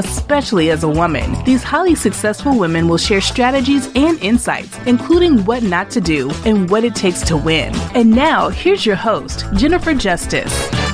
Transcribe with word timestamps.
especially 0.00 0.70
as 0.70 0.82
a 0.82 0.88
woman. 0.88 1.44
These 1.44 1.62
highly 1.62 1.94
successful 1.94 2.58
women 2.58 2.88
will 2.88 2.98
share 2.98 3.20
strategies 3.20 3.88
and 3.94 4.18
insights, 4.20 4.78
including 4.86 5.44
what 5.44 5.62
not 5.62 5.90
to 5.90 6.00
do 6.00 6.30
and 6.46 6.70
what 6.70 6.84
it 6.84 6.94
takes 6.94 7.20
to 7.22 7.36
win. 7.36 7.74
And 7.94 8.10
now, 8.10 8.48
here's 8.48 8.86
your 8.86 8.96
host, 8.96 9.44
Jennifer 9.54 9.94
Justice. 9.94 10.89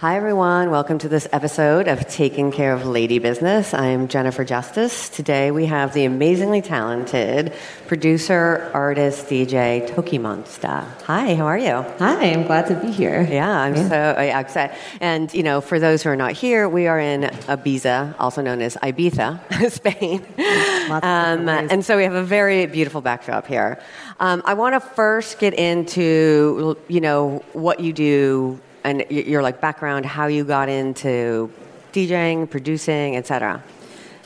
Hi, 0.00 0.18
everyone. 0.18 0.70
Welcome 0.70 0.98
to 0.98 1.08
this 1.08 1.26
episode 1.32 1.88
of 1.88 2.06
Taking 2.06 2.52
Care 2.52 2.74
of 2.74 2.84
Lady 2.84 3.18
Business. 3.18 3.72
I 3.72 3.86
am 3.86 4.08
Jennifer 4.08 4.44
Justice. 4.44 5.08
Today 5.08 5.50
we 5.50 5.64
have 5.64 5.94
the 5.94 6.04
amazingly 6.04 6.60
talented 6.60 7.54
producer, 7.86 8.70
artist, 8.74 9.28
DJ 9.28 9.88
TOKiMONSTA. 9.88 11.02
Hi, 11.04 11.34
how 11.34 11.46
are 11.46 11.56
you? 11.56 11.82
Hi, 11.98 12.30
I'm 12.30 12.42
glad 12.42 12.66
to 12.66 12.74
be 12.74 12.90
here. 12.92 13.22
Yeah, 13.22 13.50
I'm 13.50 13.74
yeah. 13.74 13.88
so 13.88 14.20
yeah, 14.20 14.38
excited. 14.38 14.76
And, 15.00 15.32
you 15.32 15.42
know, 15.42 15.62
for 15.62 15.80
those 15.80 16.02
who 16.02 16.10
are 16.10 16.16
not 16.16 16.32
here, 16.32 16.68
we 16.68 16.88
are 16.88 17.00
in 17.00 17.22
Ibiza, 17.22 18.16
also 18.18 18.42
known 18.42 18.60
as 18.60 18.76
Ibiza, 18.76 19.70
Spain. 19.70 20.26
Um, 20.90 21.48
and 21.48 21.82
so 21.82 21.96
we 21.96 22.04
have 22.04 22.12
a 22.12 22.22
very 22.22 22.66
beautiful 22.66 23.00
backdrop 23.00 23.46
here. 23.46 23.80
Um, 24.20 24.42
I 24.44 24.52
want 24.52 24.74
to 24.74 24.80
first 24.80 25.38
get 25.38 25.54
into, 25.54 26.76
you 26.86 27.00
know, 27.00 27.42
what 27.54 27.80
you 27.80 27.94
do 27.94 28.60
and 28.86 29.04
your 29.10 29.42
like 29.42 29.60
background, 29.60 30.06
how 30.06 30.26
you 30.26 30.44
got 30.44 30.68
into 30.68 31.50
DJing, 31.92 32.48
producing, 32.48 33.16
etc. 33.16 33.62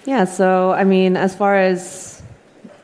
Yeah, 0.05 0.25
so 0.25 0.73
I 0.73 0.85
mean, 0.85 1.17
as 1.17 1.35
far 1.35 1.57
as 1.57 2.23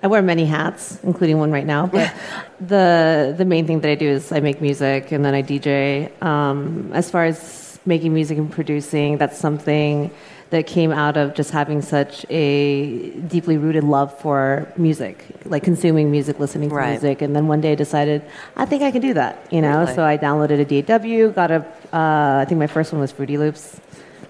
I 0.03 0.07
wear 0.07 0.23
many 0.23 0.47
hats, 0.47 0.99
including 1.03 1.39
one 1.39 1.51
right 1.51 1.67
now, 1.67 1.87
but 1.97 2.13
the 2.61 3.35
the 3.37 3.45
main 3.45 3.67
thing 3.67 3.81
that 3.81 3.91
I 3.91 3.95
do 3.95 4.09
is 4.09 4.33
I 4.33 4.41
make 4.41 4.61
music 4.61 5.13
and 5.13 5.25
then 5.25 5.35
I 5.35 5.43
DJ. 5.43 6.11
Um, 6.23 6.91
as 6.93 7.11
far 7.11 7.25
as 7.25 7.79
making 7.85 8.15
music 8.15 8.39
and 8.39 8.51
producing, 8.51 9.19
that's 9.19 9.39
something 9.39 10.11
that 10.51 10.67
came 10.67 10.93
out 10.93 11.17
of 11.17 11.35
just 11.35 11.51
having 11.51 11.83
such 11.83 12.25
a 12.31 13.11
deeply 13.29 13.57
rooted 13.57 13.85
love 13.85 14.17
for 14.21 14.73
music, 14.77 15.25
like 15.45 15.65
consuming 15.65 16.11
music, 16.11 16.39
listening 16.39 16.69
to 16.69 16.75
right. 16.75 16.91
music, 16.91 17.21
and 17.21 17.35
then 17.35 17.49
one 17.49 17.61
day 17.61 17.73
I 17.73 17.75
decided 17.75 18.23
I 18.57 18.65
think 18.65 18.83
I 18.83 18.91
can 18.91 19.03
do 19.03 19.15
that, 19.15 19.47
you 19.51 19.61
know. 19.61 19.81
Really? 19.81 19.95
So 19.95 20.05
I 20.05 20.17
downloaded 20.17 20.61
a 20.61 20.83
DAW, 20.83 21.33
got 21.33 21.51
a, 21.51 21.65
uh, 21.93 22.43
I 22.43 22.45
think 22.49 22.59
my 22.59 22.69
first 22.69 22.93
one 22.93 23.01
was 23.01 23.11
Fruity 23.11 23.39
Loops, 23.39 23.81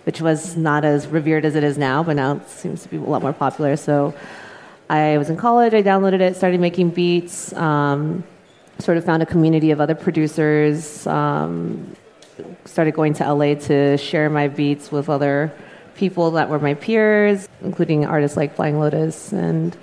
which 0.04 0.20
was 0.22 0.56
not 0.56 0.84
as 0.84 1.06
revered 1.06 1.44
as 1.44 1.54
it 1.54 1.64
is 1.64 1.76
now, 1.76 2.02
but 2.02 2.16
now 2.16 2.36
it 2.36 2.48
seems 2.48 2.82
to 2.84 2.88
be 2.88 2.96
a 2.96 3.00
lot 3.00 3.20
more 3.20 3.34
popular. 3.34 3.76
So 3.76 4.14
I 4.88 5.18
was 5.18 5.28
in 5.28 5.36
college, 5.36 5.74
I 5.74 5.82
downloaded 5.82 6.20
it, 6.20 6.36
started 6.36 6.60
making 6.60 6.90
beats. 6.90 7.52
Um, 7.52 8.24
sort 8.78 8.98
of 8.98 9.04
found 9.04 9.22
a 9.22 9.26
community 9.26 9.70
of 9.70 9.80
other 9.80 9.94
producers. 9.94 11.06
Um, 11.06 11.96
started 12.64 12.94
going 12.94 13.14
to 13.14 13.32
LA 13.32 13.54
to 13.54 13.96
share 13.96 14.28
my 14.28 14.48
beats 14.48 14.92
with 14.92 15.08
other 15.08 15.52
people 15.96 16.32
that 16.32 16.48
were 16.48 16.58
my 16.58 16.74
peers, 16.74 17.48
including 17.62 18.04
artists 18.06 18.36
like 18.36 18.54
Flying 18.56 18.78
Lotus, 18.78 19.32
and 19.32 19.76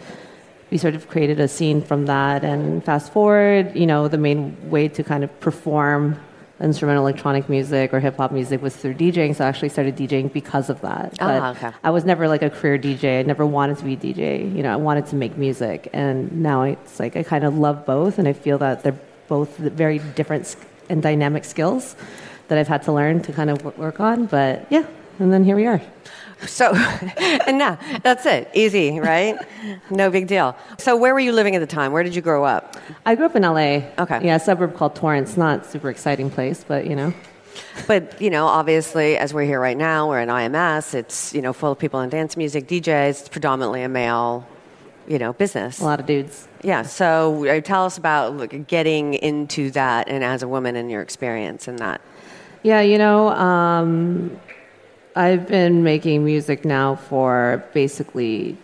we 0.72 0.78
sort 0.78 0.96
of 0.96 1.07
created 1.07 1.40
a 1.40 1.47
scene 1.47 1.81
from 1.81 2.06
that. 2.06 2.44
And 2.44 2.84
fast 2.84 3.12
forward, 3.13 3.75
you 3.75 3.85
know, 3.85 4.07
the 4.07 4.18
main 4.18 4.69
way 4.69 4.88
to 4.90 5.03
kind 5.03 5.24
of 5.24 5.40
perform 5.40 6.19
instrumental 6.59 7.03
electronic 7.03 7.50
music 7.50 7.94
or 7.94 8.00
hip 8.00 8.16
hop 8.18 8.31
music 8.31 8.62
was 8.62 8.75
through 8.75 8.94
DJing. 8.94 9.35
So 9.35 9.44
I 9.44 9.47
actually 9.47 9.69
started 9.69 9.97
DJing 9.97 10.31
because 10.31 10.69
of 10.69 10.79
that. 10.81 11.13
Oh, 11.19 11.28
but 11.28 11.57
okay. 11.57 11.72
I 11.84 11.90
was 11.90 12.06
never 12.06 12.28
like 12.28 12.41
a 12.41 12.50
career 12.50 12.78
DJ. 12.78 13.19
I 13.19 13.24
never 13.24 13.45
wanted 13.45 13.78
to 13.80 13.84
be 13.84 13.94
a 13.94 13.97
DJ. 13.97 14.56
You 14.56 14.63
know, 14.63 14.72
I 14.72 14.78
wanted 14.78 15.07
to 15.07 15.16
make 15.16 15.38
music, 15.38 15.90
and 15.94 16.31
now 16.41 16.63
it's 16.63 17.00
like 17.00 17.16
I 17.16 17.24
kind 17.24 17.44
of 17.44 17.57
love 17.57 17.85
both, 17.85 18.18
and 18.18 18.28
I 18.28 18.34
feel 18.34 18.57
that 18.59 18.84
they're 18.84 19.00
both 19.28 19.57
very 19.57 20.00
different 20.00 20.56
and 20.90 21.01
dynamic 21.01 21.44
skills 21.44 21.95
that 22.47 22.57
I've 22.57 22.68
had 22.68 22.84
to 22.84 22.91
learn 22.91 23.22
to 23.24 23.31
kind 23.31 23.50
of 23.50 23.78
work 23.78 24.00
on. 24.00 24.25
But 24.25 24.66
yeah, 24.69 24.85
and 25.19 25.31
then 25.31 25.44
here 25.44 25.56
we 25.56 25.66
are. 25.66 25.81
So, 26.47 26.74
and 27.18 27.57
now 27.57 27.78
that's 28.01 28.25
it. 28.25 28.50
Easy, 28.53 29.00
right? 29.00 29.38
No 29.90 30.09
big 30.09 30.28
deal. 30.28 30.56
So, 30.78 30.96
where 30.96 31.13
were 31.13 31.19
you 31.19 31.31
living 31.31 31.56
at 31.56 31.59
the 31.59 31.68
time? 31.68 31.91
Where 31.91 32.03
did 32.03 32.16
you 32.16 32.22
grow 32.22 32.44
up? 32.44 32.75
I 33.06 33.16
grew 33.16 33.25
up 33.25 33.35
in 33.35 33.44
LA. 33.44 33.81
Okay. 34.00 34.25
Yeah, 34.25 34.35
a 34.35 34.40
suburb 34.40 34.75
called 34.75 34.96
Torrance. 34.96 35.38
Not 35.38 35.66
super 35.66 35.90
exciting 35.90 36.29
place, 36.29 36.63
but 36.68 36.85
you 36.88 36.96
know. 36.96 37.13
But 37.88 38.22
you 38.22 38.29
know, 38.29 38.47
obviously, 38.47 39.18
as 39.18 39.34
we're 39.34 39.46
here 39.46 39.59
right 39.59 39.78
now, 39.78 40.09
we're 40.09 40.22
in 40.22 40.29
IMS. 40.29 40.94
It's 40.94 41.34
you 41.34 41.41
know 41.41 41.53
full 41.53 41.72
of 41.72 41.80
people 41.80 42.01
in 42.01 42.09
dance 42.09 42.35
music, 42.38 42.68
DJs. 42.68 43.22
It's 43.22 43.30
predominantly 43.30 43.84
a 43.84 43.90
male, 43.90 44.47
you 45.07 45.19
know, 45.19 45.34
business. 45.34 45.80
A 45.80 45.85
lot 45.85 46.00
of 46.00 46.06
dudes. 46.06 46.47
Yeah. 46.62 46.84
So, 46.84 47.45
uh, 47.47 47.62
tell 47.62 47.85
us 47.85 47.97
about 47.97 48.35
like, 48.38 48.68
getting 48.68 49.13
into 49.16 49.72
that, 49.72 50.07
and 50.07 50.24
as 50.24 50.44
a 50.44 50.47
woman, 50.47 50.75
and 50.75 50.90
your 50.90 51.01
experience 51.01 51.68
in 51.68 51.78
that. 51.78 52.01
Yeah, 52.63 52.81
you 52.81 52.97
know. 52.97 53.30
Um, 53.30 54.40
I've 55.16 55.47
been 55.47 55.84
making 55.84 56.25
music 56.25 56.66
now 56.66 56.96
for 56.96 57.63
basically 57.72 58.57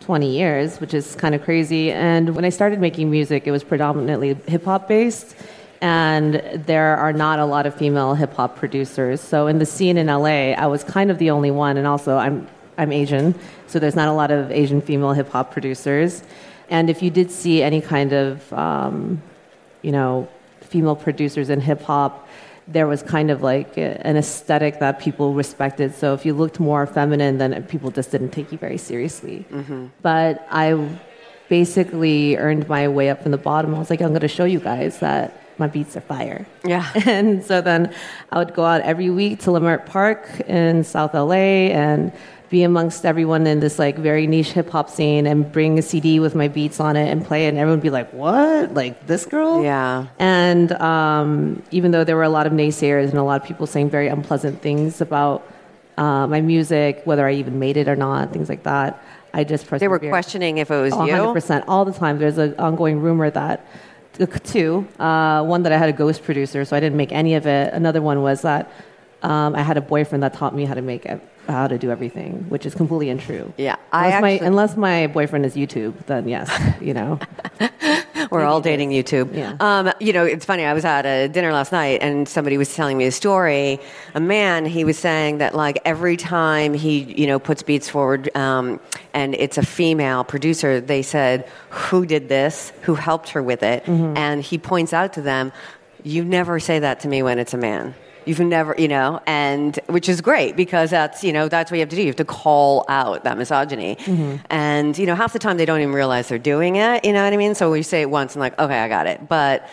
20 0.00 0.30
years, 0.30 0.80
which 0.80 0.94
is 0.94 1.16
kind 1.16 1.34
of 1.34 1.42
crazy. 1.42 1.90
And 1.90 2.36
when 2.36 2.44
I 2.44 2.50
started 2.50 2.78
making 2.78 3.10
music, 3.10 3.48
it 3.48 3.50
was 3.50 3.64
predominantly 3.64 4.34
hip 4.46 4.64
hop 4.64 4.86
based. 4.86 5.34
And 5.80 6.34
there 6.54 6.96
are 6.96 7.12
not 7.12 7.40
a 7.40 7.44
lot 7.44 7.66
of 7.66 7.74
female 7.74 8.14
hip 8.14 8.34
hop 8.34 8.56
producers. 8.56 9.20
So 9.20 9.48
in 9.48 9.58
the 9.58 9.66
scene 9.66 9.96
in 9.96 10.06
LA, 10.06 10.52
I 10.52 10.68
was 10.68 10.84
kind 10.84 11.10
of 11.10 11.18
the 11.18 11.30
only 11.30 11.50
one. 11.50 11.76
And 11.76 11.88
also, 11.88 12.16
I'm, 12.16 12.46
I'm 12.78 12.92
Asian, 12.92 13.34
so 13.66 13.80
there's 13.80 13.96
not 13.96 14.06
a 14.06 14.12
lot 14.12 14.30
of 14.30 14.52
Asian 14.52 14.80
female 14.80 15.12
hip 15.12 15.28
hop 15.30 15.50
producers. 15.50 16.22
And 16.68 16.88
if 16.88 17.02
you 17.02 17.10
did 17.10 17.32
see 17.32 17.64
any 17.64 17.80
kind 17.80 18.12
of, 18.12 18.52
um, 18.52 19.20
you 19.82 19.90
know, 19.90 20.28
female 20.60 20.94
producers 20.94 21.50
in 21.50 21.60
hip 21.60 21.82
hop, 21.82 22.28
there 22.72 22.86
was 22.86 23.02
kind 23.02 23.30
of 23.30 23.42
like 23.42 23.76
an 23.76 24.16
aesthetic 24.16 24.78
that 24.78 25.00
people 25.00 25.34
respected. 25.34 25.94
So 25.94 26.14
if 26.14 26.24
you 26.24 26.34
looked 26.34 26.60
more 26.60 26.86
feminine, 26.86 27.38
then 27.38 27.62
people 27.64 27.90
just 27.90 28.10
didn't 28.10 28.30
take 28.30 28.52
you 28.52 28.58
very 28.58 28.78
seriously. 28.78 29.44
Mm-hmm. 29.50 29.86
But 30.02 30.46
I 30.50 30.98
basically 31.48 32.36
earned 32.36 32.68
my 32.68 32.86
way 32.88 33.10
up 33.10 33.22
from 33.22 33.32
the 33.32 33.38
bottom. 33.38 33.74
I 33.74 33.78
was 33.78 33.90
like, 33.90 34.00
I'm 34.00 34.10
going 34.10 34.20
to 34.20 34.28
show 34.28 34.44
you 34.44 34.60
guys 34.60 35.00
that 35.00 35.36
my 35.58 35.66
beats 35.66 35.96
are 35.96 36.00
fire. 36.00 36.46
Yeah. 36.64 36.88
And 37.06 37.44
so 37.44 37.60
then 37.60 37.92
I 38.30 38.38
would 38.38 38.54
go 38.54 38.64
out 38.64 38.80
every 38.82 39.10
week 39.10 39.40
to 39.40 39.50
Leimert 39.50 39.86
Park 39.86 40.40
in 40.46 40.84
South 40.84 41.12
LA 41.12 41.74
and 41.74 42.12
be 42.50 42.64
amongst 42.64 43.06
everyone 43.06 43.46
in 43.46 43.60
this 43.60 43.78
like 43.78 43.96
very 43.96 44.26
niche 44.26 44.50
hip 44.50 44.68
hop 44.70 44.90
scene 44.90 45.26
and 45.26 45.50
bring 45.50 45.78
a 45.78 45.82
CD 45.82 46.18
with 46.18 46.34
my 46.34 46.48
beats 46.48 46.80
on 46.80 46.96
it 46.96 47.08
and 47.08 47.24
play 47.24 47.46
it, 47.46 47.50
and 47.50 47.58
everyone 47.58 47.78
would 47.78 47.82
be 47.82 47.90
like, 47.90 48.12
"What? 48.12 48.74
Like 48.74 49.06
this 49.06 49.24
girl?" 49.24 49.62
Yeah. 49.62 50.06
And 50.18 50.72
um, 50.72 51.62
even 51.70 51.92
though 51.92 52.04
there 52.04 52.16
were 52.16 52.24
a 52.24 52.28
lot 52.28 52.46
of 52.46 52.52
naysayers 52.52 53.10
and 53.10 53.18
a 53.18 53.22
lot 53.22 53.40
of 53.40 53.46
people 53.46 53.66
saying 53.66 53.88
very 53.88 54.08
unpleasant 54.08 54.60
things 54.60 55.00
about 55.00 55.48
uh, 55.96 56.26
my 56.26 56.40
music, 56.40 57.02
whether 57.04 57.26
I 57.26 57.34
even 57.34 57.60
made 57.60 57.76
it 57.76 57.88
or 57.88 57.96
not, 57.96 58.32
things 58.32 58.48
like 58.48 58.64
that, 58.64 59.00
I 59.32 59.44
just 59.44 59.70
They 59.70 59.88
were 59.88 60.00
questioning 60.00 60.58
if 60.58 60.70
it 60.72 60.80
was 60.80 60.92
100%, 60.92 61.06
you. 61.06 61.12
100% 61.12 61.64
all 61.68 61.84
the 61.84 61.92
time. 61.92 62.18
There's 62.18 62.38
an 62.38 62.56
ongoing 62.58 63.00
rumor 63.00 63.30
that 63.30 63.64
two. 64.44 64.86
Uh, 64.98 65.44
one 65.44 65.62
that 65.62 65.72
I 65.72 65.78
had 65.78 65.88
a 65.88 65.92
ghost 65.92 66.24
producer, 66.24 66.64
so 66.64 66.76
I 66.76 66.80
didn't 66.80 66.96
make 66.96 67.12
any 67.12 67.34
of 67.34 67.46
it. 67.46 67.72
Another 67.72 68.02
one 68.02 68.22
was 68.22 68.42
that 68.42 68.70
um, 69.22 69.54
I 69.54 69.62
had 69.62 69.76
a 69.76 69.80
boyfriend 69.80 70.22
that 70.22 70.34
taught 70.34 70.54
me 70.54 70.64
how 70.64 70.74
to 70.74 70.82
make 70.82 71.06
how 71.48 71.66
to 71.66 71.78
do 71.78 71.90
everything, 71.90 72.44
which 72.48 72.64
is 72.64 72.74
completely 72.74 73.10
untrue. 73.10 73.52
Yeah, 73.56 73.76
unless, 73.92 74.14
actually, 74.14 74.40
my, 74.40 74.46
unless 74.46 74.76
my 74.76 75.06
boyfriend 75.08 75.44
is 75.44 75.54
YouTube, 75.54 75.94
then 76.06 76.28
yes, 76.28 76.50
you 76.80 76.94
know. 76.94 77.18
We're 78.30 78.44
all 78.44 78.60
dating 78.60 78.90
YouTube. 78.90 79.34
Yeah. 79.34 79.56
Um, 79.58 79.92
you 79.98 80.12
know, 80.12 80.24
it's 80.24 80.44
funny. 80.44 80.64
I 80.64 80.72
was 80.72 80.84
at 80.84 81.04
a 81.04 81.28
dinner 81.28 81.52
last 81.52 81.72
night, 81.72 82.00
and 82.00 82.28
somebody 82.28 82.58
was 82.58 82.72
telling 82.74 82.96
me 82.96 83.06
a 83.06 83.10
story. 83.12 83.80
A 84.14 84.20
man, 84.20 84.66
he 84.66 84.84
was 84.84 84.98
saying 84.98 85.38
that 85.38 85.54
like 85.54 85.80
every 85.84 86.16
time 86.16 86.72
he, 86.72 87.00
you 87.00 87.26
know, 87.26 87.38
puts 87.38 87.62
beats 87.62 87.88
forward, 87.88 88.34
um, 88.36 88.78
and 89.14 89.34
it's 89.34 89.58
a 89.58 89.62
female 89.62 90.22
producer, 90.22 90.80
they 90.80 91.02
said, 91.02 91.48
"Who 91.70 92.06
did 92.06 92.28
this? 92.28 92.72
Who 92.82 92.94
helped 92.94 93.30
her 93.30 93.42
with 93.42 93.62
it?" 93.62 93.84
Mm-hmm. 93.84 94.16
And 94.16 94.42
he 94.42 94.58
points 94.58 94.92
out 94.92 95.14
to 95.14 95.22
them, 95.22 95.52
"You 96.04 96.24
never 96.24 96.60
say 96.60 96.78
that 96.78 97.00
to 97.00 97.08
me 97.08 97.22
when 97.22 97.38
it's 97.38 97.54
a 97.54 97.58
man." 97.58 97.94
You've 98.30 98.38
never, 98.38 98.76
you 98.78 98.86
know, 98.86 99.20
and 99.26 99.74
which 99.88 100.08
is 100.08 100.20
great 100.20 100.54
because 100.54 100.90
that's, 100.90 101.24
you 101.24 101.32
know, 101.32 101.48
that's 101.48 101.68
what 101.68 101.78
you 101.78 101.80
have 101.80 101.88
to 101.88 101.96
do. 101.96 102.02
You 102.02 102.06
have 102.06 102.16
to 102.16 102.24
call 102.24 102.84
out 102.88 103.24
that 103.24 103.36
misogyny. 103.36 103.96
Mm-hmm. 103.96 104.36
And, 104.50 104.96
you 104.96 105.04
know, 105.04 105.16
half 105.16 105.32
the 105.32 105.40
time 105.40 105.56
they 105.56 105.64
don't 105.66 105.80
even 105.80 105.92
realize 105.92 106.28
they're 106.28 106.38
doing 106.38 106.76
it, 106.76 107.04
you 107.04 107.12
know 107.12 107.24
what 107.24 107.32
I 107.32 107.36
mean? 107.36 107.56
So 107.56 107.72
we 107.72 107.82
say 107.82 108.02
it 108.02 108.08
once 108.08 108.36
and 108.36 108.40
like, 108.40 108.56
okay, 108.56 108.78
I 108.78 108.86
got 108.86 109.08
it. 109.08 109.28
But, 109.28 109.68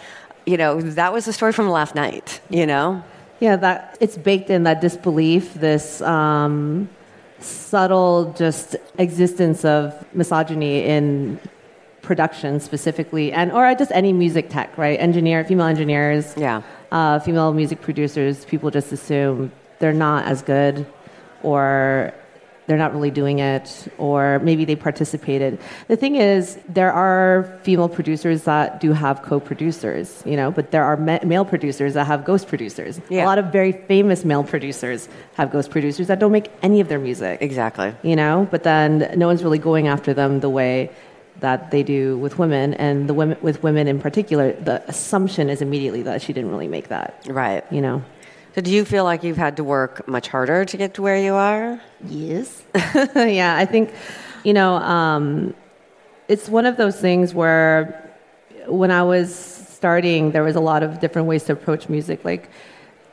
you 0.48 0.58
know, 0.58 0.82
that 0.82 1.14
was 1.14 1.26
the 1.26 1.34
story 1.34 1.54
from 1.54 1.70
last 1.70 1.94
night, 1.94 2.42
you 2.50 2.66
know? 2.66 3.04
Yeah, 3.40 3.58
that 3.58 3.96
it's 4.02 4.18
baked 4.18 4.50
in 4.50 4.64
that 4.64 4.82
disbelief, 4.82 5.54
this 5.54 6.02
um, 6.02 6.90
subtle 7.40 8.34
just 8.36 8.76
existence 8.98 9.64
of 9.66 9.94
misogyny 10.16 10.84
in 10.84 11.40
production 12.02 12.60
specifically, 12.60 13.32
and 13.32 13.52
or 13.52 13.72
just 13.76 13.92
any 13.92 14.14
music 14.14 14.50
tech, 14.50 14.76
right? 14.80 15.00
Engineer, 15.00 15.46
female 15.46 15.68
engineers, 15.68 16.34
Yeah. 16.36 16.64
Uh, 16.92 17.20
female 17.20 17.54
music 17.54 17.82
producers. 17.82 18.46
People 18.46 18.72
just 18.72 18.92
assume 18.92 19.52
they're 19.80 19.94
not 19.94 20.26
as 20.26 20.42
good, 20.42 20.86
or 21.44 22.14
they're 22.66 22.78
not 22.78 22.94
really 22.94 23.12
doing 23.12 23.40
it, 23.40 23.88
or 23.98 24.40
maybe 24.40 24.66
they 24.66 24.76
participated. 24.76 25.58
The 25.88 25.96
thing 25.96 26.16
is, 26.18 26.60
there 26.68 26.92
are 26.92 27.58
female 27.64 27.88
producers 27.88 28.44
that 28.44 28.82
do 28.82 28.92
have 28.92 29.22
co-producers, 29.22 30.22
you 30.26 30.36
know, 30.36 30.52
but 30.52 30.72
there 30.72 30.84
are 30.84 30.98
ma- 30.98 31.20
male 31.24 31.46
producers 31.46 31.94
that 31.94 32.08
have 32.08 32.26
ghost 32.26 32.50
producers. 32.50 33.00
Yeah. 33.10 33.24
A 33.24 33.28
lot 33.28 33.38
of 33.38 33.54
very 33.54 33.72
famous 33.72 34.26
male 34.26 34.44
producers 34.44 35.08
have 35.36 35.50
ghost 35.50 35.72
producers 35.72 36.08
that 36.08 36.20
don't 36.20 36.34
make 36.34 36.50
any 36.62 36.82
of 36.82 36.90
their 36.90 37.00
music 37.00 37.42
Exactly. 37.42 37.94
you 38.02 38.16
know 38.16 38.48
but 38.52 38.64
then 38.64 39.14
no 39.16 39.28
one's 39.28 39.44
really 39.44 39.60
going 39.60 39.88
after 39.88 40.14
them 40.14 40.40
the 40.42 40.50
way 40.50 40.90
that 41.40 41.72
they 41.72 41.84
do 41.84 42.18
with 42.18 42.38
women 42.40 42.74
and 42.76 43.08
the 43.10 43.14
women 43.14 43.38
with 43.42 43.62
women 43.64 43.88
in 43.88 44.00
particular 44.00 44.54
the 44.54 44.82
assumption 44.90 45.50
is 45.50 45.62
immediately 45.62 46.02
that 46.04 46.22
she 46.22 46.34
didn't 46.34 46.50
really 46.52 46.68
make 46.68 46.88
that 46.90 47.24
Right. 47.28 47.64
you 47.72 47.82
know 47.82 48.02
So 48.56 48.62
do 48.62 48.72
you 48.72 48.86
feel 48.86 49.04
like 49.04 49.24
you've 49.24 49.38
had 49.48 49.56
to 49.58 49.64
work 49.64 50.08
much 50.08 50.28
harder 50.30 50.66
to 50.66 50.78
get 50.78 50.94
to 50.96 51.02
where 51.02 51.18
you 51.28 51.34
are? 51.36 51.80
yes 52.06 52.64
yeah 53.16 53.56
i 53.58 53.66
think 53.66 53.94
you 54.44 54.54
know 54.54 54.76
um, 54.78 55.54
it's 56.28 56.48
one 56.50 56.66
of 56.66 56.76
those 56.78 57.00
things 57.00 57.34
where 57.34 57.76
when 58.68 58.92
i 58.92 59.04
was 59.04 59.28
starting 59.80 60.32
there 60.32 60.44
was 60.44 60.56
a 60.56 60.66
lot 60.72 60.82
of 60.84 61.00
different 61.00 61.28
ways 61.28 61.44
to 61.44 61.54
approach 61.54 61.88
music 61.88 62.26
like 62.26 62.50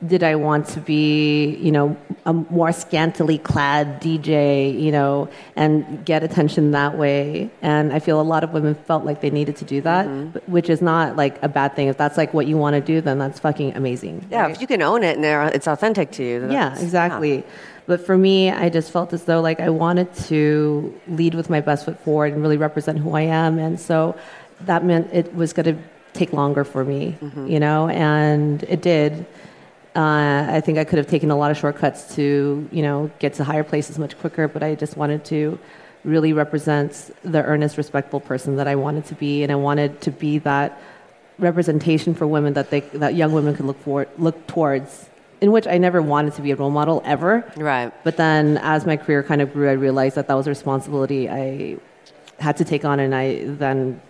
did 0.07 0.23
I 0.23 0.35
want 0.35 0.69
to 0.69 0.81
be, 0.81 1.57
you 1.57 1.73
know, 1.73 1.97
a 2.27 2.33
more 2.33 2.73
scantily 2.73 3.39
clad 3.39 4.03
DJ, 4.03 4.79
you 4.79 4.93
know, 4.93 5.29
and 5.57 6.05
get 6.05 6.23
attention 6.23 6.73
that 6.73 6.99
way? 6.99 7.51
And 7.63 7.93
I 7.93 7.99
feel 7.99 8.21
a 8.21 8.23
lot 8.23 8.45
of 8.45 8.53
women 8.53 8.75
felt 8.75 9.05
like 9.05 9.21
they 9.21 9.31
needed 9.31 9.57
to 9.57 9.65
do 9.65 9.81
that, 9.83 10.07
mm-hmm. 10.07 10.31
but- 10.31 10.49
which 10.49 10.69
is 10.69 10.83
not 10.83 11.17
like 11.17 11.43
a 11.43 11.49
bad 11.49 11.75
thing. 11.77 11.89
If 11.89 11.97
that's 11.97 12.17
like 12.17 12.35
what 12.35 12.47
you 12.47 12.57
want 12.57 12.75
to 12.75 12.81
do, 12.81 13.01
then 13.01 13.19
that's 13.19 13.39
fucking 13.41 13.75
amazing. 13.77 14.27
Yeah, 14.31 14.43
right? 14.43 14.51
if 14.51 14.61
you 14.61 14.67
can 14.67 14.83
own 14.83 15.03
it 15.03 15.17
and 15.17 15.55
it's 15.55 15.67
authentic 15.67 16.11
to 16.13 16.25
you. 16.25 16.49
Yeah, 16.51 16.79
exactly. 16.79 17.45
But 17.87 18.05
for 18.05 18.17
me, 18.17 18.51
I 18.51 18.71
just 18.71 18.91
felt 18.91 19.13
as 19.13 19.25
though 19.25 19.41
like 19.41 19.61
I 19.61 19.71
wanted 19.71 20.13
to 20.27 20.99
lead 21.07 21.35
with 21.35 21.51
my 21.51 21.61
best 21.61 21.85
foot 21.85 21.99
forward 22.01 22.33
and 22.33 22.43
really 22.43 22.57
represent 22.57 22.99
who 22.99 23.15
I 23.15 23.23
am, 23.23 23.59
and 23.59 23.79
so 23.79 24.17
that 24.63 24.85
meant 24.85 25.13
it 25.13 25.35
was 25.35 25.53
going 25.53 25.77
to 25.77 25.83
take 26.15 26.33
longer 26.33 26.65
for 26.65 26.85
me, 26.85 27.17
mm-hmm. 27.21 27.47
you 27.47 27.61
know, 27.61 27.89
and 27.89 28.63
it 28.65 28.81
did. 28.81 29.27
Uh, 29.97 30.47
I 30.49 30.61
think 30.61 30.79
I 30.79 30.85
could 30.85 30.99
have 30.99 31.07
taken 31.07 31.31
a 31.31 31.37
lot 31.37 31.53
of 31.53 31.57
shortcuts 31.57 32.17
to, 32.17 32.69
you 32.73 32.83
know, 32.83 33.11
get 33.21 33.35
to 33.35 33.45
higher 33.45 33.63
places 33.63 33.97
much 33.99 34.19
quicker, 34.19 34.49
but 34.49 34.63
I 34.63 34.75
just 34.75 34.97
wanted 34.97 35.25
to 35.27 35.59
really 36.05 36.33
represent 36.33 37.11
the 37.23 37.43
earnest, 37.43 37.79
respectful 37.79 38.21
person 38.21 38.57
that 38.57 38.67
I 38.67 38.75
wanted 38.75 39.07
to 39.07 39.15
be, 39.15 39.43
and 39.45 39.53
I 39.53 39.55
wanted 39.55 40.01
to 40.03 40.11
be 40.11 40.39
that 40.39 40.81
representation 41.39 42.15
for 42.15 42.27
women 42.27 42.55
that 42.55 42.71
they 42.71 42.81
that 42.81 43.15
young 43.15 43.33
women 43.33 43.57
could 43.57 43.67
look 43.67 43.81
for 43.83 44.07
look 44.19 44.47
towards. 44.47 45.11
In 45.41 45.53
which 45.53 45.67
I 45.67 45.79
never 45.79 46.01
wanted 46.01 46.35
to 46.35 46.43
be 46.43 46.53
a 46.53 46.57
role 46.57 46.71
model 46.71 47.03
ever. 47.05 47.45
Right. 47.57 47.93
But 48.03 48.17
then, 48.17 48.57
as 48.59 48.87
my 48.87 48.97
career 48.97 49.23
kind 49.23 49.43
of 49.43 49.53
grew, 49.53 49.69
I 49.69 49.73
realized 49.73 50.15
that 50.17 50.27
that 50.29 50.35
was 50.35 50.47
a 50.47 50.51
responsibility 50.51 51.29
I 51.29 51.77
had 52.39 52.57
to 52.59 52.65
take 52.65 52.85
on, 52.85 52.99
and 52.99 53.15
I 53.15 53.45
then 53.45 54.01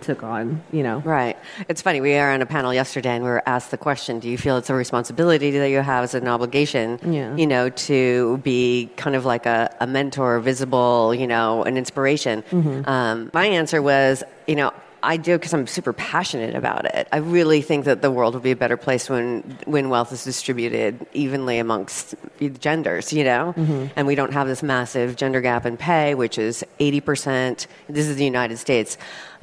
took 0.00 0.22
on. 0.22 0.62
You 0.72 0.82
know. 0.82 0.98
Right. 1.00 1.36
It's 1.68 1.82
funny. 1.82 2.00
We 2.00 2.12
were 2.12 2.30
on 2.30 2.42
a 2.42 2.46
panel 2.46 2.72
yesterday, 2.72 3.10
and 3.16 3.24
we 3.24 3.30
were 3.30 3.42
asked 3.46 3.70
the 3.70 3.78
question: 3.78 4.18
Do 4.20 4.28
you 4.28 4.38
feel 4.38 4.56
it's 4.56 4.70
a 4.70 4.74
responsibility 4.74 5.50
that 5.52 5.70
you 5.70 5.80
have 5.80 6.04
as 6.04 6.14
an 6.14 6.28
obligation? 6.28 6.98
Yeah. 7.06 7.34
You 7.36 7.46
know, 7.46 7.70
to 7.70 8.38
be 8.38 8.90
kind 8.96 9.16
of 9.16 9.24
like 9.24 9.46
a, 9.46 9.74
a 9.80 9.86
mentor, 9.86 10.40
visible, 10.40 11.14
you 11.14 11.26
know, 11.26 11.62
an 11.64 11.76
inspiration. 11.76 12.42
Mm-hmm. 12.50 12.88
Um, 12.88 13.30
my 13.32 13.46
answer 13.46 13.82
was, 13.82 14.22
you 14.46 14.56
know. 14.56 14.72
I 15.00 15.16
do 15.16 15.38
because 15.38 15.54
I'm 15.54 15.68
super 15.68 15.92
passionate 15.92 16.56
about 16.56 16.84
it. 16.92 17.06
I 17.12 17.18
really 17.18 17.62
think 17.62 17.84
that 17.84 18.02
the 18.02 18.10
world 18.10 18.34
will 18.34 18.40
be 18.40 18.50
a 18.50 18.56
better 18.56 18.76
place 18.76 19.08
when 19.08 19.56
when 19.64 19.90
wealth 19.90 20.10
is 20.12 20.24
distributed 20.24 21.06
evenly 21.12 21.58
amongst 21.60 22.16
genders, 22.58 23.12
you 23.12 23.22
know, 23.22 23.54
Mm-hmm. 23.56 23.86
and 23.94 24.08
we 24.08 24.16
don't 24.16 24.32
have 24.32 24.48
this 24.48 24.60
massive 24.60 25.14
gender 25.14 25.40
gap 25.40 25.64
in 25.66 25.76
pay, 25.76 26.16
which 26.16 26.36
is 26.36 26.64
80 26.80 27.00
percent. 27.00 27.66
This 27.88 28.08
is 28.08 28.16
the 28.16 28.24
United 28.24 28.56
States. 28.58 28.98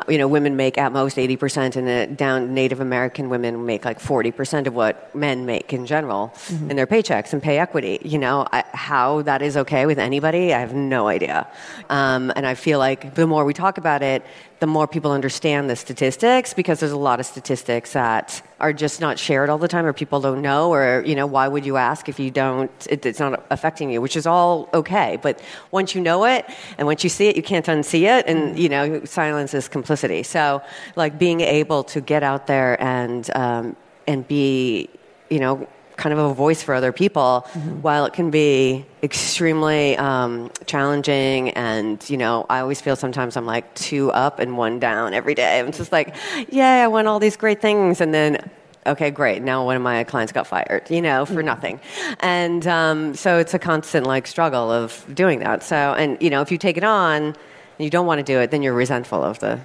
You 0.09 0.17
know, 0.17 0.27
women 0.27 0.55
make 0.55 0.77
at 0.77 0.91
most 0.91 1.17
80 1.17 1.37
percent, 1.37 1.75
and 1.75 1.87
the 1.87 2.13
down 2.15 2.53
Native 2.53 2.79
American 2.79 3.29
women 3.29 3.65
make 3.65 3.85
like 3.85 3.99
40 3.99 4.31
percent 4.31 4.67
of 4.67 4.73
what 4.75 5.13
men 5.15 5.45
make 5.45 5.73
in 5.73 5.85
general 5.85 6.33
Mm-hmm. 6.45 6.69
in 6.69 6.75
their 6.77 6.87
paychecks 6.87 7.33
and 7.33 7.41
pay 7.41 7.57
equity. 7.59 7.99
You 8.03 8.19
know, 8.19 8.47
I, 8.51 8.63
how 8.73 9.21
that 9.23 9.41
is 9.41 9.57
okay 9.57 9.85
with 9.85 9.97
anybody, 9.97 10.53
I 10.53 10.59
have 10.59 10.73
no 10.73 11.07
idea. 11.07 11.47
Um, 11.89 12.31
and 12.35 12.45
I 12.45 12.53
feel 12.55 12.77
like 12.77 13.15
the 13.15 13.25
more 13.25 13.45
we 13.45 13.53
talk 13.53 13.77
about 13.77 14.01
it, 14.03 14.23
the 14.59 14.67
more 14.67 14.87
people 14.87 15.11
understand 15.11 15.69
the 15.69 15.75
statistics 15.75 16.53
because 16.53 16.79
there's 16.79 16.91
a 16.91 16.97
lot 16.97 17.19
of 17.19 17.25
statistics 17.25 17.93
that 17.93 18.41
are 18.59 18.71
just 18.71 19.01
not 19.01 19.19
shared 19.19 19.49
all 19.49 19.57
the 19.57 19.67
time 19.67 19.85
or 19.85 19.93
people 19.93 20.21
don't 20.21 20.41
know 20.41 20.71
or 20.73 21.03
you 21.05 21.15
know 21.15 21.25
why 21.25 21.47
would 21.47 21.65
you 21.65 21.75
ask 21.77 22.07
if 22.07 22.19
you 22.19 22.31
don't 22.31 22.71
it, 22.89 23.05
it's 23.05 23.19
not 23.19 23.45
affecting 23.49 23.91
you 23.91 24.01
which 24.01 24.15
is 24.15 24.25
all 24.25 24.69
okay. 24.73 25.17
But 25.21 25.41
once 25.71 25.93
you 25.95 26.01
know 26.01 26.25
it 26.25 26.45
and 26.77 26.87
once 26.87 27.03
you 27.03 27.09
see 27.09 27.27
it 27.27 27.35
you 27.35 27.43
can't 27.43 27.65
unsee 27.65 28.03
it 28.03 28.25
and 28.27 28.57
you 28.57 28.69
know 28.69 29.03
silence 29.05 29.53
is 29.53 29.67
complicity. 29.67 30.23
So 30.23 30.61
like 30.95 31.19
being 31.19 31.41
able 31.41 31.83
to 31.85 32.01
get 32.01 32.23
out 32.23 32.47
there 32.47 32.81
and 32.81 33.29
um, 33.35 33.75
and 34.07 34.27
be 34.27 34.89
you 35.29 35.39
know 35.39 35.67
kind 35.97 36.13
of 36.13 36.19
a 36.19 36.33
voice 36.33 36.61
for 36.61 36.73
other 36.73 36.91
people 36.91 37.41
while 37.81 38.05
it 38.05 38.13
can 38.13 38.29
be 38.29 38.85
extremely 39.03 39.97
um, 39.97 40.51
challenging 40.65 41.49
and 41.51 42.07
you 42.09 42.17
know 42.17 42.45
i 42.49 42.59
always 42.59 42.81
feel 42.81 42.95
sometimes 42.95 43.37
i'm 43.37 43.45
like 43.45 43.73
two 43.75 44.11
up 44.11 44.39
and 44.39 44.57
one 44.57 44.79
down 44.79 45.13
every 45.13 45.35
day. 45.35 45.59
I'm 45.59 45.71
just 45.71 45.91
like 45.91 46.15
yay 46.49 46.81
i 46.81 46.87
won 46.87 47.07
all 47.07 47.19
these 47.19 47.37
great 47.37 47.61
things. 47.61 48.01
And 48.01 48.13
then 48.13 48.49
okay 48.85 49.09
great. 49.09 49.41
Now 49.41 49.65
one 49.65 49.75
of 49.75 49.81
my 49.81 50.03
clients 50.03 50.31
got 50.31 50.47
fired 50.47 50.89
you 50.89 51.01
know 51.01 51.25
for 51.25 51.41
nothing. 51.41 51.79
And 52.19 52.65
um, 52.67 53.15
so 53.15 53.39
it's 53.39 53.53
a 53.53 53.59
constant 53.59 54.05
like 54.05 54.27
struggle 54.27 54.71
of 54.71 55.05
doing 55.13 55.39
that. 55.39 55.63
So 55.63 55.75
and 55.75 56.21
you 56.21 56.29
know 56.29 56.41
if 56.41 56.51
you 56.51 56.57
take 56.57 56.77
it 56.77 56.83
on 56.83 57.23
and 57.23 57.35
you 57.79 57.89
don't 57.89 58.05
want 58.05 58.19
to 58.19 58.23
do 58.23 58.39
it 58.39 58.51
then 58.51 58.61
you're 58.61 58.73
resentful 58.73 59.23
of 59.23 59.39
the 59.39 59.59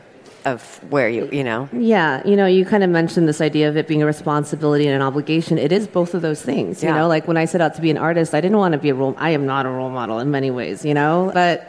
of 0.44 0.62
where 0.90 1.08
you 1.08 1.28
you 1.32 1.44
know 1.44 1.68
Yeah, 1.72 2.26
you 2.26 2.36
know, 2.36 2.46
you 2.46 2.64
kind 2.64 2.82
of 2.82 2.90
mentioned 2.90 3.28
this 3.28 3.40
idea 3.40 3.68
of 3.68 3.76
it 3.76 3.86
being 3.86 4.02
a 4.02 4.06
responsibility 4.06 4.86
and 4.86 4.94
an 4.94 5.02
obligation. 5.02 5.58
It 5.58 5.72
is 5.72 5.86
both 5.86 6.14
of 6.14 6.22
those 6.22 6.42
things. 6.42 6.82
You 6.82 6.88
Yeah. 6.88 6.96
know, 6.98 7.08
like 7.08 7.28
when 7.28 7.36
I 7.36 7.44
set 7.44 7.60
out 7.60 7.74
to 7.74 7.80
be 7.82 7.90
an 7.90 7.98
artist, 7.98 8.34
I 8.34 8.40
didn't 8.40 8.58
want 8.58 8.72
to 8.72 8.78
be 8.78 8.88
a 8.90 8.94
role. 8.94 9.14
I 9.18 9.30
am 9.30 9.46
not 9.46 9.66
a 9.66 9.70
role 9.70 9.90
model 9.90 10.18
in 10.18 10.30
many 10.30 10.50
ways. 10.50 10.84
You 10.84 10.94
know, 10.94 11.30
but 11.34 11.68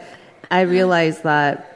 I 0.50 0.62
realized 0.62 1.22
that 1.24 1.68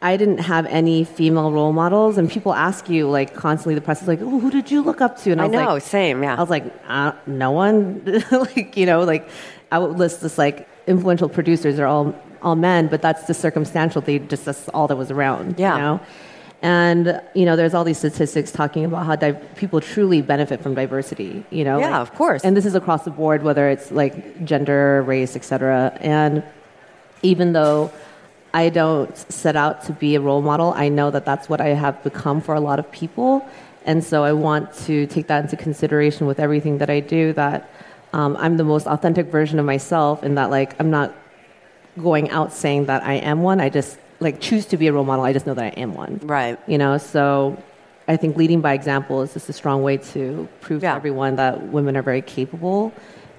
I 0.00 0.16
didn't 0.16 0.38
have 0.38 0.66
any 0.66 1.04
female 1.04 1.52
role 1.52 1.72
models, 1.72 2.18
and 2.18 2.28
people 2.28 2.52
ask 2.54 2.88
you 2.88 3.08
like 3.08 3.34
constantly. 3.34 3.74
The 3.76 3.80
press 3.80 4.02
is 4.02 4.08
like, 4.08 4.20
"Oh, 4.20 4.40
who 4.40 4.50
did 4.50 4.70
you 4.70 4.82
look 4.82 5.00
up 5.00 5.16
to?" 5.22 5.30
And 5.32 5.40
I, 5.40 5.44
i 5.44 5.46
was 5.46 5.54
know 5.54 5.74
like, 5.74 5.82
same 5.82 6.22
yeah 6.22 6.36
I 6.36 6.40
was 6.40 6.50
like, 6.50 6.64
uh, 6.88 7.12
no 7.26 7.50
one. 7.52 8.02
like, 8.32 8.76
you 8.76 8.86
know, 8.86 9.02
like 9.04 9.28
I 9.70 9.78
would 9.78 9.98
list 9.98 10.20
this 10.20 10.38
like 10.38 10.68
influential 10.86 11.28
producers 11.28 11.78
are 11.78 11.86
all 11.86 12.14
all 12.42 12.56
men, 12.56 12.88
but 12.88 13.00
that's 13.02 13.24
the 13.24 13.34
circumstantial. 13.34 14.00
They 14.02 14.18
just 14.18 14.44
that's 14.44 14.68
all 14.70 14.88
that 14.88 14.96
was 14.96 15.10
around. 15.10 15.58
Yeah. 15.58 15.74
You 15.74 15.80
know? 15.82 16.00
And 16.62 17.20
you 17.34 17.44
know, 17.44 17.56
there's 17.56 17.74
all 17.74 17.82
these 17.84 17.98
statistics 17.98 18.52
talking 18.52 18.84
about 18.84 19.04
how 19.06 19.16
di- 19.16 19.32
people 19.56 19.80
truly 19.80 20.22
benefit 20.22 20.60
from 20.62 20.74
diversity. 20.74 21.44
You 21.50 21.64
know, 21.64 21.78
Yeah, 21.80 21.90
like- 21.90 22.00
of 22.02 22.14
course. 22.14 22.44
And 22.44 22.56
this 22.56 22.66
is 22.66 22.74
across 22.74 23.04
the 23.04 23.10
board, 23.10 23.42
whether 23.42 23.68
it's 23.68 23.90
like 23.90 24.44
gender, 24.44 25.02
race, 25.02 25.34
etc. 25.34 25.96
And 26.00 26.42
even 27.22 27.52
though 27.52 27.90
I 28.54 28.68
don't 28.68 29.16
set 29.16 29.56
out 29.56 29.82
to 29.84 29.92
be 29.92 30.14
a 30.14 30.20
role 30.20 30.42
model, 30.42 30.72
I 30.76 30.88
know 30.88 31.10
that 31.10 31.24
that's 31.24 31.48
what 31.48 31.60
I 31.60 31.68
have 31.68 32.02
become 32.04 32.40
for 32.40 32.54
a 32.54 32.60
lot 32.60 32.78
of 32.78 32.90
people. 32.92 33.48
And 33.84 34.04
so 34.04 34.22
I 34.22 34.32
want 34.32 34.72
to 34.86 35.06
take 35.06 35.26
that 35.26 35.42
into 35.44 35.56
consideration 35.56 36.26
with 36.28 36.38
everything 36.38 36.78
that 36.78 36.90
I 36.90 37.00
do. 37.00 37.32
That 37.32 37.68
um, 38.12 38.36
I'm 38.38 38.56
the 38.56 38.64
most 38.64 38.86
authentic 38.86 39.26
version 39.26 39.58
of 39.58 39.66
myself, 39.66 40.22
and 40.22 40.38
that 40.38 40.50
like 40.50 40.78
I'm 40.78 40.90
not 40.90 41.12
going 42.00 42.30
out 42.30 42.52
saying 42.52 42.86
that 42.86 43.02
I 43.02 43.14
am 43.14 43.42
one. 43.42 43.60
I 43.60 43.68
just 43.68 43.98
like 44.20 44.40
choose 44.40 44.66
to 44.66 44.76
be 44.76 44.86
a 44.86 44.92
role 44.92 45.04
model. 45.04 45.24
I 45.24 45.32
just 45.32 45.46
know 45.46 45.54
that 45.54 45.64
I 45.64 45.80
am 45.80 45.94
one. 45.94 46.20
Right. 46.22 46.58
You 46.66 46.78
know, 46.78 46.98
so 46.98 47.60
I 48.08 48.16
think 48.16 48.36
leading 48.36 48.60
by 48.60 48.72
example 48.74 49.22
is 49.22 49.32
just 49.34 49.48
a 49.48 49.52
strong 49.52 49.82
way 49.82 49.96
to 49.98 50.48
prove 50.60 50.82
Yeah. 50.82 50.90
to 50.90 50.96
everyone 50.96 51.36
that 51.36 51.68
women 51.68 51.96
are 51.96 52.02
very 52.02 52.22
capable. 52.22 52.92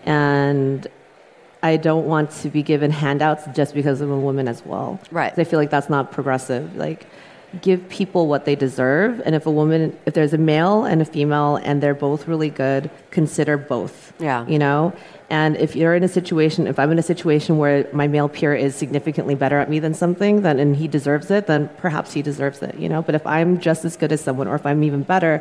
And 0.06 0.86
I 1.62 1.78
don't 1.78 2.06
want 2.06 2.32
to 2.42 2.50
be 2.50 2.62
given 2.62 2.92
handouts 2.92 3.46
just 3.54 3.74
because 3.74 4.02
I'm 4.02 4.12
a 4.12 4.20
woman 4.20 4.48
as 4.48 4.66
well. 4.66 5.00
Right. 5.12 5.34
I 5.38 5.44
feel 5.46 5.60
like 5.60 5.70
that's 5.70 5.90
not 5.90 6.12
progressive. 6.12 6.76
Like, 6.76 7.08
give 7.62 7.88
people 7.88 8.28
what 8.28 8.46
they 8.46 8.56
deserve. 8.56 9.22
And 9.26 9.36
if 9.36 9.46
a 9.46 9.52
woman, 9.52 9.96
if 10.06 10.14
there's 10.14 10.34
a 10.34 10.38
male 10.38 10.84
and 10.84 11.02
a 11.02 11.06
female 11.06 11.58
and 11.58 11.82
they're 11.82 11.94
both 11.94 12.28
really 12.28 12.50
good, 12.50 12.90
consider 13.12 13.58
both. 13.58 14.12
Yeah. 14.20 14.46
You 14.48 14.60
know? 14.60 14.92
And 15.40 15.52
if 15.66 15.76
you're 15.76 15.96
in 16.00 16.04
a 16.04 16.14
situation, 16.20 16.68
if 16.68 16.78
I'm 16.82 16.92
in 16.96 17.00
a 17.00 17.08
situation 17.14 17.52
where 17.62 17.88
my 18.02 18.08
male 18.16 18.30
peer 18.38 18.54
is 18.66 18.72
significantly 18.84 19.36
better 19.44 19.58
at 19.64 19.68
me 19.74 19.80
than 19.86 19.94
something, 20.04 20.34
then 20.46 20.56
and 20.64 20.76
he 20.82 20.88
deserves 20.98 21.28
it, 21.38 21.48
then 21.52 21.62
perhaps 21.86 22.10
he 22.18 22.22
deserves 22.22 22.60
it, 22.68 22.74
you 22.84 22.88
know? 22.92 23.02
But 23.08 23.16
if 23.16 23.26
I'm 23.26 23.52
just 23.60 23.82
as 23.90 23.94
good 24.02 24.12
as 24.12 24.22
someone 24.28 24.48
or 24.48 24.56
if 24.62 24.66
I'm 24.70 24.84
even 24.90 25.02
better, 25.16 25.34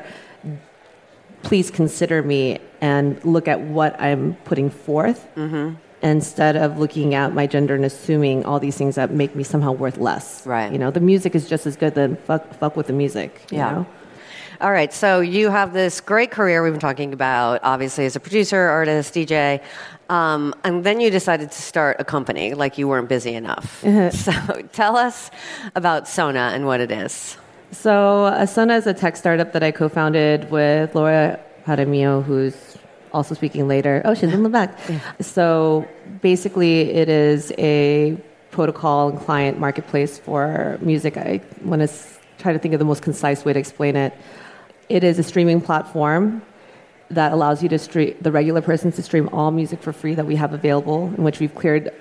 please 1.42 1.70
consider 1.70 2.22
me 2.22 2.58
and 2.80 3.22
look 3.34 3.46
at 3.54 3.60
what 3.60 3.92
I'm 4.00 4.22
putting 4.50 4.70
forth 4.70 5.20
Mm-hmm. 5.36 5.66
instead 6.02 6.54
of 6.56 6.78
looking 6.82 7.14
at 7.14 7.28
my 7.40 7.46
gender 7.54 7.74
and 7.74 7.84
assuming 7.84 8.36
all 8.48 8.58
these 8.66 8.76
things 8.80 8.94
that 9.00 9.08
make 9.22 9.32
me 9.36 9.44
somehow 9.44 9.72
worth 9.84 9.98
less. 9.98 10.26
Right. 10.46 10.72
You 10.72 10.78
know, 10.82 10.90
the 10.90 11.00
music 11.12 11.34
is 11.38 11.44
just 11.54 11.64
as 11.70 11.76
good, 11.82 11.92
then 12.00 12.16
fuck, 12.28 12.42
fuck 12.60 12.74
with 12.78 12.86
the 12.86 12.96
music. 13.04 13.30
You 13.50 13.58
Yeah. 13.58 13.70
Know? 13.72 13.86
All 14.62 14.70
right, 14.70 14.92
so 14.92 15.18
you 15.18 15.50
have 15.50 15.72
this 15.72 16.00
great 16.00 16.30
career 16.30 16.62
we've 16.62 16.72
been 16.72 16.78
talking 16.78 17.12
about, 17.12 17.58
obviously, 17.64 18.06
as 18.06 18.14
a 18.14 18.20
producer, 18.20 18.56
artist, 18.56 19.12
DJ. 19.12 19.60
Um, 20.08 20.54
and 20.62 20.84
then 20.84 21.00
you 21.00 21.10
decided 21.10 21.50
to 21.50 21.60
start 21.60 21.96
a 21.98 22.04
company, 22.04 22.54
like 22.54 22.78
you 22.78 22.86
weren't 22.86 23.08
busy 23.08 23.34
enough. 23.34 23.80
so 24.12 24.32
tell 24.72 24.96
us 24.96 25.32
about 25.74 26.06
Sona 26.06 26.52
and 26.54 26.64
what 26.64 26.80
it 26.80 26.92
is. 26.92 27.36
So, 27.72 28.46
Sona 28.46 28.76
is 28.76 28.86
a 28.86 28.94
tech 28.94 29.16
startup 29.16 29.52
that 29.52 29.64
I 29.64 29.72
co 29.72 29.88
founded 29.88 30.48
with 30.48 30.94
Laura 30.94 31.40
Jaramillo, 31.66 32.22
who's 32.22 32.78
also 33.12 33.34
speaking 33.34 33.66
later. 33.66 34.00
Oh, 34.04 34.14
she's 34.14 34.32
in 34.32 34.44
the 34.44 34.48
back. 34.48 34.78
So, 35.18 35.88
basically, 36.20 36.82
it 36.92 37.08
is 37.08 37.52
a 37.58 38.16
protocol 38.52 39.08
and 39.08 39.18
client 39.18 39.58
marketplace 39.58 40.20
for 40.20 40.78
music. 40.80 41.16
I 41.16 41.40
want 41.64 41.82
to 41.82 41.92
try 42.38 42.52
to 42.52 42.60
think 42.60 42.74
of 42.74 42.78
the 42.78 42.84
most 42.84 43.02
concise 43.02 43.44
way 43.44 43.52
to 43.52 43.58
explain 43.58 43.96
it. 43.96 44.14
It 44.88 45.04
is 45.04 45.18
a 45.18 45.22
streaming 45.22 45.60
platform 45.60 46.42
that 47.10 47.32
allows 47.32 47.62
you 47.62 47.68
to 47.68 47.78
stream 47.78 48.16
the 48.20 48.32
regular 48.32 48.62
person 48.62 48.90
to 48.92 49.02
stream 49.02 49.28
all 49.32 49.50
music 49.50 49.82
for 49.82 49.92
free 49.92 50.14
that 50.14 50.26
we 50.26 50.36
have 50.36 50.52
available, 50.52 51.06
in 51.16 51.22
which 51.22 51.40
we've 51.40 51.54
cleared 51.54 51.92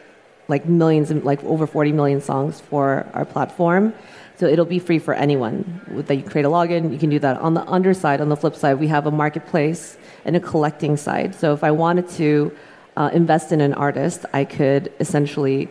like 0.48 0.66
millions 0.66 1.12
and 1.12 1.24
like 1.24 1.44
over 1.44 1.68
40 1.68 1.92
million 1.92 2.22
songs 2.22 2.60
for 2.60 3.08
our 3.14 3.26
platform. 3.26 3.94
So 4.38 4.48
it'll 4.48 4.66
be 4.66 4.80
free 4.80 5.00
for 5.00 5.14
anyone 5.14 6.04
that 6.08 6.16
you 6.16 6.24
create 6.24 6.46
a 6.46 6.50
login. 6.50 6.92
You 6.92 6.98
can 6.98 7.10
do 7.10 7.20
that. 7.20 7.38
On 7.38 7.54
the 7.54 7.64
underside, 7.68 8.22
on 8.22 8.30
the 8.30 8.36
flip 8.36 8.56
side, 8.56 8.80
we 8.80 8.88
have 8.88 9.06
a 9.06 9.12
marketplace 9.12 9.98
and 10.26 10.36
a 10.36 10.40
collecting 10.40 10.98
side. 10.98 11.36
So 11.36 11.54
if 11.54 11.64
I 11.64 11.72
wanted 11.72 12.10
to 12.22 12.56
uh, 12.98 13.12
invest 13.14 13.52
in 13.52 13.62
an 13.62 13.74
artist, 13.74 14.26
I 14.34 14.46
could 14.46 14.92
essentially 15.00 15.70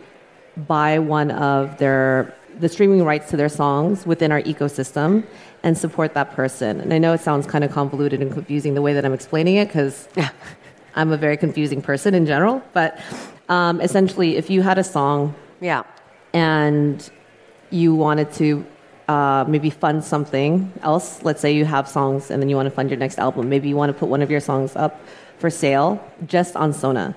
buy 0.55 0.99
one 0.99 1.31
of 1.31 1.77
their 1.77 2.33
the 2.59 2.69
streaming 2.69 3.03
rights 3.03 3.29
to 3.29 3.37
their 3.37 3.49
songs 3.49 4.05
within 4.05 4.31
our 4.31 4.41
ecosystem 4.41 5.25
and 5.63 5.77
support 5.77 6.13
that 6.15 6.31
person. 6.31 6.81
And 6.81 6.93
I 6.93 6.97
know 6.97 7.13
it 7.13 7.21
sounds 7.21 7.45
kind 7.45 7.63
of 7.63 7.71
convoluted 7.71 8.21
and 8.21 8.31
confusing 8.31 8.73
the 8.73 8.81
way 8.81 8.93
that 8.93 9.05
I'm 9.05 9.13
explaining 9.13 9.55
it 9.57 9.67
because 9.67 10.07
I'm 10.95 11.11
a 11.11 11.17
very 11.17 11.37
confusing 11.37 11.81
person 11.81 12.13
in 12.13 12.25
general. 12.25 12.61
But 12.73 12.99
um, 13.49 13.79
essentially, 13.81 14.37
if 14.37 14.49
you 14.49 14.61
had 14.61 14.77
a 14.77 14.83
song 14.83 15.35
Yeah. 15.59 15.83
and 16.33 17.09
you 17.69 17.93
wanted 17.95 18.31
to 18.33 18.65
uh, 19.07 19.45
maybe 19.47 19.69
fund 19.69 20.03
something 20.03 20.71
else, 20.83 21.21
let's 21.23 21.41
say 21.41 21.51
you 21.53 21.65
have 21.65 21.87
songs 21.87 22.31
and 22.31 22.41
then 22.41 22.49
you 22.49 22.55
want 22.55 22.67
to 22.67 22.71
fund 22.71 22.89
your 22.89 22.97
next 22.99 23.19
album, 23.19 23.49
maybe 23.49 23.67
you 23.69 23.75
want 23.75 23.91
to 23.91 23.97
put 23.97 24.09
one 24.09 24.21
of 24.21 24.31
your 24.31 24.39
songs 24.39 24.75
up 24.75 24.99
for 25.37 25.49
sale 25.49 25.99
just 26.27 26.55
on 26.55 26.71
Sona. 26.71 27.15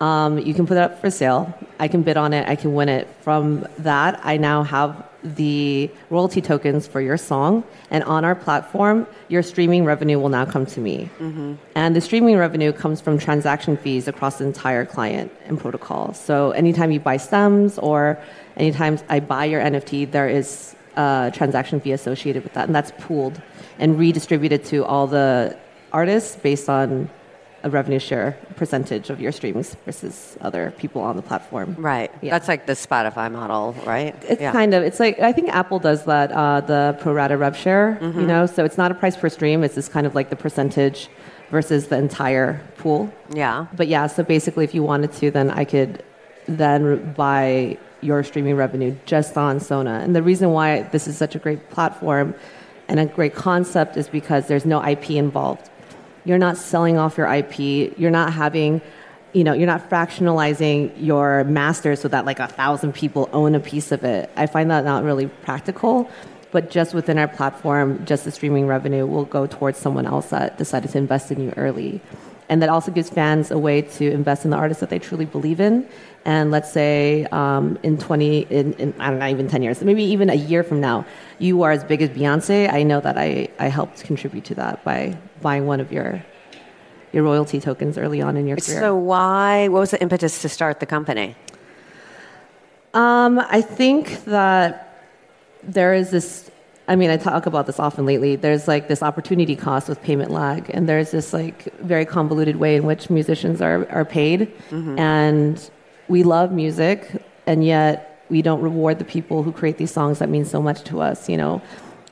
Um, 0.00 0.38
you 0.38 0.52
can 0.54 0.66
put 0.66 0.76
it 0.76 0.80
up 0.80 1.00
for 1.00 1.10
sale. 1.10 1.52
I 1.80 1.88
can 1.88 2.02
bid 2.02 2.16
on 2.16 2.32
it. 2.32 2.48
I 2.48 2.54
can 2.54 2.74
win 2.74 2.88
it. 2.88 3.08
From 3.22 3.66
that, 3.78 4.20
I 4.24 4.36
now 4.36 4.62
have 4.62 5.04
the 5.34 5.90
royalty 6.10 6.40
tokens 6.40 6.86
for 6.86 7.00
your 7.00 7.16
song. 7.16 7.64
And 7.90 8.04
on 8.04 8.24
our 8.24 8.34
platform, 8.34 9.06
your 9.28 9.42
streaming 9.42 9.84
revenue 9.84 10.18
will 10.18 10.28
now 10.28 10.44
come 10.44 10.66
to 10.66 10.80
me. 10.80 11.10
Mm-hmm. 11.18 11.54
And 11.74 11.96
the 11.96 12.00
streaming 12.00 12.36
revenue 12.36 12.72
comes 12.72 13.00
from 13.00 13.18
transaction 13.18 13.76
fees 13.76 14.06
across 14.08 14.38
the 14.38 14.44
entire 14.44 14.84
client 14.84 15.32
and 15.46 15.58
protocol. 15.58 16.14
So 16.14 16.52
anytime 16.52 16.90
you 16.90 17.00
buy 17.00 17.16
stems 17.16 17.78
or 17.78 18.18
anytime 18.56 18.98
I 19.08 19.20
buy 19.20 19.46
your 19.46 19.60
NFT, 19.60 20.10
there 20.10 20.28
is 20.28 20.76
a 20.96 21.30
transaction 21.34 21.80
fee 21.80 21.92
associated 21.92 22.42
with 22.42 22.52
that. 22.54 22.66
And 22.66 22.74
that's 22.74 22.92
pooled 22.98 23.40
and 23.78 23.98
redistributed 23.98 24.64
to 24.66 24.84
all 24.84 25.06
the 25.06 25.56
artists 25.92 26.36
based 26.36 26.68
on 26.68 27.10
a 27.66 27.70
revenue 27.70 27.98
share 27.98 28.38
percentage 28.54 29.10
of 29.10 29.20
your 29.20 29.32
streams 29.32 29.76
versus 29.84 30.38
other 30.40 30.72
people 30.78 31.02
on 31.02 31.16
the 31.16 31.22
platform. 31.22 31.74
Right. 31.76 32.12
Yeah. 32.22 32.30
That's 32.30 32.46
like 32.46 32.66
the 32.66 32.74
Spotify 32.74 33.30
model, 33.30 33.74
right? 33.84 34.14
It's 34.28 34.40
yeah. 34.40 34.52
kind 34.52 34.72
of 34.72 34.84
it's 34.84 35.00
like 35.00 35.18
I 35.18 35.32
think 35.32 35.48
Apple 35.48 35.80
does 35.80 36.04
that 36.04 36.30
uh, 36.30 36.60
the 36.60 36.96
pro 37.00 37.12
rata 37.12 37.36
rev 37.36 37.56
share. 37.56 37.98
Mm-hmm. 38.00 38.20
You 38.20 38.26
know, 38.26 38.46
so 38.46 38.64
it's 38.64 38.78
not 38.78 38.92
a 38.92 38.94
price 38.94 39.16
per 39.16 39.28
stream. 39.28 39.64
It's 39.64 39.74
just 39.74 39.90
kind 39.90 40.06
of 40.06 40.14
like 40.14 40.30
the 40.30 40.36
percentage 40.36 41.08
versus 41.50 41.88
the 41.88 41.98
entire 41.98 42.60
pool. 42.78 43.12
Yeah. 43.30 43.66
But 43.74 43.88
yeah, 43.88 44.06
so 44.06 44.22
basically, 44.22 44.64
if 44.64 44.72
you 44.74 44.84
wanted 44.84 45.12
to, 45.14 45.30
then 45.32 45.50
I 45.50 45.64
could 45.64 46.04
then 46.46 47.12
buy 47.14 47.78
your 48.00 48.22
streaming 48.22 48.54
revenue 48.54 48.94
just 49.06 49.36
on 49.36 49.58
Sona. 49.58 50.00
And 50.04 50.14
the 50.14 50.22
reason 50.22 50.52
why 50.52 50.82
this 50.82 51.08
is 51.08 51.16
such 51.16 51.34
a 51.34 51.40
great 51.40 51.70
platform 51.70 52.34
and 52.86 53.00
a 53.00 53.06
great 53.06 53.34
concept 53.34 53.96
is 53.96 54.08
because 54.08 54.46
there's 54.46 54.64
no 54.64 54.84
IP 54.84 55.10
involved. 55.10 55.68
You're 56.26 56.38
not 56.38 56.58
selling 56.58 56.98
off 56.98 57.16
your 57.16 57.32
IP. 57.32 57.58
You're 57.98 58.10
not 58.10 58.32
having, 58.32 58.82
you 59.32 59.44
know, 59.44 59.54
you're 59.54 59.66
not 59.66 59.88
fractionalizing 59.88 60.92
your 60.98 61.44
master 61.44 61.96
so 61.96 62.08
that 62.08 62.26
like 62.26 62.40
a 62.40 62.48
thousand 62.48 62.92
people 62.92 63.30
own 63.32 63.54
a 63.54 63.60
piece 63.60 63.92
of 63.92 64.04
it. 64.04 64.28
I 64.36 64.46
find 64.46 64.70
that 64.70 64.84
not 64.84 65.04
really 65.04 65.28
practical. 65.28 66.10
But 66.50 66.70
just 66.70 66.94
within 66.94 67.18
our 67.18 67.28
platform, 67.28 68.04
just 68.06 68.24
the 68.24 68.30
streaming 68.30 68.66
revenue 68.66 69.06
will 69.06 69.24
go 69.24 69.46
towards 69.46 69.78
someone 69.78 70.06
else 70.06 70.30
that 70.30 70.58
decided 70.58 70.90
to 70.92 70.98
invest 70.98 71.30
in 71.30 71.40
you 71.40 71.52
early. 71.56 72.00
And 72.48 72.62
that 72.62 72.68
also 72.68 72.92
gives 72.92 73.10
fans 73.10 73.50
a 73.50 73.58
way 73.58 73.82
to 73.82 74.10
invest 74.10 74.44
in 74.44 74.50
the 74.50 74.56
artists 74.56 74.80
that 74.80 74.90
they 74.90 74.98
truly 74.98 75.24
believe 75.24 75.60
in. 75.60 75.88
And 76.24 76.50
let's 76.50 76.72
say 76.72 77.24
um, 77.32 77.78
in 77.82 77.98
20, 77.98 78.38
in, 78.50 78.72
in, 78.74 78.94
I 78.98 79.10
don't 79.10 79.18
know, 79.18 79.28
even 79.28 79.48
10 79.48 79.62
years, 79.62 79.82
maybe 79.82 80.02
even 80.04 80.30
a 80.30 80.34
year 80.34 80.62
from 80.62 80.80
now, 80.80 81.06
you 81.38 81.62
are 81.62 81.70
as 81.70 81.84
big 81.84 82.02
as 82.02 82.10
Beyonce. 82.10 82.72
I 82.72 82.82
know 82.82 83.00
that 83.00 83.16
I, 83.16 83.48
I 83.58 83.68
helped 83.68 84.04
contribute 84.04 84.44
to 84.46 84.54
that 84.56 84.84
by 84.84 85.16
buying 85.40 85.66
one 85.66 85.80
of 85.80 85.92
your, 85.92 86.24
your 87.12 87.22
royalty 87.22 87.60
tokens 87.60 87.96
early 87.96 88.22
on 88.22 88.36
in 88.36 88.46
your 88.46 88.56
career. 88.56 88.80
So 88.80 88.96
why? 88.96 89.68
What 89.68 89.80
was 89.80 89.92
the 89.92 90.00
impetus 90.02 90.42
to 90.42 90.48
start 90.48 90.80
the 90.80 90.86
company? 90.86 91.36
Um, 92.94 93.38
I 93.38 93.60
think 93.60 94.24
that 94.24 95.04
there 95.62 95.94
is 95.94 96.10
this. 96.10 96.50
I 96.88 96.94
mean, 96.94 97.10
I 97.10 97.16
talk 97.16 97.46
about 97.46 97.66
this 97.66 97.80
often 97.80 98.06
lately. 98.06 98.36
There's 98.36 98.68
like 98.68 98.86
this 98.86 99.02
opportunity 99.02 99.56
cost 99.56 99.88
with 99.88 100.00
payment 100.02 100.30
lag, 100.30 100.70
and 100.72 100.88
there's 100.88 101.10
this 101.10 101.32
like 101.32 101.74
very 101.80 102.04
convoluted 102.04 102.56
way 102.56 102.76
in 102.76 102.84
which 102.84 103.10
musicians 103.10 103.60
are 103.60 103.90
are 103.90 104.04
paid, 104.04 104.52
mm-hmm. 104.70 104.98
and 104.98 105.70
we 106.08 106.22
love 106.22 106.52
music, 106.52 107.22
and 107.46 107.64
yet 107.64 108.24
we 108.28 108.40
don't 108.40 108.60
reward 108.60 108.98
the 108.98 109.04
people 109.04 109.42
who 109.42 109.52
create 109.52 109.78
these 109.78 109.90
songs 109.90 110.20
that 110.20 110.28
mean 110.28 110.44
so 110.44 110.62
much 110.62 110.82
to 110.84 111.00
us. 111.00 111.28
You 111.28 111.36
know, 111.36 111.62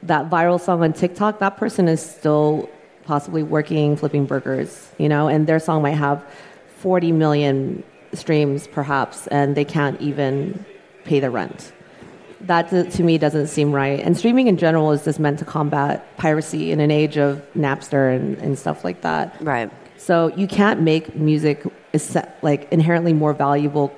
that 0.03 0.29
viral 0.29 0.61
song 0.61 0.83
on 0.83 0.93
TikTok, 0.93 1.39
that 1.39 1.57
person 1.57 1.87
is 1.87 2.01
still 2.01 2.69
possibly 3.05 3.43
working 3.43 3.97
flipping 3.97 4.27
burgers. 4.27 4.91
You 4.99 5.09
know, 5.09 5.29
and 5.29 5.47
their 5.47 5.61
song 5.61 5.83
might 5.83 5.99
have 5.99 6.25
40 6.79 7.13
million 7.13 7.85
streams 8.13 8.67
perhaps, 8.67 9.29
and 9.29 9.57
they 9.57 9.65
can't 9.65 10.01
even 10.01 10.65
pay 11.05 11.21
the 11.21 11.31
rent. 11.31 11.73
That 12.47 12.71
to 12.71 12.91
to 12.91 13.03
me 13.03 13.19
doesn't 13.19 13.49
seem 13.49 13.73
right. 13.73 14.01
And 14.01 14.17
streaming 14.17 14.49
in 14.49 14.57
general 14.57 14.93
is 14.93 15.05
just 15.05 15.19
meant 15.19 15.39
to 15.41 15.45
combat 15.45 16.17
piracy 16.17 16.73
in 16.73 16.81
an 16.81 16.91
age 16.91 17.17
of 17.17 17.43
Napster 17.55 18.15
and, 18.15 18.37
and 18.39 18.59
stuff 18.59 18.85
like 18.85 19.01
that. 19.03 19.37
Right. 19.41 19.71
So 19.97 20.35
you 20.37 20.47
can't 20.47 20.81
make 20.83 21.15
music 21.15 21.65
like 22.43 22.71
inherently 22.71 23.13
more 23.13 23.33
valuable 23.33 23.95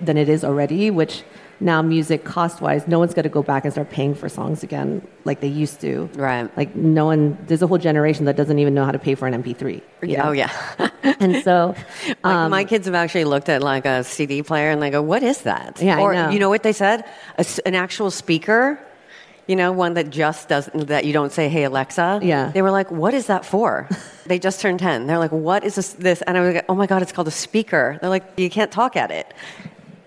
than 0.00 0.16
it 0.16 0.28
is 0.28 0.44
already, 0.44 0.90
which 0.90 1.24
now 1.64 1.80
music 1.80 2.24
cost 2.24 2.60
wise, 2.60 2.86
no 2.86 2.98
one's 2.98 3.14
going 3.14 3.24
to 3.24 3.30
go 3.30 3.42
back 3.42 3.64
and 3.64 3.72
start 3.72 3.90
paying 3.90 4.14
for 4.14 4.28
songs 4.28 4.62
again 4.62 5.06
like 5.24 5.40
they 5.40 5.48
used 5.48 5.80
to. 5.80 6.10
Right. 6.14 6.54
Like 6.56 6.76
no 6.76 7.06
one, 7.06 7.38
there's 7.46 7.62
a 7.62 7.66
whole 7.66 7.78
generation 7.78 8.26
that 8.26 8.36
doesn't 8.36 8.58
even 8.58 8.74
know 8.74 8.84
how 8.84 8.92
to 8.92 8.98
pay 8.98 9.14
for 9.14 9.26
an 9.26 9.42
MP3. 9.42 9.72
you 9.72 9.82
oh, 10.02 10.06
know? 10.06 10.28
Oh 10.28 10.32
yeah. 10.32 10.52
And 11.20 11.44
so, 11.44 11.74
Like 12.24 12.50
my 12.50 12.62
um, 12.62 12.66
kids 12.66 12.86
have 12.86 12.94
actually 12.94 13.24
looked 13.24 13.48
at 13.48 13.62
like 13.62 13.86
a 13.86 14.04
CD 14.04 14.42
player 14.42 14.70
and 14.70 14.82
they 14.82 14.90
go, 14.90 15.02
"What 15.02 15.22
is 15.22 15.42
that?" 15.42 15.80
Yeah, 15.80 15.98
I 15.98 16.00
or 16.00 16.14
know. 16.14 16.30
you 16.30 16.38
know 16.38 16.48
what 16.48 16.62
they 16.62 16.72
said? 16.72 17.04
A 17.38 17.44
an 17.66 17.74
actual 17.74 18.10
speaker. 18.10 18.78
You 19.46 19.56
know, 19.56 19.72
one 19.72 19.94
that 19.94 20.08
just 20.08 20.48
doesn't 20.48 20.88
that 20.88 21.04
you 21.04 21.12
don't 21.12 21.30
say, 21.30 21.48
"Hey 21.48 21.64
Alexa." 21.64 22.20
Yeah. 22.22 22.50
They 22.52 22.62
were 22.62 22.70
like, 22.70 22.90
"What 22.90 23.12
is 23.14 23.26
that 23.26 23.44
for?" 23.44 23.88
they 24.26 24.38
just 24.38 24.60
turned 24.60 24.80
ten. 24.80 25.06
They're 25.06 25.18
like, 25.18 25.32
"What 25.32 25.64
is 25.64 25.74
this?" 25.74 25.92
This 25.92 26.22
and 26.22 26.36
I 26.36 26.40
was 26.40 26.54
like, 26.54 26.64
"Oh 26.68 26.74
my 26.74 26.86
god, 26.86 27.02
it's 27.02 27.12
called 27.12 27.28
a 27.28 27.38
speaker." 27.46 27.98
They're 28.00 28.10
like, 28.10 28.24
"You 28.36 28.50
can't 28.50 28.72
talk 28.72 28.96
at 28.96 29.10
it." 29.10 29.32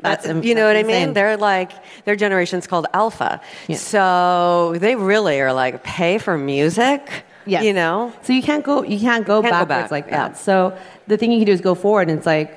That's 0.01 0.27
Uh, 0.27 0.35
you 0.35 0.53
know 0.53 0.67
what 0.67 0.75
I 0.75 0.83
mean? 0.83 1.13
They're 1.13 1.37
like 1.37 1.71
their 2.05 2.15
generation's 2.15 2.67
called 2.67 2.87
alpha. 2.93 3.41
Yeah. 3.67 3.77
So 3.77 4.75
they 4.77 4.95
really 4.95 5.39
are 5.41 5.53
like 5.53 5.83
pay 5.83 6.17
for 6.17 6.37
music. 6.37 7.01
Yes. 7.45 7.63
You 7.63 7.73
know? 7.73 8.13
So 8.23 8.33
you 8.33 8.41
can't 8.41 8.63
go 8.63 8.83
you 8.83 8.99
can't 8.99 9.25
go 9.25 9.41
Can't 9.41 9.53
go 9.53 9.65
backwards 9.65 9.83
back, 9.83 9.91
like 9.91 10.07
yeah. 10.07 10.29
that. 10.29 10.37
So 10.37 10.77
the 11.07 11.17
thing 11.17 11.31
you 11.31 11.39
can 11.39 11.45
do 11.47 11.53
is 11.53 11.61
go 11.61 11.75
forward 11.75 12.09
and 12.09 12.17
it's 12.17 12.27
like 12.27 12.49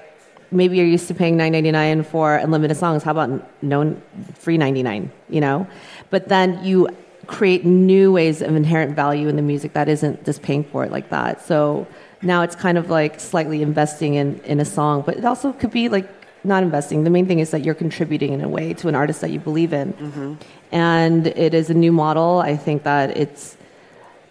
maybe 0.50 0.76
you're 0.76 0.86
used 0.86 1.08
to 1.08 1.14
paying 1.14 1.36
nine 1.36 1.52
ninety 1.52 1.70
nine 1.70 2.02
for 2.02 2.34
unlimited 2.36 2.76
songs. 2.76 3.02
How 3.02 3.12
about 3.12 3.30
no 3.62 3.96
free 4.34 4.58
ninety 4.58 4.82
nine? 4.82 5.10
You 5.28 5.40
know? 5.40 5.66
But 6.10 6.28
then 6.28 6.62
you 6.64 6.88
create 7.26 7.64
new 7.64 8.10
ways 8.10 8.42
of 8.42 8.56
inherent 8.56 8.96
value 8.96 9.28
in 9.28 9.36
the 9.36 9.42
music 9.42 9.72
that 9.74 9.88
isn't 9.88 10.24
just 10.24 10.42
paying 10.42 10.64
for 10.64 10.84
it 10.84 10.90
like 10.90 11.10
that. 11.10 11.40
So 11.40 11.86
now 12.22 12.42
it's 12.42 12.56
kind 12.56 12.76
of 12.76 12.90
like 12.90 13.20
slightly 13.20 13.62
investing 13.62 14.14
in, 14.14 14.40
in 14.40 14.58
a 14.58 14.64
song, 14.64 15.02
but 15.06 15.16
it 15.16 15.24
also 15.24 15.52
could 15.52 15.70
be 15.70 15.88
like 15.88 16.19
not 16.44 16.62
investing. 16.62 17.04
The 17.04 17.10
main 17.10 17.26
thing 17.26 17.38
is 17.38 17.50
that 17.50 17.64
you're 17.64 17.74
contributing 17.74 18.32
in 18.32 18.40
a 18.42 18.48
way 18.48 18.72
to 18.74 18.88
an 18.88 18.94
artist 18.94 19.20
that 19.20 19.30
you 19.30 19.38
believe 19.40 19.72
in. 19.72 20.38
And 20.72 21.26
it 21.26 21.54
is 21.54 21.70
a 21.70 21.74
new 21.74 21.92
model. 21.92 22.38
I 22.40 22.56
think 22.56 22.82
that 22.84 23.16
it's 23.16 23.56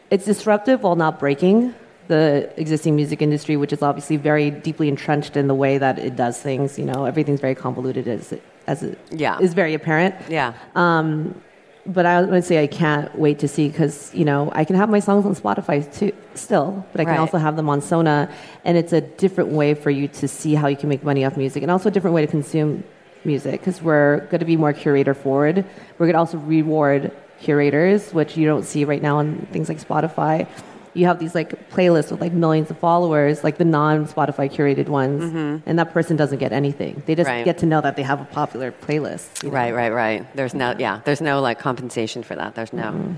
it's 0.10 0.26
disruptive 0.26 0.82
while 0.84 0.96
not 0.96 1.20
breaking 1.20 1.76
the 2.08 2.52
existing 2.58 2.96
music 2.96 3.22
industry, 3.22 3.56
which 3.58 3.72
is 3.72 3.84
obviously 3.84 4.18
very 4.18 4.50
deeply 4.50 4.88
entrenched 4.90 5.38
in 5.38 5.48
the 5.48 5.54
way 5.54 5.78
that 5.78 6.00
it 6.00 6.16
does 6.16 6.40
things. 6.42 6.80
You 6.80 6.86
know, 6.86 7.06
everything's 7.06 7.40
very 7.42 7.54
convoluted 7.54 8.08
as 8.08 8.32
it, 8.32 8.42
as 8.66 8.82
it 8.82 8.98
Yeah. 9.12 9.38
is 9.40 9.54
very 9.54 9.76
apparent. 9.76 10.16
Yeah. 10.28 10.54
Um, 10.76 11.40
But 11.86 12.06
I 12.06 12.22
would 12.22 12.44
say 12.44 12.62
I 12.62 12.68
can't 12.68 13.14
wait 13.18 13.40
to 13.40 13.48
see 13.48 13.68
because 13.70 14.14
you 14.14 14.26
know 14.26 14.52
I 14.54 14.64
can 14.66 14.76
have 14.76 14.90
my 14.90 15.00
songs 15.00 15.26
on 15.26 15.34
Spotify 15.36 15.78
too, 15.94 16.12
still, 16.36 16.86
but 16.92 17.02
I 17.02 17.06
can 17.06 17.14
Right. 17.14 17.20
also 17.20 17.38
have 17.38 17.56
them 17.56 17.70
on 17.70 17.82
Sona, 17.82 18.30
and 18.66 18.78
it's 18.78 18.94
a 18.94 19.02
different 19.02 19.52
way 19.52 19.74
for 19.74 19.90
you 19.90 20.08
to 20.10 20.28
see 20.28 20.54
how 20.56 20.68
you 20.68 20.76
can 20.78 20.90
make 20.90 21.04
money 21.04 21.26
off 21.26 21.36
music, 21.38 21.64
and 21.64 21.72
also 21.72 21.90
a 21.90 21.92
different 21.92 22.14
way 22.14 22.22
to 22.26 22.32
consume 22.32 22.84
music 23.26 23.60
because 23.62 23.82
we're 23.82 24.20
going 24.30 24.40
to 24.40 24.46
be 24.46 24.58
more 24.58 24.74
curator 24.74 25.14
forward. 25.14 25.66
We're 25.98 26.06
going 26.06 26.14
to 26.14 26.20
also 26.20 26.38
reward 26.38 27.12
curators, 27.42 28.14
which 28.14 28.38
you 28.38 28.46
don't 28.46 28.64
see 28.64 28.84
right 28.86 29.02
now 29.02 29.18
on 29.18 29.48
things 29.52 29.70
like 29.70 29.80
Spotify. 29.80 30.48
You 30.94 31.06
have 31.06 31.20
these 31.20 31.36
like 31.36 31.70
playlists 31.70 32.12
with 32.12 32.20
like 32.22 32.34
millions 32.34 32.70
of 32.72 32.78
followers, 32.80 33.44
like 33.44 33.58
the 33.58 33.66
non-Spotify 33.66 34.50
curated 34.52 34.90
ones, 34.90 35.24
and 35.66 35.78
that 35.80 35.94
person 35.94 36.18
doesn't 36.18 36.40
get 36.40 36.52
anything. 36.52 37.02
They 37.06 37.16
just 37.16 37.30
Mm-hmm. 37.30 37.38
Right. 37.40 37.46
get 37.46 37.58
to 37.60 37.66
know 37.68 37.82
that 37.82 37.96
they 37.96 38.04
have 38.04 38.22
a 38.22 38.26
popular 38.26 38.72
playlist. 38.72 39.44
you 39.44 39.50
know? 39.50 39.56
Right, 39.56 39.74
right, 39.74 39.94
right. 39.94 40.36
There's 40.36 40.54
no, 40.54 40.76
yeah, 40.80 41.02
there's 41.06 41.22
no 41.22 41.42
like 41.42 41.60
compensation 41.60 42.24
for 42.24 42.36
that. 42.36 42.56
There's 42.56 42.74
no. 42.74 42.84
Mm-hmm. 42.92 43.14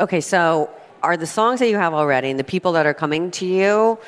Okay, 0.00 0.20
so 0.20 0.68
are 1.02 1.16
the 1.16 1.26
songs 1.26 1.60
that 1.60 1.68
you 1.68 1.76
have 1.76 1.94
already 1.94 2.30
and 2.30 2.38
the 2.38 2.44
people 2.44 2.72
that 2.72 2.84
are 2.86 2.94
coming 2.94 3.30
to 3.32 3.46
you, 3.46 3.98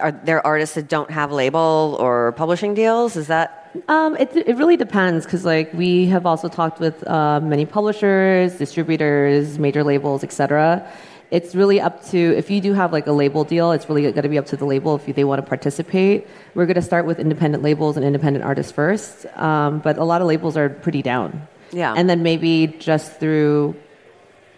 are 0.00 0.12
there 0.12 0.44
artists 0.46 0.74
that 0.76 0.88
don't 0.88 1.10
have 1.10 1.30
label 1.32 1.96
or 2.00 2.32
publishing 2.32 2.74
deals? 2.74 3.16
Is 3.16 3.26
that 3.26 3.56
Um, 3.88 4.16
it, 4.16 4.30
it 4.34 4.56
really 4.56 4.76
depends 4.76 5.24
because 5.24 5.44
like 5.44 5.68
we 5.74 6.06
have 6.14 6.24
also 6.26 6.48
talked 6.48 6.80
with 6.80 6.96
uh, 7.06 7.38
many 7.40 7.64
publishers, 7.66 8.58
distributors, 8.58 9.58
major 9.60 9.84
labels, 9.84 10.24
etc. 10.24 10.82
It's 11.30 11.54
really 11.54 11.80
up 11.80 12.04
to 12.06 12.18
if 12.36 12.50
you 12.50 12.60
do 12.60 12.72
have 12.74 12.92
like 12.92 13.06
a 13.06 13.12
label 13.12 13.44
deal, 13.44 13.70
it's 13.72 13.88
really 13.88 14.02
going 14.02 14.14
to 14.14 14.28
be 14.28 14.38
up 14.38 14.46
to 14.46 14.56
the 14.56 14.64
label 14.64 14.96
if 14.96 15.14
they 15.14 15.24
want 15.24 15.40
to 15.40 15.46
participate. 15.46 16.26
We're 16.54 16.66
going 16.66 16.74
to 16.74 16.82
start 16.82 17.06
with 17.06 17.20
independent 17.20 17.62
labels 17.62 17.96
and 17.96 18.04
independent 18.04 18.44
artists 18.44 18.72
first, 18.72 19.26
um, 19.36 19.78
but 19.78 19.96
a 19.96 20.04
lot 20.04 20.20
of 20.20 20.26
labels 20.26 20.56
are 20.56 20.68
pretty 20.68 21.02
down. 21.02 21.46
Yeah. 21.72 21.94
and 21.96 22.10
then 22.10 22.24
maybe 22.24 22.66
just 22.66 23.20
through 23.20 23.76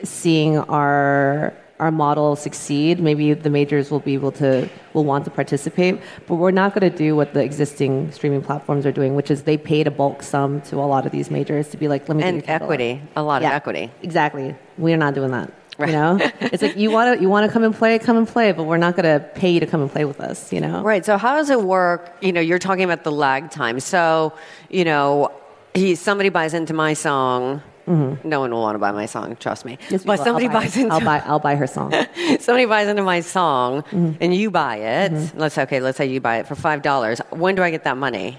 seeing 0.03 0.57
our 0.59 1.53
our 1.79 1.91
model 1.91 2.37
succeed, 2.37 3.01
maybe 3.01 3.35
the 3.35 3.51
majors 3.51 3.91
will 3.91 4.01
be 4.01 4.15
able 4.15 4.31
to 4.31 4.69
will 4.95 5.05
want 5.05 5.25
to 5.25 5.31
participate. 5.31 6.01
But 6.29 6.37
we're 6.37 6.53
not 6.53 6.75
going 6.75 6.89
to 6.91 6.97
do 6.97 7.17
what 7.17 7.35
the 7.35 7.43
existing 7.43 8.13
streaming 8.13 8.41
platforms 8.41 8.87
are 8.87 8.93
doing, 8.93 9.17
which 9.17 9.31
is 9.33 9.43
they 9.43 9.57
paid 9.57 9.89
a 9.89 9.91
bulk 9.91 10.23
sum 10.23 10.61
to 10.63 10.77
a 10.77 10.87
lot 10.87 11.07
of 11.07 11.13
these 11.13 11.29
majors 11.29 11.69
to 11.71 11.77
be 11.77 11.89
like, 11.89 12.09
let 12.09 12.17
me 12.17 12.23
and 12.23 12.49
equity? 12.49 13.03
A 13.17 13.23
lot 13.23 13.43
of 13.43 13.51
equity. 13.51 13.91
Exactly. 14.03 14.55
We're 14.79 14.97
not 14.97 15.15
doing 15.15 15.33
that. 15.33 15.53
Right. 15.79 15.89
You 15.89 15.95
know, 15.95 16.19
it's 16.41 16.63
like 16.63 16.77
you 16.77 16.91
want 16.91 17.17
to 17.17 17.23
you 17.23 17.29
want 17.29 17.47
to 17.47 17.53
come 17.53 17.65
and 17.65 17.75
play, 17.75 17.99
come 17.99 18.17
and 18.17 18.29
play, 18.29 18.53
but 18.53 18.65
we're 18.65 18.77
not 18.77 18.95
going 18.97 19.05
to 19.21 19.27
pay 19.35 19.51
you 19.51 19.61
to 19.61 19.67
come 19.67 19.81
and 19.81 19.91
play 19.91 20.05
with 20.05 20.21
us. 20.21 20.53
You 20.53 20.61
know, 20.61 20.83
Right. 20.83 21.05
So 21.05 21.17
how 21.17 21.37
does 21.37 21.51
it 21.51 21.63
work? 21.63 22.15
You 22.21 22.33
know, 22.33 22.41
you're 22.41 22.59
talking 22.59 22.85
about 22.85 23.05
the 23.05 23.13
lag 23.13 23.51
time. 23.51 23.81
So, 23.81 24.33
you 24.69 24.85
know, 24.85 25.33
he, 25.75 25.95
somebody 25.95 26.29
buys 26.29 26.53
into 26.55 26.75
my 26.75 26.93
song. 26.95 27.63
No 27.85 28.41
one 28.41 28.51
will 28.53 28.61
want 28.63 28.77
to 28.77 28.79
buy 28.79 28.93
my 28.93 29.07
song, 29.07 29.35
trust 29.37 29.65
me. 29.65 29.77
Yes, 29.91 30.05
but 30.05 30.17
somebody 30.21 30.47
buy, 30.47 30.55
buys 30.63 30.77
into 30.77 30.95
I'll 30.95 31.01
buy 31.01 31.19
I'll 31.27 31.41
buy 31.41 31.57
her 31.57 31.67
song. 31.67 31.93
somebody 32.39 32.65
buys 32.65 32.87
into 32.89 33.03
my 33.03 33.21
song 33.21 33.83
Mm-hmm. 33.83 34.13
and 34.21 34.35
you 34.35 34.51
buy 34.51 34.77
it. 34.77 35.33
Let's 35.35 35.59
okay, 35.59 35.81
let's 35.81 35.99
say 35.99 36.07
you 36.07 36.21
buy 36.21 36.37
it 36.39 36.47
for 36.47 36.55
five 36.55 36.83
dollars. 36.83 37.21
When 37.31 37.55
do 37.55 37.63
I 37.63 37.71
get 37.71 37.85
that 37.85 37.97
money? 37.97 38.39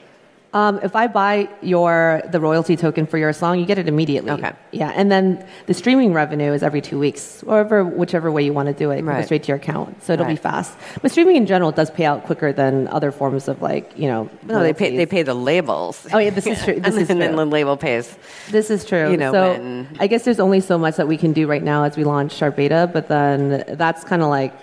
Um, 0.54 0.80
if 0.84 0.96
I 0.96 1.08
buy 1.08 1.50
your 1.62 2.22
the 2.30 2.40
royalty 2.40 2.76
token 2.76 3.08
for 3.08 3.18
your 3.18 3.34
song, 3.34 3.60
you 3.60 3.66
get 3.66 3.80
it 3.80 3.88
immediately. 3.88 4.30
Okay. 4.32 4.52
Yeah, 4.72 4.92
and 4.96 5.12
then 5.12 5.44
the 5.66 5.74
streaming 5.74 6.14
revenue 6.14 6.54
is 6.54 6.62
every 6.62 6.80
two 6.82 7.00
weeks, 7.00 7.44
or 7.48 7.64
whichever 7.84 8.32
way 8.32 8.44
you 8.44 8.54
want 8.54 8.68
to 8.68 8.74
do 8.74 8.92
it, 8.92 9.00
it 9.00 9.04
Right. 9.04 9.18
goes 9.18 9.26
straight 9.26 9.44
to 9.44 9.48
your 9.48 9.58
account. 9.58 10.04
So 10.04 10.14
it'll 10.14 10.28
be 10.28 10.36
fast. 10.36 10.78
But 11.02 11.10
streaming 11.12 11.38
in 11.38 11.48
general 11.48 11.72
does 11.72 11.90
pay 11.90 12.06
out 12.06 12.26
quicker 12.26 12.54
than 12.54 12.88
other 12.90 13.12
forms 13.12 13.48
of 13.48 13.62
like 13.64 13.98
you 13.98 14.08
know. 14.08 14.30
No, 14.46 14.62
they 14.62 14.74
pay 14.74 14.96
they 14.96 15.08
pay 15.08 15.24
the 15.24 15.34
labels. 15.34 16.06
Oh 16.14 16.20
yeah, 16.20 16.30
this 16.30 16.46
is 16.46 16.64
true. 16.64 16.80
This 16.84 16.94
and 16.94 17.02
is 17.02 17.08
then, 17.08 17.18
true. 17.18 17.26
then 17.28 17.36
the 17.36 17.46
label 17.46 17.76
pays. 17.76 18.16
This 18.52 18.70
is 18.70 18.86
true. 18.86 19.10
You 19.10 19.18
know, 19.18 19.32
so 19.32 19.52
when- 19.54 19.88
I 20.00 20.06
guess 20.08 20.24
there's 20.24 20.40
only 20.40 20.60
so 20.60 20.78
much 20.78 20.96
that 20.98 21.08
we 21.08 21.18
can 21.18 21.34
do 21.34 21.48
right 21.48 21.64
now 21.64 21.84
as 21.84 21.98
we 21.98 22.04
launch 22.04 22.42
our 22.44 22.52
beta, 22.52 22.90
but 22.94 23.08
then 23.08 23.64
that's 23.70 24.04
kind 24.04 24.22
of 24.22 24.30
like 24.30 24.54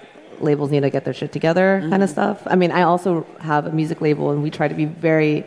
labels 0.40 0.70
need 0.70 0.80
to 0.80 0.90
get 0.90 1.04
their 1.04 1.14
shit 1.14 1.32
together 1.32 1.80
kind 1.90 1.94
of 2.02 2.10
Mm-hmm. 2.10 2.12
stuff. 2.12 2.42
I 2.46 2.54
mean, 2.56 2.70
I 2.70 2.82
also 2.82 3.26
have 3.40 3.66
a 3.66 3.72
music 3.72 4.00
label 4.00 4.30
and 4.30 4.42
we 4.42 4.50
try 4.50 4.68
to 4.68 4.74
be 4.74 4.84
very 4.86 5.44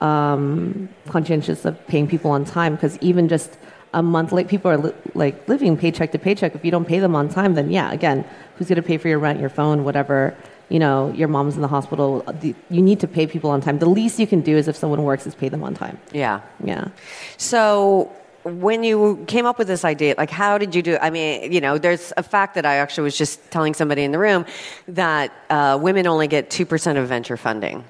um, 0.00 0.88
conscientious 1.08 1.64
of 1.64 1.86
paying 1.86 2.06
people 2.06 2.30
on 2.30 2.44
time 2.44 2.74
because 2.74 2.98
even 2.98 3.28
just 3.28 3.58
a 3.94 4.02
month 4.02 4.32
late, 4.32 4.48
people 4.48 4.70
are 4.70 4.76
li- 4.76 4.92
like 5.14 5.48
living 5.48 5.76
paycheck 5.76 6.12
to 6.12 6.18
paycheck. 6.18 6.54
If 6.54 6.64
you 6.64 6.70
don't 6.70 6.84
pay 6.84 6.98
them 6.98 7.16
on 7.16 7.28
time, 7.28 7.54
then 7.54 7.70
yeah, 7.70 7.92
again, 7.92 8.24
who's 8.56 8.68
going 8.68 8.76
to 8.76 8.82
pay 8.82 8.98
for 8.98 9.08
your 9.08 9.18
rent, 9.18 9.40
your 9.40 9.48
phone, 9.48 9.84
whatever? 9.84 10.36
You 10.68 10.80
know, 10.80 11.12
your 11.12 11.28
mom's 11.28 11.54
in 11.54 11.62
the 11.62 11.68
hospital. 11.68 12.24
You 12.42 12.82
need 12.82 13.00
to 13.00 13.08
pay 13.08 13.26
people 13.26 13.50
on 13.50 13.60
time. 13.60 13.78
The 13.78 13.88
least 13.88 14.18
you 14.18 14.26
can 14.26 14.40
do 14.40 14.56
is 14.56 14.68
if 14.68 14.76
someone 14.76 15.02
works, 15.04 15.26
is 15.26 15.34
pay 15.34 15.48
them 15.48 15.62
on 15.62 15.74
time. 15.74 15.98
Yeah. 16.12 16.40
Yeah. 16.62 16.88
So 17.36 18.12
when 18.42 18.82
you 18.82 19.24
came 19.26 19.46
up 19.46 19.58
with 19.58 19.68
this 19.68 19.84
idea, 19.84 20.14
like 20.18 20.30
how 20.30 20.58
did 20.58 20.74
you 20.74 20.82
do? 20.82 20.98
I 21.00 21.10
mean, 21.10 21.52
you 21.52 21.60
know, 21.60 21.78
there's 21.78 22.12
a 22.16 22.22
fact 22.22 22.54
that 22.56 22.66
I 22.66 22.76
actually 22.76 23.04
was 23.04 23.16
just 23.16 23.50
telling 23.50 23.74
somebody 23.74 24.02
in 24.02 24.12
the 24.12 24.18
room 24.18 24.44
that 24.88 25.32
uh, 25.50 25.78
women 25.80 26.06
only 26.06 26.28
get 26.28 26.50
two 26.50 26.66
percent 26.66 26.98
of 26.98 27.08
venture 27.08 27.36
funding. 27.36 27.84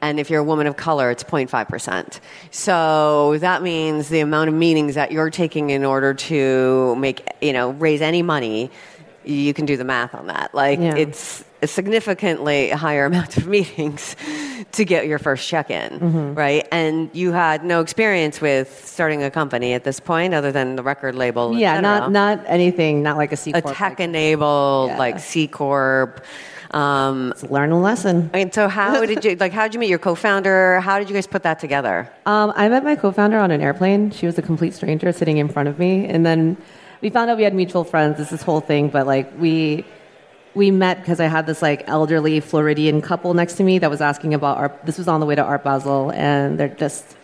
And 0.00 0.20
if 0.20 0.30
you're 0.30 0.40
a 0.40 0.44
woman 0.44 0.66
of 0.66 0.76
color, 0.76 1.10
it's 1.10 1.24
0.5%. 1.24 2.20
So 2.50 3.36
that 3.38 3.62
means 3.62 4.08
the 4.08 4.20
amount 4.20 4.48
of 4.48 4.54
meetings 4.54 4.94
that 4.94 5.10
you're 5.12 5.30
taking 5.30 5.70
in 5.70 5.84
order 5.84 6.14
to 6.14 6.94
make, 6.96 7.26
you 7.40 7.52
know, 7.52 7.70
raise 7.70 8.00
any 8.00 8.22
money, 8.22 8.70
you 9.24 9.52
can 9.52 9.66
do 9.66 9.76
the 9.76 9.84
math 9.84 10.14
on 10.14 10.28
that. 10.28 10.54
Like, 10.54 10.78
Yeah. 10.78 10.94
it's 10.94 11.44
a 11.60 11.66
significantly 11.66 12.70
higher 12.70 13.04
amount 13.10 13.36
of 13.36 13.48
meetings 13.48 14.14
to 14.72 14.84
get 14.84 15.08
your 15.08 15.18
first 15.18 15.48
check 15.48 15.70
in, 15.70 15.98
Mm-hmm. 15.98 16.34
right? 16.34 16.66
And 16.70 17.10
you 17.12 17.32
had 17.32 17.64
no 17.64 17.80
experience 17.80 18.40
with 18.40 18.86
starting 18.86 19.24
a 19.24 19.30
company 19.30 19.72
at 19.72 19.82
this 19.82 19.98
point 19.98 20.32
other 20.32 20.52
than 20.52 20.76
the 20.76 20.84
record 20.84 21.16
label. 21.16 21.56
Yeah, 21.56 21.80
not 21.80 22.12
not 22.12 22.44
anything, 22.46 23.02
not 23.02 23.16
like 23.16 23.32
a 23.32 23.36
C 23.36 23.50
corp. 23.52 23.64
A 23.66 23.68
tech 23.74 23.90
like, 23.98 24.00
enabled, 24.00 24.90
Yeah. 24.90 24.98
like 24.98 25.18
C 25.18 25.48
Corp. 25.48 26.24
Um, 26.72 27.28
let's 27.28 27.42
learn 27.44 27.70
a 27.72 27.80
lesson. 27.80 28.30
and 28.34 28.52
so, 28.52 28.68
how 28.68 29.04
did 29.06 29.24
you 29.24 29.36
like? 29.36 29.52
How 29.52 29.64
did 29.64 29.74
you 29.74 29.80
meet 29.80 29.88
your 29.88 29.98
co-founder? 29.98 30.80
How 30.80 30.98
did 30.98 31.08
you 31.08 31.14
guys 31.14 31.26
put 31.26 31.42
that 31.44 31.58
together? 31.58 32.10
Um, 32.26 32.52
I 32.56 32.68
met 32.68 32.84
my 32.84 32.96
co-founder 32.96 33.38
on 33.38 33.50
an 33.50 33.60
airplane. 33.60 34.10
She 34.10 34.26
was 34.26 34.36
a 34.38 34.42
complete 34.42 34.74
stranger 34.74 35.10
sitting 35.12 35.38
in 35.38 35.48
front 35.48 35.68
of 35.68 35.78
me, 35.78 36.06
and 36.06 36.26
then 36.26 36.56
we 37.00 37.10
found 37.10 37.30
out 37.30 37.38
we 37.38 37.44
had 37.44 37.54
mutual 37.54 37.84
friends. 37.84 38.18
This 38.18 38.30
this 38.30 38.42
whole 38.42 38.60
thing, 38.60 38.88
but 38.88 39.06
like 39.06 39.32
we 39.38 39.84
we 40.54 40.70
met 40.70 40.98
because 40.98 41.20
I 41.20 41.26
had 41.26 41.46
this 41.46 41.62
like 41.62 41.84
elderly 41.88 42.40
Floridian 42.40 43.00
couple 43.00 43.32
next 43.32 43.54
to 43.54 43.62
me 43.64 43.78
that 43.78 43.88
was 43.90 44.00
asking 44.00 44.34
about 44.34 44.58
art. 44.58 44.84
This 44.84 44.98
was 44.98 45.08
on 45.08 45.20
the 45.20 45.26
way 45.26 45.36
to 45.36 45.42
Art 45.42 45.64
Basel, 45.64 46.10
and 46.12 46.58
they're 46.58 46.68
just 46.68 47.16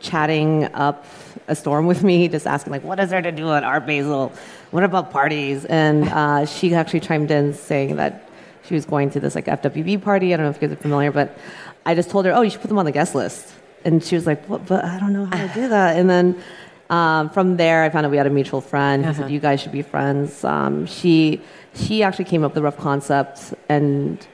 chatting 0.00 0.64
up 0.74 1.06
a 1.48 1.54
storm 1.54 1.86
with 1.86 2.02
me, 2.02 2.28
just 2.28 2.46
asking 2.46 2.72
like, 2.72 2.84
"What 2.84 3.00
is 3.00 3.08
there 3.08 3.22
to 3.22 3.32
do 3.32 3.52
at 3.52 3.64
Art 3.64 3.86
Basel? 3.86 4.32
What 4.70 4.84
about 4.84 5.10
parties?" 5.12 5.64
And 5.64 6.08
uh, 6.08 6.44
she 6.44 6.74
actually 6.74 7.00
chimed 7.00 7.30
in 7.30 7.54
saying 7.54 7.96
that 7.96 8.28
she 8.64 8.74
was 8.74 8.84
going 8.84 9.10
to 9.10 9.20
this 9.20 9.34
like 9.34 9.46
FWB 9.46 10.02
party. 10.02 10.32
I 10.32 10.36
don't 10.36 10.46
know 10.46 10.50
if 10.50 10.60
you 10.60 10.68
guys 10.68 10.76
are 10.76 10.80
familiar, 10.80 11.10
but 11.10 11.36
I 11.84 11.94
just 11.94 12.10
told 12.10 12.24
her, 12.26 12.32
"Oh, 12.32 12.42
you 12.42 12.50
should 12.50 12.60
put 12.60 12.68
them 12.68 12.78
on 12.78 12.84
the 12.84 12.92
guest 12.92 13.14
list." 13.14 13.52
And 13.84 14.02
she 14.02 14.14
was 14.14 14.26
like, 14.26 14.44
"What? 14.46 14.66
But 14.66 14.84
I 14.84 14.98
don't 14.98 15.12
know 15.12 15.24
how 15.26 15.46
to 15.46 15.52
do 15.52 15.68
that." 15.68 15.96
And 15.96 16.08
then 16.08 16.42
um, 16.90 17.30
from 17.30 17.56
there, 17.56 17.82
I 17.82 17.90
found 17.90 18.06
out 18.06 18.10
we 18.10 18.18
had 18.18 18.26
a 18.26 18.30
mutual 18.30 18.60
friend 18.60 19.04
who 19.04 19.12
said, 19.14 19.30
"You 19.30 19.40
guys 19.40 19.60
should 19.60 19.72
be 19.72 19.82
friends." 19.82 20.44
Um, 20.44 20.86
she 20.86 21.40
she 21.74 22.02
actually 22.02 22.26
came 22.26 22.44
up 22.44 22.50
with 22.52 22.56
the 22.56 22.62
rough 22.62 22.78
concept 22.78 23.54
and. 23.68 24.24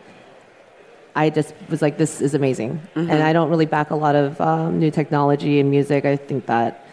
I 1.16 1.30
just 1.30 1.52
was 1.68 1.82
like, 1.82 1.98
this 1.98 2.20
is 2.20 2.34
amazing. 2.34 2.80
And 2.94 3.10
I 3.10 3.32
don't 3.32 3.50
really 3.50 3.66
back 3.66 3.90
a 3.90 3.96
lot 3.96 4.14
of 4.14 4.40
um, 4.40 4.78
new 4.78 4.92
technology 4.92 5.58
in 5.58 5.68
music. 5.68 6.04
I 6.04 6.14
think 6.14 6.46
that 6.46 6.86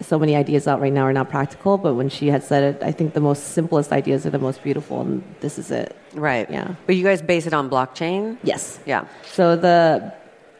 so 0.00 0.18
many 0.18 0.36
ideas 0.36 0.66
out 0.66 0.80
right 0.80 0.92
now 0.92 1.02
are 1.02 1.12
not 1.12 1.30
practical, 1.30 1.78
but 1.78 1.94
when 1.94 2.08
she 2.08 2.28
had 2.28 2.42
said 2.42 2.74
it, 2.74 2.82
I 2.82 2.92
think 2.92 3.14
the 3.14 3.20
most 3.20 3.48
simplest 3.54 3.92
ideas 3.92 4.26
are 4.26 4.30
the 4.30 4.38
most 4.38 4.62
beautiful, 4.62 5.00
and 5.00 5.22
this 5.40 5.58
is 5.58 5.70
it. 5.70 5.96
Right. 6.14 6.50
Yeah. 6.50 6.74
But 6.86 6.96
you 6.96 7.04
guys 7.04 7.22
base 7.22 7.46
it 7.46 7.54
on 7.54 7.70
blockchain. 7.70 8.36
Yes. 8.42 8.80
Yeah. 8.86 9.06
So 9.24 9.56
the 9.56 10.12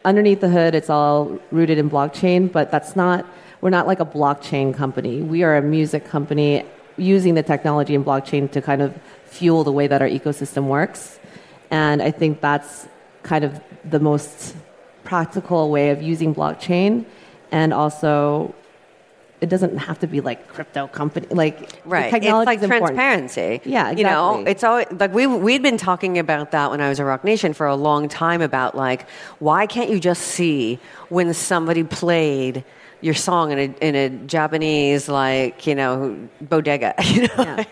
underneath 0.05 0.39
the 0.39 0.49
hood, 0.49 0.75
it's 0.75 0.89
all 0.89 1.37
rooted 1.51 1.77
in 1.77 1.89
blockchain, 1.89 2.51
but 2.51 2.71
that's 2.71 2.95
not, 2.95 3.25
we're 3.61 3.71
not 3.71 3.87
like 3.87 3.99
a 3.99 4.05
blockchain 4.05 4.73
company. 4.73 5.21
We 5.21 5.43
are 5.43 5.57
a 5.57 5.61
music 5.61 6.05
company 6.05 6.63
using 6.97 7.33
the 7.33 7.43
technology 7.43 7.95
and 7.95 8.05
blockchain 8.05 8.49
to 8.51 8.61
kind 8.61 8.81
of 8.81 8.95
fuel 9.25 9.63
the 9.63 9.71
way 9.71 9.87
that 9.87 10.01
our 10.01 10.07
ecosystem 10.07 10.65
works. 10.67 11.19
And 11.71 12.01
I 12.01 12.11
think 12.11 12.39
that's 12.39 12.87
kind 13.23 13.43
of 13.43 13.59
the 13.83 13.99
most 13.99 14.55
practical 15.03 15.71
way 15.71 15.89
of 15.89 16.01
using 16.01 16.33
blockchain 16.33 17.05
and 17.51 17.73
also 17.73 18.53
it 19.45 19.49
doesn't 19.49 19.77
have 19.77 19.99
to 19.99 20.07
be 20.07 20.21
like 20.21 20.47
crypto 20.47 20.87
company 20.87 21.27
like 21.29 21.79
right 21.85 22.11
it's 22.11 22.45
like 22.47 22.59
transparency 22.61 23.61
yeah 23.63 23.91
exactly. 23.91 24.01
you 24.01 24.03
know 24.03 24.43
it's 24.47 24.63
always 24.63 24.87
like 24.91 25.13
we 25.13 25.27
we'd 25.27 25.61
been 25.61 25.77
talking 25.77 26.17
about 26.17 26.49
that 26.49 26.71
when 26.71 26.81
i 26.81 26.89
was 26.89 26.99
at 26.99 27.03
Roc 27.03 27.23
Nation 27.23 27.53
for 27.53 27.67
a 27.67 27.75
long 27.75 28.09
time 28.09 28.41
about 28.41 28.75
like 28.75 29.07
why 29.37 29.67
can't 29.67 29.91
you 29.91 29.99
just 29.99 30.23
see 30.23 30.79
when 31.09 31.31
somebody 31.33 31.83
played 31.83 32.63
your 33.01 33.13
song 33.13 33.51
in 33.51 33.59
a, 33.59 33.85
in 33.87 33.95
a 33.95 34.09
Japanese 34.25 35.07
like 35.07 35.67
you 35.67 35.75
know 35.75 36.17
bodega. 36.41 36.95
You 37.05 37.27
know, 37.27 37.35
yeah. 37.37 37.63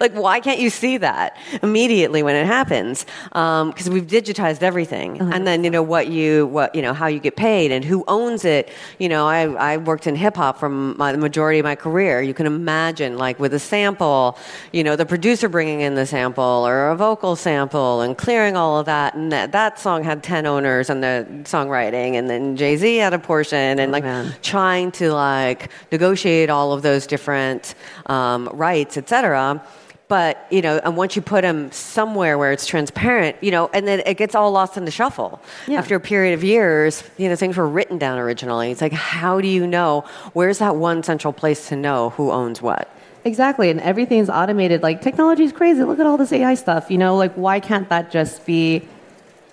Like 0.00 0.12
why 0.12 0.40
can't 0.40 0.58
you 0.58 0.70
see 0.70 0.96
that 0.98 1.36
immediately 1.62 2.22
when 2.22 2.36
it 2.36 2.46
happens? 2.46 3.06
Because 3.24 3.86
um, 3.86 3.92
we've 3.92 4.06
digitized 4.06 4.62
everything, 4.62 5.20
uh-huh. 5.20 5.32
and 5.34 5.46
then 5.46 5.64
you 5.64 5.70
know 5.70 5.82
what 5.82 6.08
you 6.08 6.46
what 6.46 6.74
you 6.74 6.82
know 6.82 6.94
how 6.94 7.06
you 7.06 7.20
get 7.20 7.36
paid 7.36 7.72
and 7.72 7.84
who 7.84 8.04
owns 8.08 8.44
it. 8.44 8.70
You 8.98 9.08
know, 9.08 9.26
I 9.26 9.42
I 9.72 9.76
worked 9.76 10.06
in 10.06 10.16
hip 10.16 10.36
hop 10.36 10.58
from 10.58 10.96
my, 10.96 11.12
the 11.12 11.18
majority 11.18 11.58
of 11.58 11.64
my 11.64 11.74
career. 11.74 12.22
You 12.22 12.34
can 12.34 12.46
imagine 12.46 13.18
like 13.18 13.38
with 13.38 13.54
a 13.54 13.58
sample, 13.58 14.38
you 14.72 14.84
know, 14.84 14.96
the 14.96 15.06
producer 15.06 15.48
bringing 15.48 15.80
in 15.80 15.94
the 15.94 16.06
sample 16.06 16.66
or 16.66 16.90
a 16.90 16.96
vocal 16.96 17.36
sample 17.36 18.00
and 18.00 18.16
clearing 18.16 18.56
all 18.56 18.78
of 18.78 18.86
that, 18.86 19.14
and 19.14 19.32
that 19.32 19.52
that 19.52 19.78
song 19.78 20.04
had 20.04 20.22
ten 20.22 20.46
owners 20.46 20.90
and 20.90 21.02
the 21.02 21.26
songwriting, 21.44 22.14
and 22.14 22.28
then 22.28 22.56
Jay 22.56 22.76
Z 22.76 22.96
had 22.96 23.14
a 23.14 23.18
portion, 23.18 23.78
and 23.78 23.94
oh, 23.94 23.98
like 23.98 24.42
trying 24.42 24.90
to 24.92 25.12
like 25.12 25.70
negotiate 25.92 26.50
all 26.50 26.72
of 26.72 26.82
those 26.82 27.06
different 27.06 27.74
um, 28.06 28.48
rights, 28.52 28.96
et 28.96 29.08
cetera. 29.08 29.62
But 30.08 30.46
you 30.50 30.62
know, 30.62 30.80
and 30.82 30.96
once 30.96 31.16
you 31.16 31.22
put 31.22 31.42
them 31.42 31.70
somewhere 31.70 32.38
where 32.38 32.50
it's 32.50 32.66
transparent, 32.66 33.36
you 33.42 33.50
know, 33.50 33.70
and 33.74 33.86
then 33.86 34.02
it 34.06 34.16
gets 34.16 34.34
all 34.34 34.50
lost 34.50 34.76
in 34.76 34.86
the 34.86 34.90
shuffle. 34.90 35.40
Yeah. 35.66 35.78
After 35.78 35.94
a 35.94 36.00
period 36.00 36.32
of 36.32 36.42
years, 36.42 37.04
you 37.18 37.28
know, 37.28 37.36
things 37.36 37.56
were 37.56 37.68
written 37.68 37.98
down 37.98 38.18
originally. 38.18 38.70
It's 38.70 38.80
like, 38.80 38.92
how 38.92 39.40
do 39.40 39.48
you 39.48 39.66
know? 39.66 40.04
Where's 40.32 40.58
that 40.58 40.76
one 40.76 41.02
central 41.02 41.32
place 41.32 41.68
to 41.68 41.76
know 41.76 42.10
who 42.10 42.30
owns 42.30 42.62
what? 42.62 42.90
Exactly, 43.24 43.68
and 43.68 43.80
everything's 43.80 44.30
automated. 44.30 44.82
Like 44.82 45.02
technology 45.02 45.44
is 45.44 45.52
crazy. 45.52 45.82
Look 45.84 45.98
at 45.98 46.06
all 46.06 46.16
this 46.16 46.32
AI 46.32 46.54
stuff. 46.54 46.90
You 46.90 46.98
know, 46.98 47.16
like 47.16 47.34
why 47.34 47.60
can't 47.60 47.88
that 47.90 48.10
just 48.10 48.46
be 48.46 48.88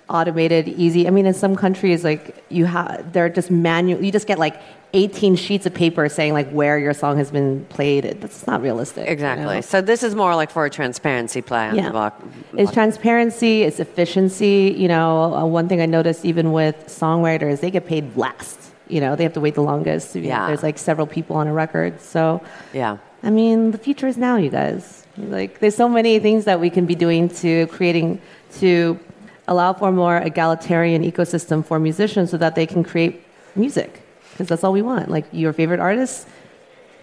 automated, 0.08 0.68
easy? 0.68 1.06
I 1.06 1.10
mean, 1.10 1.26
in 1.26 1.34
some 1.34 1.56
countries, 1.56 2.04
like 2.04 2.44
you 2.48 2.64
have, 2.66 3.12
they're 3.12 3.28
just 3.28 3.50
manual. 3.50 4.02
You 4.02 4.12
just 4.12 4.26
get 4.26 4.38
like 4.38 4.60
18 4.92 5.36
sheets 5.36 5.66
of 5.66 5.74
paper 5.74 6.08
saying 6.08 6.32
like 6.32 6.48
where 6.50 6.78
your 6.78 6.94
song 6.94 7.16
has 7.18 7.30
been 7.30 7.64
played. 7.66 8.04
That's 8.20 8.46
not 8.46 8.62
realistic. 8.62 9.08
Exactly. 9.08 9.46
You 9.46 9.54
know? 9.56 9.60
So 9.60 9.80
this 9.80 10.02
is 10.02 10.14
more 10.14 10.34
like 10.34 10.50
for 10.50 10.64
a 10.64 10.70
transparency 10.70 11.42
plan. 11.42 11.74
Yeah. 11.74 11.90
Block, 11.90 12.18
block. 12.20 12.32
It's 12.54 12.72
transparency. 12.72 13.62
It's 13.62 13.80
efficiency. 13.80 14.74
You 14.76 14.88
know, 14.88 15.34
uh, 15.34 15.44
one 15.44 15.68
thing 15.68 15.80
I 15.80 15.86
noticed 15.86 16.24
even 16.24 16.52
with 16.52 16.76
songwriters, 16.86 17.60
they 17.60 17.70
get 17.70 17.86
paid 17.86 18.16
last. 18.16 18.58
You 18.88 19.00
know, 19.00 19.16
they 19.16 19.24
have 19.24 19.32
to 19.32 19.40
wait 19.40 19.54
the 19.54 19.62
longest. 19.62 20.14
Yeah. 20.14 20.46
There's 20.46 20.62
like 20.62 20.78
several 20.78 21.06
people 21.06 21.36
on 21.36 21.48
a 21.48 21.52
record. 21.52 22.00
So 22.00 22.42
yeah. 22.72 22.98
I 23.22 23.30
mean, 23.30 23.72
the 23.72 23.78
future 23.78 24.06
is 24.06 24.16
now, 24.16 24.36
you 24.36 24.50
guys. 24.50 25.04
Like, 25.18 25.58
there's 25.58 25.74
so 25.74 25.88
many 25.88 26.18
things 26.18 26.44
that 26.44 26.60
we 26.60 26.70
can 26.70 26.86
be 26.86 26.94
doing 26.94 27.28
to 27.40 27.66
creating 27.68 28.20
to 28.58 29.00
allow 29.48 29.72
for 29.72 29.88
a 29.88 29.92
more 29.92 30.18
egalitarian 30.18 31.02
ecosystem 31.02 31.64
for 31.64 31.78
musicians 31.78 32.30
so 32.30 32.36
that 32.36 32.54
they 32.54 32.66
can 32.66 32.82
create 32.82 33.22
music 33.54 34.02
because 34.32 34.48
that's 34.48 34.64
all 34.64 34.72
we 34.72 34.82
want. 34.82 35.10
Like 35.10 35.24
your 35.32 35.52
favorite 35.52 35.80
artists, 35.80 36.26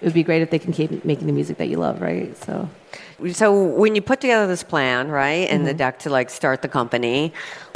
it 0.01 0.05
would 0.05 0.13
be 0.13 0.23
great 0.23 0.41
if 0.41 0.49
they 0.49 0.59
can 0.59 0.73
keep 0.73 1.03
making 1.05 1.27
the 1.27 1.33
music 1.33 1.57
that 1.57 1.67
you 1.67 1.77
love, 1.77 2.01
right? 2.01 2.35
So, 2.45 2.69
so 3.31 3.63
when 3.63 3.95
you 3.95 4.01
put 4.01 4.21
together 4.21 4.45
this 4.45 4.63
plan, 4.63 5.09
right, 5.09 5.49
and 5.49 5.59
mm-hmm. 5.59 5.65
the 5.67 5.73
deck 5.73 5.99
to 5.99 6.09
like 6.09 6.29
start 6.29 6.61
the 6.61 6.67
company, 6.67 7.33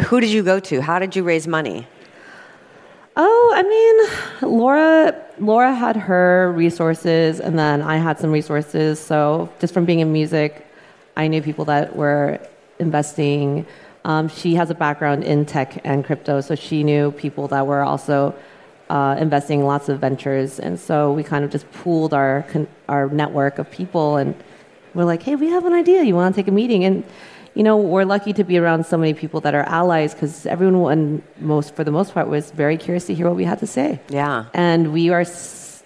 who 0.08 0.20
did 0.20 0.30
you 0.30 0.44
go 0.44 0.60
to? 0.60 0.82
How 0.82 1.00
did 1.00 1.16
you 1.16 1.24
raise 1.24 1.48
money? 1.48 1.88
Oh, 3.16 3.54
I 3.56 3.64
mean, 3.64 4.52
Laura 4.52 5.16
Laura 5.40 5.74
had 5.74 5.96
her 5.96 6.52
resources, 6.52 7.40
and 7.40 7.58
then 7.58 7.82
I 7.82 7.98
had 7.98 8.20
some 8.20 8.32
resources. 8.32 9.00
So 9.00 9.50
just 9.60 9.74
from 9.74 9.86
being 9.86 10.00
in 10.00 10.14
music, 10.14 10.68
I 11.16 11.28
knew 11.28 11.42
people 11.42 11.66
that 11.66 11.96
were 11.96 12.40
investing. 12.78 13.66
Um, 14.08 14.30
she 14.30 14.56
has 14.56 14.70
a 14.70 14.74
background 14.74 15.26
in 15.26 15.46
tech 15.46 15.82
and 15.84 16.04
crypto, 16.04 16.40
so 16.40 16.56
she 16.56 16.82
knew 16.82 17.12
people 17.12 17.50
that 17.50 17.68
were 17.68 17.82
also 17.82 18.34
uh, 18.90 19.18
investing 19.20 19.60
in 19.60 19.66
lots 19.66 19.90
of 19.90 20.00
ventures, 20.00 20.62
and 20.62 20.80
so 20.80 21.12
we 21.12 21.24
kind 21.24 21.44
of 21.44 21.52
just 21.52 21.70
pooled 21.74 22.14
our 22.14 22.46
our 22.88 23.10
network 23.10 23.60
of 23.60 23.70
people, 23.70 24.16
and 24.16 24.34
we're 24.94 25.04
like, 25.04 25.24
hey, 25.24 25.36
we 25.36 25.50
have 25.50 25.66
an 25.66 25.74
idea. 25.74 26.04
You 26.04 26.16
want 26.16 26.34
to 26.34 26.42
take 26.42 26.48
a 26.48 26.54
meeting? 26.54 26.86
And 26.86 27.04
you 27.54 27.64
know, 27.64 27.76
we're 27.76 28.06
lucky 28.06 28.32
to 28.32 28.46
be 28.46 28.58
around 28.58 28.86
so 28.86 28.98
many 28.98 29.14
people 29.14 29.42
that 29.42 29.54
are 29.54 29.64
allies 29.64 30.14
because 30.14 30.46
everyone, 30.46 31.22
most 31.40 31.76
for 31.76 31.84
the 31.84 31.92
most 31.92 32.14
part, 32.14 32.30
was 32.30 32.52
very 32.52 32.78
curious 32.78 33.08
to 33.08 33.14
hear 33.14 33.28
what 33.28 33.36
we 33.36 33.44
had 33.44 33.60
to 33.60 33.68
say. 33.68 34.00
Yeah, 34.08 34.46
and 34.54 34.94
we 34.94 35.10
are 35.10 35.26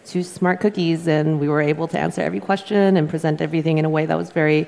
two 0.06 0.22
smart 0.22 0.60
cookies, 0.60 1.08
and 1.08 1.40
we 1.40 1.50
were 1.50 1.62
able 1.62 1.88
to 1.88 1.98
answer 1.98 2.22
every 2.22 2.40
question 2.40 2.98
and 2.98 3.10
present 3.10 3.42
everything 3.42 3.80
in 3.80 3.86
a 3.86 3.90
way 3.90 4.06
that 4.06 4.16
was 4.16 4.30
very 4.30 4.68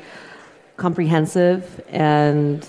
comprehensive 0.78 1.84
and 1.90 2.68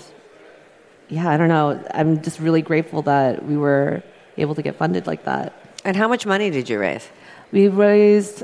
yeah, 1.09 1.29
I 1.29 1.37
don't 1.37 1.49
know. 1.49 1.83
I'm 1.93 2.21
just 2.21 2.39
really 2.39 2.61
grateful 2.61 3.03
that 3.03 3.45
we 3.45 3.57
were 3.57 4.03
able 4.37 4.55
to 4.55 4.61
get 4.61 4.75
funded 4.75 5.07
like 5.07 5.25
that. 5.25 5.53
And 5.83 5.95
how 5.95 6.07
much 6.07 6.25
money 6.25 6.49
did 6.49 6.69
you 6.69 6.79
raise? 6.79 7.07
We 7.51 7.67
raised 7.67 8.43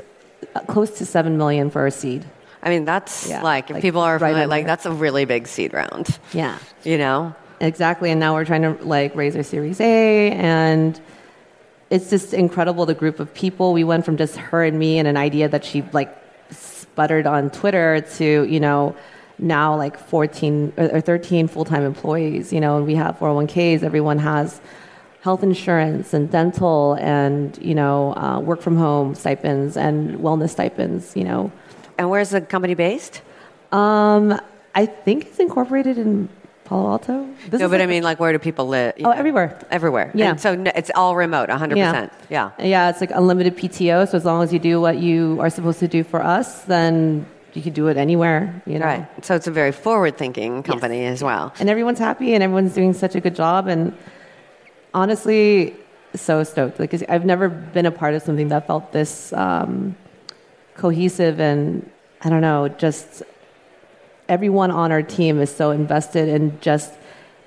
uh, 0.54 0.60
close 0.60 0.90
to 0.98 1.06
seven 1.06 1.36
million 1.36 1.70
for 1.70 1.80
our 1.80 1.90
seed. 1.90 2.24
I 2.62 2.70
mean, 2.70 2.84
that's 2.84 3.28
yeah, 3.28 3.42
like, 3.42 3.70
if 3.70 3.74
like 3.74 3.82
people 3.82 4.00
are 4.00 4.18
right 4.18 4.48
like, 4.48 4.66
that's 4.66 4.86
a 4.86 4.92
really 4.92 5.24
big 5.24 5.48
seed 5.48 5.72
round. 5.72 6.18
Yeah. 6.32 6.58
You 6.84 6.98
know? 6.98 7.34
Exactly. 7.60 8.10
And 8.10 8.20
now 8.20 8.34
we're 8.34 8.44
trying 8.44 8.62
to 8.62 8.72
like 8.84 9.14
raise 9.14 9.36
our 9.36 9.42
Series 9.42 9.80
A 9.80 10.30
and 10.32 11.00
it's 11.90 12.08
just 12.08 12.32
incredible 12.32 12.86
the 12.86 12.94
group 12.94 13.20
of 13.20 13.34
people. 13.34 13.72
We 13.72 13.84
went 13.84 14.04
from 14.04 14.16
just 14.16 14.36
her 14.36 14.64
and 14.64 14.78
me 14.78 14.98
and 14.98 15.06
an 15.06 15.16
idea 15.16 15.48
that 15.48 15.64
she 15.64 15.82
like 15.92 16.16
sputtered 16.50 17.26
on 17.26 17.50
Twitter 17.50 18.00
to, 18.16 18.44
you 18.44 18.60
know, 18.60 18.96
now 19.38 19.76
like 19.76 19.98
14 19.98 20.72
or 20.76 21.00
13 21.00 21.48
full-time 21.48 21.82
employees, 21.82 22.52
you 22.52 22.60
know, 22.60 22.76
and 22.76 22.86
we 22.86 22.94
have 22.94 23.18
401ks. 23.18 23.82
Everyone 23.82 24.18
has 24.18 24.60
health 25.22 25.44
insurance 25.44 26.12
and 26.12 26.30
dental 26.30 26.94
and 26.94 27.56
you 27.62 27.74
know 27.74 28.14
uh, 28.16 28.40
work 28.40 28.60
from 28.60 28.76
home 28.76 29.14
stipends 29.14 29.76
and 29.76 30.18
wellness 30.18 30.50
stipends 30.50 31.16
you 31.16 31.24
know. 31.24 31.50
And 31.96 32.10
where's 32.10 32.30
the 32.30 32.40
company 32.40 32.74
based? 32.74 33.22
Um, 33.70 34.38
i 34.74 34.84
think 34.86 35.26
it's 35.26 35.38
incorporated 35.38 35.96
in 35.96 36.28
palo 36.64 36.90
alto. 36.90 37.28
This 37.48 37.60
no 37.60 37.68
but 37.68 37.78
like 37.78 37.82
i 37.82 37.86
mean 37.86 38.02
like 38.02 38.18
where 38.18 38.32
do 38.32 38.38
people 38.38 38.66
live? 38.66 38.94
Oh 39.04 39.10
everywhere. 39.10 39.58
Everywhere. 39.70 40.10
Yeah. 40.12 40.30
and 40.30 40.40
so 40.40 40.60
it's 40.74 40.90
all 40.94 41.14
remote 41.14 41.48
100% 41.48 41.76
yeah. 41.76 42.08
yeah. 42.28 42.50
Yeah 42.58 42.90
it's 42.90 43.00
like 43.00 43.12
unlimited 43.12 43.56
pto 43.56 44.08
so 44.08 44.16
as 44.16 44.24
long 44.24 44.42
as 44.42 44.52
you 44.52 44.58
do 44.58 44.80
what 44.80 44.98
you 44.98 45.38
are 45.40 45.50
supposed 45.50 45.78
to 45.80 45.88
do 45.88 46.02
for 46.02 46.20
us 46.22 46.62
then 46.64 47.26
you 47.54 47.62
could 47.62 47.74
do 47.74 47.88
it 47.88 47.96
anywhere, 47.96 48.62
you 48.66 48.78
know. 48.78 48.86
Right. 48.86 49.24
So 49.24 49.34
it's 49.34 49.46
a 49.46 49.50
very 49.50 49.72
forward-thinking 49.72 50.62
company 50.62 51.02
yes. 51.02 51.14
as 51.14 51.24
well. 51.24 51.52
And 51.58 51.68
everyone's 51.68 51.98
happy, 51.98 52.34
and 52.34 52.42
everyone's 52.42 52.74
doing 52.74 52.92
such 52.92 53.14
a 53.14 53.20
good 53.20 53.34
job, 53.34 53.68
and 53.68 53.96
honestly 54.94 55.76
so 56.14 56.44
stoked. 56.44 56.78
Like 56.78 56.94
I've 57.08 57.24
never 57.24 57.48
been 57.48 57.86
a 57.86 57.90
part 57.90 58.14
of 58.14 58.22
something 58.22 58.48
that 58.48 58.66
felt 58.66 58.92
this 58.92 59.32
um, 59.32 59.96
cohesive 60.76 61.40
and 61.40 61.88
I 62.22 62.28
don't 62.28 62.40
know, 62.40 62.68
just 62.68 63.22
everyone 64.28 64.70
on 64.70 64.92
our 64.92 65.02
team 65.02 65.40
is 65.40 65.54
so 65.54 65.70
invested 65.70 66.28
in 66.28 66.60
just 66.60 66.92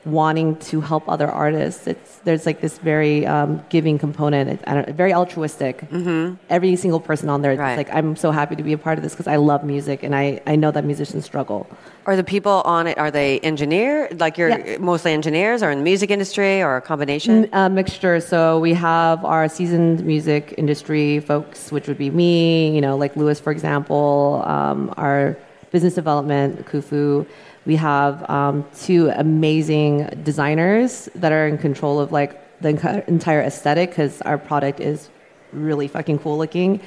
wanting 0.05 0.55
to 0.57 0.81
help 0.81 1.07
other 1.09 1.29
artists. 1.29 1.87
It's 1.87 2.17
there's 2.19 2.45
like 2.45 2.61
this 2.61 2.77
very 2.77 3.25
um, 3.25 3.63
giving 3.69 3.97
component. 3.97 4.49
It's, 4.49 4.63
I 4.67 4.73
don't, 4.75 4.89
very 4.95 5.13
altruistic. 5.13 5.89
Mm-hmm. 5.89 6.35
Every 6.49 6.75
single 6.75 6.99
person 6.99 7.29
on 7.29 7.41
there, 7.41 7.55
right. 7.55 7.77
like 7.77 7.93
I'm 7.93 8.15
so 8.15 8.31
happy 8.31 8.55
to 8.55 8.63
be 8.63 8.73
a 8.73 8.77
part 8.77 8.97
of 8.97 9.03
this 9.03 9.13
because 9.13 9.27
I 9.27 9.37
love 9.37 9.63
music 9.63 10.03
and 10.03 10.15
I 10.15 10.41
I 10.45 10.55
know 10.55 10.71
that 10.71 10.85
musicians 10.85 11.25
struggle. 11.25 11.67
Are 12.05 12.15
the 12.15 12.23
people 12.23 12.61
on 12.65 12.85
it? 12.87 12.97
Are 12.97 13.09
they 13.09 13.39
engineer? 13.39 14.07
Like 14.19 14.37
you're 14.37 14.49
yeah. 14.49 14.77
mostly 14.77 15.11
engineers, 15.11 15.63
or 15.63 15.71
in 15.71 15.79
the 15.79 15.83
music 15.83 16.11
industry, 16.11 16.61
or 16.61 16.77
a 16.77 16.81
combination? 16.81 17.49
A 17.53 17.69
mixture. 17.69 18.19
So 18.19 18.59
we 18.59 18.73
have 18.73 19.25
our 19.25 19.47
seasoned 19.49 20.05
music 20.05 20.53
industry 20.57 21.19
folks, 21.19 21.71
which 21.71 21.87
would 21.87 21.97
be 21.97 22.11
me. 22.11 22.73
You 22.75 22.81
know, 22.81 22.95
like 22.95 23.15
Lewis, 23.15 23.39
for 23.39 23.51
example. 23.51 24.43
Um, 24.45 24.93
our 24.97 25.37
business 25.71 25.95
development, 25.95 26.65
Kufu 26.65 27.25
we 27.65 27.75
have 27.77 28.29
um, 28.29 28.65
two 28.77 29.09
amazing 29.09 30.21
designers 30.23 31.09
that 31.15 31.31
are 31.31 31.47
in 31.47 31.57
control 31.57 31.99
of 31.99 32.11
like 32.11 32.61
the 32.61 33.03
entire 33.07 33.41
aesthetic 33.41 33.89
because 33.89 34.21
our 34.21 34.37
product 34.37 34.79
is 34.79 35.09
really 35.51 35.87
fucking 35.87 36.19
cool 36.19 36.37
looking. 36.37 36.81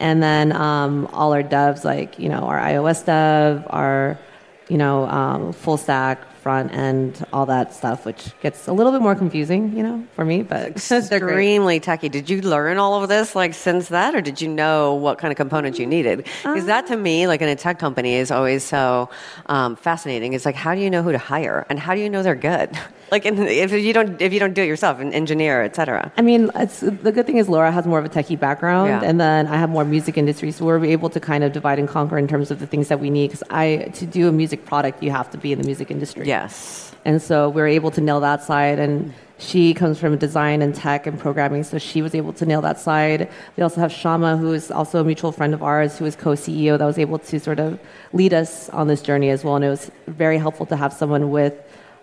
And 0.00 0.22
then 0.22 0.52
um, 0.52 1.06
all 1.12 1.32
our 1.32 1.42
devs, 1.42 1.84
like 1.84 2.18
you 2.18 2.28
know, 2.28 2.40
our 2.40 2.58
iOS 2.58 3.04
dev, 3.04 3.64
our 3.70 4.18
you 4.68 4.78
know, 4.78 5.06
um, 5.06 5.52
full 5.52 5.76
stack 5.76 6.26
front 6.44 6.74
end, 6.74 7.24
all 7.32 7.46
that 7.46 7.72
stuff, 7.72 8.04
which 8.04 8.38
gets 8.42 8.68
a 8.68 8.72
little 8.74 8.92
bit 8.92 9.00
more 9.00 9.14
confusing, 9.14 9.74
you 9.74 9.82
know, 9.82 10.06
for 10.14 10.26
me. 10.26 10.42
But 10.42 10.72
extremely 10.92 11.80
techy. 11.80 12.10
Did 12.10 12.28
you 12.28 12.42
learn 12.42 12.76
all 12.76 13.02
of 13.02 13.08
this 13.08 13.34
like 13.34 13.54
since 13.54 13.88
that, 13.88 14.14
or 14.14 14.20
did 14.20 14.42
you 14.42 14.48
know 14.48 14.92
what 14.92 15.16
kind 15.16 15.32
of 15.32 15.38
components 15.38 15.78
you 15.78 15.86
needed? 15.86 16.26
Because 16.42 16.66
that 16.66 16.86
to 16.88 16.96
me, 16.98 17.26
like 17.26 17.40
in 17.40 17.48
a 17.48 17.56
tech 17.56 17.78
company, 17.78 18.16
is 18.16 18.30
always 18.30 18.62
so 18.62 19.08
um, 19.46 19.74
fascinating. 19.74 20.34
It's 20.34 20.44
like 20.44 20.54
how 20.54 20.74
do 20.74 20.82
you 20.82 20.90
know 20.90 21.02
who 21.02 21.12
to 21.12 21.18
hire, 21.18 21.64
and 21.70 21.78
how 21.78 21.94
do 21.94 22.02
you 22.02 22.10
know 22.10 22.22
they're 22.22 22.34
good? 22.34 22.78
like 23.14 23.24
in, 23.24 23.34
if 23.38 23.70
you 23.88 23.92
don't 23.98 24.20
if 24.26 24.32
you 24.34 24.40
don't 24.44 24.54
do 24.58 24.62
it 24.66 24.70
yourself, 24.74 24.94
an 24.98 25.12
engineer, 25.20 25.56
etc. 25.68 26.10
I 26.20 26.22
mean, 26.28 26.42
it's, 26.64 26.80
the 27.06 27.12
good 27.16 27.26
thing 27.28 27.38
is 27.42 27.48
Laura 27.54 27.70
has 27.78 27.84
more 27.92 28.00
of 28.02 28.06
a 28.10 28.12
techie 28.16 28.40
background, 28.46 28.88
Yeah. 28.88 29.08
and 29.08 29.16
then 29.24 29.40
I 29.54 29.56
have 29.62 29.70
more 29.76 29.84
music 29.96 30.14
industry, 30.22 30.50
so 30.50 30.64
we're 30.64 30.84
able 30.96 31.10
to 31.16 31.20
kind 31.30 31.42
of 31.44 31.52
divide 31.58 31.78
and 31.82 31.88
conquer 31.96 32.18
in 32.18 32.26
terms 32.26 32.50
of 32.50 32.58
the 32.62 32.68
things 32.72 32.86
that 32.88 32.98
we 33.04 33.10
need. 33.16 33.26
Because 33.28 33.44
I 33.50 33.66
to 34.00 34.04
do 34.18 34.22
a 34.32 34.34
music 34.42 34.60
product, 34.70 34.96
you 35.04 35.12
have 35.18 35.28
to 35.34 35.38
be 35.44 35.48
in 35.54 35.58
the 35.62 35.66
music 35.72 35.88
industry. 35.96 36.26
Yes. 36.26 36.92
And 37.04 37.16
so 37.28 37.36
we're 37.56 37.72
able 37.78 37.90
to 37.92 38.00
nail 38.08 38.20
that 38.30 38.42
side. 38.50 38.78
And 38.84 39.12
she 39.38 39.74
comes 39.80 39.98
from 40.02 40.16
design 40.26 40.58
and 40.64 40.74
tech 40.74 41.06
and 41.08 41.16
programming, 41.26 41.62
so 41.70 41.78
she 41.78 42.00
was 42.06 42.12
able 42.20 42.32
to 42.40 42.44
nail 42.50 42.62
that 42.68 42.78
side. 42.88 43.20
We 43.56 43.62
also 43.66 43.80
have 43.84 43.92
Shama, 43.92 44.36
who 44.42 44.52
is 44.58 44.70
also 44.70 44.94
a 45.00 45.04
mutual 45.04 45.32
friend 45.38 45.52
of 45.54 45.62
ours, 45.62 45.98
who 45.98 46.04
is 46.10 46.16
co 46.16 46.30
CEO, 46.44 46.72
that 46.78 46.88
was 46.92 46.98
able 47.06 47.18
to 47.30 47.34
sort 47.48 47.60
of 47.66 47.78
lead 48.12 48.32
us 48.42 48.68
on 48.70 48.84
this 48.92 49.02
journey 49.08 49.30
as 49.36 49.40
well. 49.44 49.56
And 49.56 49.64
it 49.64 49.70
was 49.76 49.90
very 50.06 50.38
helpful 50.38 50.66
to 50.66 50.76
have 50.76 50.92
someone 50.92 51.30
with 51.30 51.54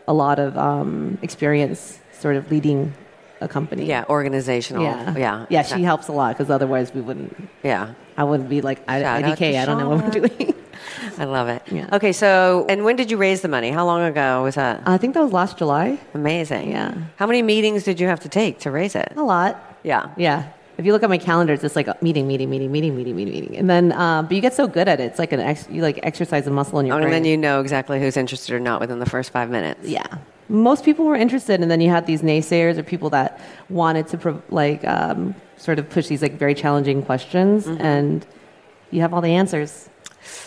a 0.08 0.14
lot 0.14 0.40
of 0.40 0.58
um, 0.58 1.18
experience 1.22 2.00
sort 2.12 2.36
of 2.36 2.50
leading 2.52 2.94
a 3.42 3.48
company. 3.48 3.86
Yeah, 3.86 4.06
organizational. 4.10 4.84
Yeah. 4.84 5.18
Yeah. 5.18 5.46
Yeah, 5.50 5.64
she 5.64 5.84
helps 5.84 6.08
a 6.08 6.12
lot 6.12 6.38
because 6.38 6.52
otherwise 6.52 6.94
we 6.94 7.02
wouldn't, 7.02 7.36
Yeah. 7.64 7.94
I 8.18 8.24
wouldn't 8.24 8.50
be 8.50 8.62
like 8.62 8.84
I, 8.88 9.02
Shout 9.02 9.24
IDK, 9.24 9.60
I 9.60 9.66
don't 9.66 9.80
know 9.80 9.90
what 9.90 10.04
we're 10.04 10.28
doing. 10.28 10.54
I 11.18 11.26
love 11.26 11.48
it. 11.48 11.64
Yeah. 11.72 11.90
Okay, 11.94 12.12
so 12.12 12.66
and 12.70 12.84
when 12.84 12.96
did 12.96 13.10
you 13.10 13.18
raise 13.18 13.42
the 13.42 13.48
money? 13.48 13.72
How 13.72 13.86
long 13.86 14.02
ago 14.02 14.44
was 14.44 14.56
that? 14.56 14.82
I 14.86 14.98
think 14.98 15.14
that 15.16 15.22
was 15.24 15.34
last 15.34 15.58
July. 15.58 15.98
Amazing. 16.14 16.70
Yeah. 16.72 16.94
How 17.16 17.26
many 17.26 17.42
meetings 17.42 17.84
did 17.84 18.00
you 18.00 18.08
have 18.08 18.20
to 18.22 18.30
take 18.30 18.60
to 18.60 18.72
raise 18.72 18.96
it? 18.96 19.14
A 19.16 19.24
lot. 19.24 19.78
Yeah. 19.84 20.10
Yeah. 20.18 20.50
If 20.82 20.86
you 20.88 20.94
look 20.94 21.04
at 21.04 21.10
my 21.10 21.20
calendar, 21.20 21.54
it's 21.54 21.62
just 21.62 21.76
like 21.76 21.88
meeting, 22.02 22.28
meeting, 22.28 22.50
meeting, 22.50 22.72
meeting, 22.72 22.98
meeting, 22.98 23.16
meeting, 23.16 23.34
meeting, 23.36 23.56
and 23.56 23.70
then 23.70 23.92
uh, 23.92 24.24
but 24.24 24.32
you 24.32 24.42
get 24.42 24.56
so 24.56 24.66
good 24.68 24.88
at 24.88 25.00
it. 25.00 25.04
It's 25.04 25.20
like 25.20 25.32
an 25.32 25.40
ex- 25.40 25.68
you 25.70 25.84
like 25.84 26.00
exercise 26.02 26.48
a 26.48 26.50
muscle 26.50 26.80
in 26.80 26.88
your 26.88 26.96
Oh, 26.96 26.98
brain. 26.98 27.14
and 27.14 27.14
then 27.14 27.26
you 27.32 27.38
know 27.38 27.62
exactly 27.62 28.00
who's 28.00 28.18
interested 28.18 28.56
or 28.56 28.60
not 28.60 28.82
within 28.82 28.98
the 28.98 29.06
first 29.06 29.30
five 29.32 29.52
minutes. 29.52 29.88
yeah. 29.88 30.08
Most 30.50 30.84
people 30.84 31.06
were 31.06 31.16
interested, 31.16 31.62
and 31.62 31.70
then 31.70 31.80
you 31.82 31.90
had 31.92 32.08
these 32.08 32.24
naysayers 32.24 32.78
or 32.80 32.84
people 32.84 33.12
that 33.12 33.40
wanted 33.70 34.08
to 34.08 34.18
pro- 34.18 34.42
like 34.50 34.84
um, 34.86 35.36
sort 35.56 35.78
of 35.78 35.88
push 35.88 36.08
these 36.08 36.24
like 36.24 36.34
very 36.34 36.56
challenging 36.56 37.04
questions, 37.04 37.68
and 37.68 38.26
you 38.90 39.02
have 39.02 39.14
all 39.14 39.22
the 39.22 39.36
answers. 39.36 39.88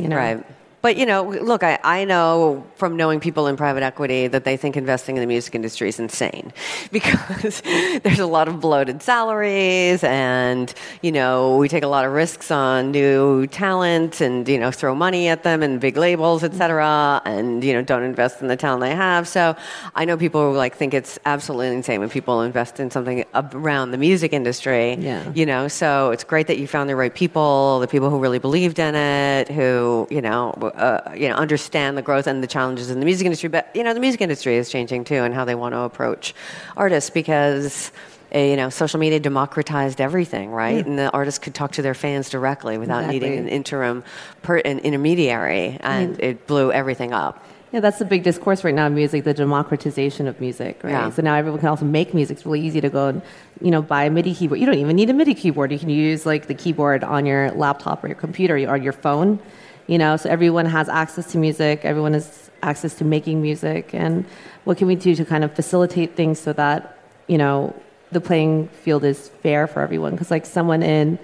You 0.01 0.09
know, 0.09 0.17
Right. 0.17 0.45
But 0.85 0.99
you 0.99 1.07
know, 1.07 1.23
look, 1.23 1.63
I, 1.63 1.79
I 1.83 2.05
know 2.05 2.63
from 2.77 2.95
knowing 2.95 3.19
people 3.19 3.47
in 3.47 3.57
private 3.57 3.83
equity 3.83 4.27
that 4.27 4.45
they 4.45 4.59
think 4.59 4.77
investing 4.77 5.17
in 5.17 5.23
the 5.23 5.27
music 5.27 5.55
industry 5.55 5.89
is 5.89 5.99
insane 5.99 6.53
because 6.93 7.63
there's 8.03 8.19
a 8.19 8.27
lot 8.27 8.49
of 8.49 8.61
bloated 8.61 9.03
salaries 9.03 10.05
and, 10.05 10.75
you 11.01 11.11
know, 11.11 11.57
we 11.57 11.71
take 11.71 11.85
a 11.85 11.89
lot 11.89 12.05
of 12.05 12.13
risks 12.13 12.51
on 12.51 12.91
new 12.91 13.47
talent 13.47 14.21
and, 14.21 14.47
you 14.47 14.59
know, 14.59 14.71
throw 14.71 14.95
money 14.95 15.29
at 15.29 15.43
them 15.43 15.63
and 15.63 15.81
big 15.81 15.97
labels, 15.97 16.45
et 16.45 16.49
mm-hmm. 16.49 16.59
cetera, 16.59 17.23
and, 17.25 17.65
you 17.65 17.73
know, 17.73 17.81
don't 17.81 18.03
invest 18.03 18.43
in 18.43 18.49
the 18.49 18.57
talent 18.57 18.83
they 18.83 18.95
have. 18.95 19.27
So 19.27 19.57
I 19.95 20.05
know 20.05 20.19
people 20.19 20.51
who 20.51 20.55
like 20.55 20.77
think 20.77 20.93
it's 20.93 21.19
absolutely 21.25 21.75
insane 21.75 22.01
when 22.01 22.11
people 22.11 22.43
invest 22.43 22.79
in 22.79 22.91
something 22.91 23.25
around 23.33 23.93
the 23.93 23.97
music 23.97 24.35
industry. 24.35 24.97
Yeah. 24.97 25.33
You 25.35 25.47
know, 25.47 25.67
so 25.67 26.11
it's 26.11 26.25
great 26.25 26.47
that 26.49 26.59
you 26.59 26.67
found 26.67 26.91
the 26.91 26.97
right 26.97 27.15
people, 27.15 27.81
the 27.81 27.89
people 27.89 28.11
who 28.11 28.19
really 28.19 28.39
believed 28.39 28.79
in 28.79 28.95
it, 28.95 29.49
who 29.49 30.07
you 30.11 30.21
know, 30.21 30.53
uh, 30.77 31.13
you 31.17 31.29
know, 31.29 31.35
understand 31.35 31.97
the 31.97 32.03
growth 32.03 32.27
and 32.27 32.43
the 32.43 32.47
challenges 32.47 32.91
in 32.91 33.01
the 33.01 33.07
music 33.07 33.25
industry. 33.25 33.49
But 33.49 33.71
you 33.75 33.83
know, 33.85 33.95
the 33.95 34.01
music 34.01 34.21
industry 34.21 34.57
is 34.57 34.71
changing 34.71 35.05
too, 35.05 35.17
and 35.17 35.35
how 35.35 35.45
they 35.45 35.55
want 35.55 35.75
to 35.75 35.81
approach 35.81 36.35
artists 36.77 37.11
because. 37.11 37.93
uh, 38.35 38.39
You 38.39 38.57
know, 38.57 38.69
social 38.69 38.99
media 38.99 39.21
democratized 39.21 40.01
everything, 40.01 40.51
right? 40.51 40.85
And 40.85 40.99
the 40.99 41.09
artists 41.13 41.39
could 41.39 41.55
talk 41.55 41.71
to 41.73 41.83
their 41.83 41.95
fans 41.95 42.29
directly 42.31 42.79
without 42.79 43.05
Exactly. 43.05 43.21
needing 43.21 43.39
an 43.39 43.49
interim, 43.49 44.03
per, 44.43 44.59
an 44.59 44.81
intermediary, 44.81 45.79
and 45.81 46.19
it 46.19 46.47
blew 46.49 46.73
everything 46.73 47.13
up. 47.13 47.35
Yeah, 47.73 47.81
that's 47.81 47.99
the 47.99 48.05
big 48.05 48.23
discourse 48.25 48.65
right 48.65 48.75
now 48.75 48.87
in 48.87 48.95
music, 48.95 49.23
the 49.25 49.35
democratization 49.35 50.27
of 50.27 50.41
music, 50.41 50.81
right? 50.83 50.91
Yeah. 50.91 51.11
So 51.11 51.23
now 51.23 51.35
everyone 51.35 51.61
can 51.61 51.69
also 51.69 51.85
make 51.85 52.13
music. 52.15 52.37
It's 52.37 52.47
really 52.47 52.65
easy 52.67 52.81
to 52.81 52.89
go 52.89 53.09
and, 53.09 53.23
you 53.61 53.71
know, 53.71 53.83
buy 53.83 54.05
a 54.05 54.11
MIDI 54.11 54.35
keyboard. 54.35 54.59
You 54.61 54.67
don't 54.67 54.79
even 54.79 54.97
need 54.97 55.11
a 55.11 55.13
MIDI 55.13 55.35
keyboard. 55.35 55.71
You 55.71 55.79
can 55.79 55.91
use 55.91 56.27
like 56.27 56.47
the 56.47 56.55
keyboard 56.55 57.03
on 57.05 57.27
your 57.27 57.51
laptop 57.53 58.03
or 58.03 58.09
your 58.09 58.17
computer 58.17 58.55
or 58.73 58.77
your 58.77 58.93
phone, 58.93 59.39
you 59.87 59.99
know, 59.99 60.17
so 60.17 60.31
everyone 60.31 60.67
has 60.67 60.89
access 60.89 61.31
to 61.33 61.39
music. 61.39 61.85
Everyone 61.85 62.15
has 62.15 62.51
access 62.63 62.95
to 62.97 63.05
making 63.05 63.43
music. 63.43 63.95
And 63.95 64.25
what 64.65 64.79
can 64.79 64.87
we 64.87 64.95
do 64.95 65.15
to 65.15 65.25
kind 65.25 65.45
of 65.45 65.55
facilitate 65.55 66.17
things 66.17 66.41
so 66.41 66.53
that, 66.55 66.99
you 67.27 67.39
know, 67.39 67.75
the 68.11 68.21
playing 68.21 68.69
field 68.69 69.05
is 69.05 69.29
fair 69.43 69.67
for 69.67 69.83
everyone? 69.83 70.13
Because 70.13 70.31
like 70.31 70.47
someone 70.47 70.83
in, 70.83 71.19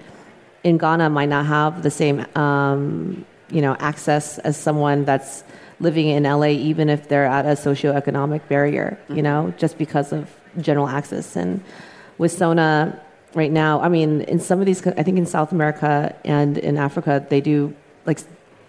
in 0.63 0.77
Ghana 0.77 1.09
might 1.09 1.29
not 1.29 1.45
have 1.47 1.81
the 1.81 1.91
same, 1.91 2.25
um, 2.35 3.25
you 3.49 3.61
know, 3.61 3.75
access 3.79 4.37
as 4.39 4.57
someone 4.57 5.05
that's 5.05 5.43
living 5.79 6.07
in 6.07 6.23
LA, 6.23 6.47
even 6.47 6.89
if 6.89 7.07
they're 7.09 7.25
at 7.25 7.45
a 7.45 7.49
socioeconomic 7.49 8.47
barrier, 8.47 8.99
you 9.09 9.23
know, 9.23 9.51
just 9.57 9.79
because 9.79 10.13
of 10.13 10.29
general 10.59 10.87
access. 10.87 11.35
And 11.35 11.63
with 12.19 12.31
Sona 12.31 13.01
right 13.33 13.51
now, 13.51 13.81
I 13.81 13.89
mean, 13.89 14.21
in 14.21 14.39
some 14.39 14.59
of 14.59 14.67
these, 14.67 14.85
I 14.85 15.01
think 15.01 15.17
in 15.17 15.25
South 15.25 15.51
America 15.51 16.15
and 16.23 16.59
in 16.59 16.77
Africa, 16.77 17.25
they 17.27 17.41
do 17.41 17.73
like 18.05 18.19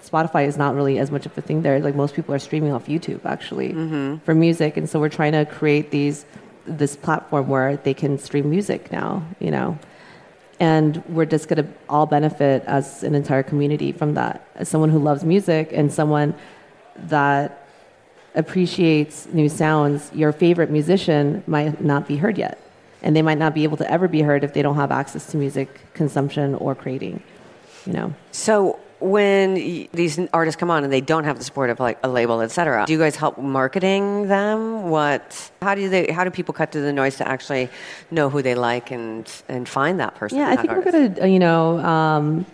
Spotify 0.02 0.46
is 0.46 0.56
not 0.56 0.74
really 0.74 0.98
as 0.98 1.10
much 1.10 1.26
of 1.26 1.36
a 1.38 1.40
thing 1.40 1.62
there. 1.62 1.78
Like 1.80 1.94
most 1.94 2.14
people 2.14 2.34
are 2.34 2.38
streaming 2.38 2.72
off 2.72 2.86
YouTube 2.86 3.24
actually 3.24 3.72
mm-hmm. 3.72 4.16
for 4.24 4.34
music, 4.34 4.76
and 4.76 4.88
so 4.88 4.98
we're 5.00 5.08
trying 5.08 5.32
to 5.32 5.44
create 5.44 5.90
these 5.90 6.26
this 6.64 6.94
platform 6.94 7.48
where 7.48 7.76
they 7.78 7.94
can 7.94 8.18
stream 8.18 8.48
music 8.48 8.92
now, 8.92 9.26
you 9.40 9.50
know 9.50 9.78
and 10.62 11.02
we're 11.08 11.24
just 11.24 11.48
going 11.48 11.60
to 11.60 11.68
all 11.88 12.06
benefit 12.06 12.62
as 12.66 13.02
an 13.02 13.16
entire 13.16 13.42
community 13.42 13.90
from 13.90 14.14
that. 14.14 14.46
As 14.54 14.68
someone 14.68 14.90
who 14.90 15.00
loves 15.00 15.24
music 15.24 15.70
and 15.72 15.92
someone 15.92 16.36
that 16.96 17.66
appreciates 18.36 19.26
new 19.32 19.48
sounds, 19.48 20.08
your 20.14 20.30
favorite 20.30 20.70
musician 20.70 21.42
might 21.48 21.82
not 21.82 22.06
be 22.06 22.16
heard 22.16 22.38
yet. 22.38 22.60
And 23.02 23.16
they 23.16 23.22
might 23.22 23.38
not 23.38 23.54
be 23.54 23.64
able 23.64 23.76
to 23.78 23.90
ever 23.90 24.06
be 24.06 24.22
heard 24.22 24.44
if 24.44 24.54
they 24.54 24.62
don't 24.62 24.76
have 24.76 24.92
access 24.92 25.26
to 25.32 25.36
music 25.36 25.80
consumption 25.94 26.54
or 26.54 26.76
creating, 26.76 27.20
you 27.84 27.92
know. 27.92 28.14
So 28.30 28.78
when 29.02 29.54
y- 29.54 29.88
these 29.92 30.18
artists 30.32 30.58
come 30.58 30.70
on 30.70 30.84
and 30.84 30.92
they 30.92 31.00
don't 31.00 31.24
have 31.24 31.38
the 31.38 31.44
support 31.44 31.70
of 31.70 31.80
like 31.80 31.98
a 32.02 32.08
label, 32.08 32.40
etc., 32.40 32.84
do 32.86 32.92
you 32.92 32.98
guys 32.98 33.16
help 33.16 33.38
marketing 33.38 34.28
them? 34.28 34.90
What? 34.90 35.50
How 35.60 35.74
do 35.74 35.88
they? 35.88 36.12
How 36.12 36.24
do 36.24 36.30
people 36.30 36.54
cut 36.54 36.72
through 36.72 36.82
the 36.82 36.92
noise 36.92 37.16
to 37.16 37.28
actually 37.28 37.68
know 38.10 38.30
who 38.30 38.42
they 38.42 38.54
like 38.54 38.90
and 38.90 39.30
and 39.48 39.68
find 39.68 40.00
that 40.00 40.14
person? 40.14 40.38
Yeah, 40.38 40.50
I 40.50 40.56
think 40.56 40.70
artist? 40.70 40.86
we're 40.86 40.92
going 40.92 41.14
to, 41.14 41.28
you 41.28 41.38
know, 41.38 41.78
um, 41.78 42.46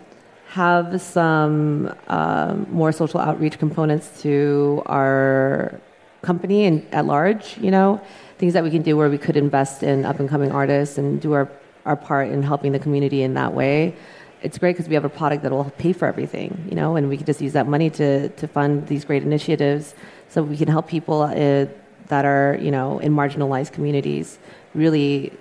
have 0.47 1.01
some 1.01 1.93
um, 2.07 2.65
more 2.71 2.91
social 2.91 3.19
outreach 3.19 3.59
components 3.59 4.21
to 4.23 4.81
our 4.87 5.79
company 6.21 6.65
and 6.65 6.85
at 6.93 7.05
large, 7.05 7.57
you 7.59 7.71
know, 7.71 8.01
things 8.39 8.53
that 8.53 8.63
we 8.63 8.71
can 8.71 8.81
do 8.81 8.97
where 8.97 9.09
we 9.09 9.17
could 9.17 9.37
invest 9.37 9.83
in 9.83 10.05
up 10.05 10.19
and 10.19 10.27
coming 10.27 10.51
artists 10.51 10.97
and 10.97 11.21
do 11.21 11.33
our, 11.33 11.49
our 11.85 11.95
part 11.95 12.29
in 12.29 12.41
helping 12.41 12.71
the 12.71 12.79
community 12.79 13.21
in 13.21 13.35
that 13.35 13.53
way. 13.53 13.95
It's 14.41 14.57
great 14.57 14.73
because 14.73 14.87
we 14.87 14.95
have 14.95 15.05
a 15.05 15.09
product 15.09 15.43
that 15.43 15.51
will 15.51 15.65
pay 15.77 15.91
for 15.93 16.07
everything, 16.07 16.65
you 16.69 16.75
know, 16.75 16.95
and 16.95 17.09
we 17.09 17.17
can 17.17 17.25
just 17.25 17.41
use 17.41 17.53
that 17.53 17.67
money 17.67 17.89
to, 17.91 18.29
to 18.29 18.47
fund 18.47 18.87
these 18.87 19.03
great 19.05 19.23
initiatives 19.23 19.93
so 20.29 20.43
we 20.43 20.55
can 20.57 20.67
help 20.67 20.87
people 20.87 21.21
uh, 21.23 21.65
that 22.07 22.25
are, 22.25 22.57
you 22.61 22.71
know, 22.71 22.99
in 22.99 23.13
marginalized 23.13 23.73
communities 23.73 24.39
really 24.73 25.33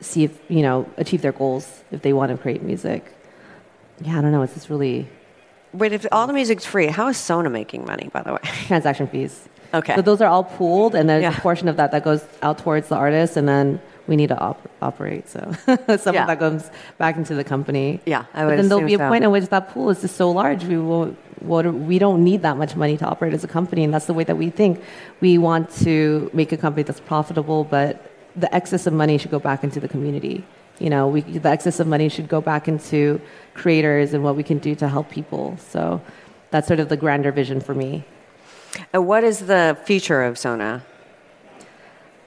see 0.00 0.24
if, 0.24 0.38
you 0.48 0.62
know, 0.62 0.88
achieve 0.96 1.22
their 1.22 1.32
goals 1.32 1.84
if 1.92 2.02
they 2.02 2.12
want 2.12 2.32
to 2.32 2.38
create 2.38 2.62
music. 2.62 3.12
Yeah, 4.00 4.18
I 4.18 4.20
don't 4.22 4.32
know. 4.32 4.42
It's 4.42 4.54
just 4.54 4.68
really 4.70 5.08
Wait, 5.72 5.92
if 5.92 6.04
all 6.10 6.26
the 6.26 6.32
music's 6.32 6.64
free, 6.66 6.88
how 6.88 7.06
is 7.08 7.16
Sona 7.16 7.48
making 7.48 7.84
money? 7.86 8.08
By 8.12 8.22
the 8.22 8.32
way, 8.32 8.40
transaction 8.66 9.06
fees. 9.06 9.48
Okay. 9.72 9.94
So 9.94 10.02
those 10.02 10.20
are 10.20 10.26
all 10.26 10.42
pooled, 10.42 10.96
and 10.96 11.08
there's 11.08 11.22
Yeah. 11.22 11.36
a 11.36 11.40
portion 11.40 11.68
of 11.68 11.76
that 11.76 11.92
that 11.92 12.02
goes 12.02 12.24
out 12.42 12.58
towards 12.58 12.88
the 12.88 12.96
artist, 12.96 13.36
and 13.36 13.48
then 13.48 13.80
we 14.06 14.16
need 14.16 14.28
to 14.28 14.38
op- 14.38 14.68
operate. 14.82 15.28
So 15.28 15.40
some 15.96 16.14
Yeah. 16.14 16.22
of 16.22 16.26
that 16.28 16.38
goes 16.38 16.70
back 16.98 17.16
into 17.16 17.34
the 17.34 17.44
company. 17.44 18.00
Yeah, 18.06 18.24
I 18.34 18.44
But 18.44 18.56
then 18.56 18.68
there'll 18.68 18.84
be 18.86 18.94
a 18.94 18.98
so. 18.98 19.08
point 19.08 19.24
at 19.24 19.30
which 19.30 19.46
that 19.48 19.70
pool 19.70 19.90
is 19.90 20.00
just 20.00 20.16
so 20.16 20.30
large, 20.30 20.64
we 20.64 20.76
will. 20.78 21.14
We 21.42 21.98
don't 21.98 22.22
need 22.22 22.42
that 22.42 22.58
much 22.58 22.76
money 22.76 22.96
to 22.98 23.06
operate 23.06 23.32
as 23.32 23.44
a 23.44 23.48
company, 23.48 23.82
and 23.82 23.94
that's 23.94 24.04
the 24.04 24.12
way 24.12 24.24
that 24.24 24.36
we 24.36 24.50
think. 24.50 24.82
We 25.22 25.38
want 25.38 25.70
to 25.86 26.30
make 26.34 26.52
a 26.52 26.56
company 26.58 26.82
that's 26.82 27.00
profitable, 27.00 27.64
but 27.64 28.10
the 28.36 28.54
excess 28.54 28.86
of 28.86 28.92
money 28.92 29.16
should 29.16 29.30
go 29.30 29.38
back 29.38 29.64
into 29.64 29.80
the 29.80 29.88
community. 29.88 30.44
You 30.78 30.90
know, 30.90 31.08
we, 31.08 31.22
the 31.22 31.48
excess 31.48 31.80
of 31.80 31.86
money 31.86 32.08
should 32.10 32.28
go 32.28 32.40
back 32.42 32.68
into 32.68 33.20
creators 33.54 34.12
and 34.14 34.22
what 34.22 34.36
we 34.36 34.42
can 34.42 34.58
do 34.58 34.74
to 34.76 34.88
help 34.88 35.10
people. 35.10 35.56
So 35.58 36.00
that's 36.50 36.66
sort 36.66 36.78
of 36.80 36.88
the 36.90 36.96
grander 36.96 37.32
vision 37.32 37.60
for 37.60 37.74
me. 37.74 38.04
and 38.92 39.06
what 39.06 39.24
is 39.24 39.40
the 39.46 39.76
future 39.84 40.22
of 40.22 40.36
Sona? 40.38 40.82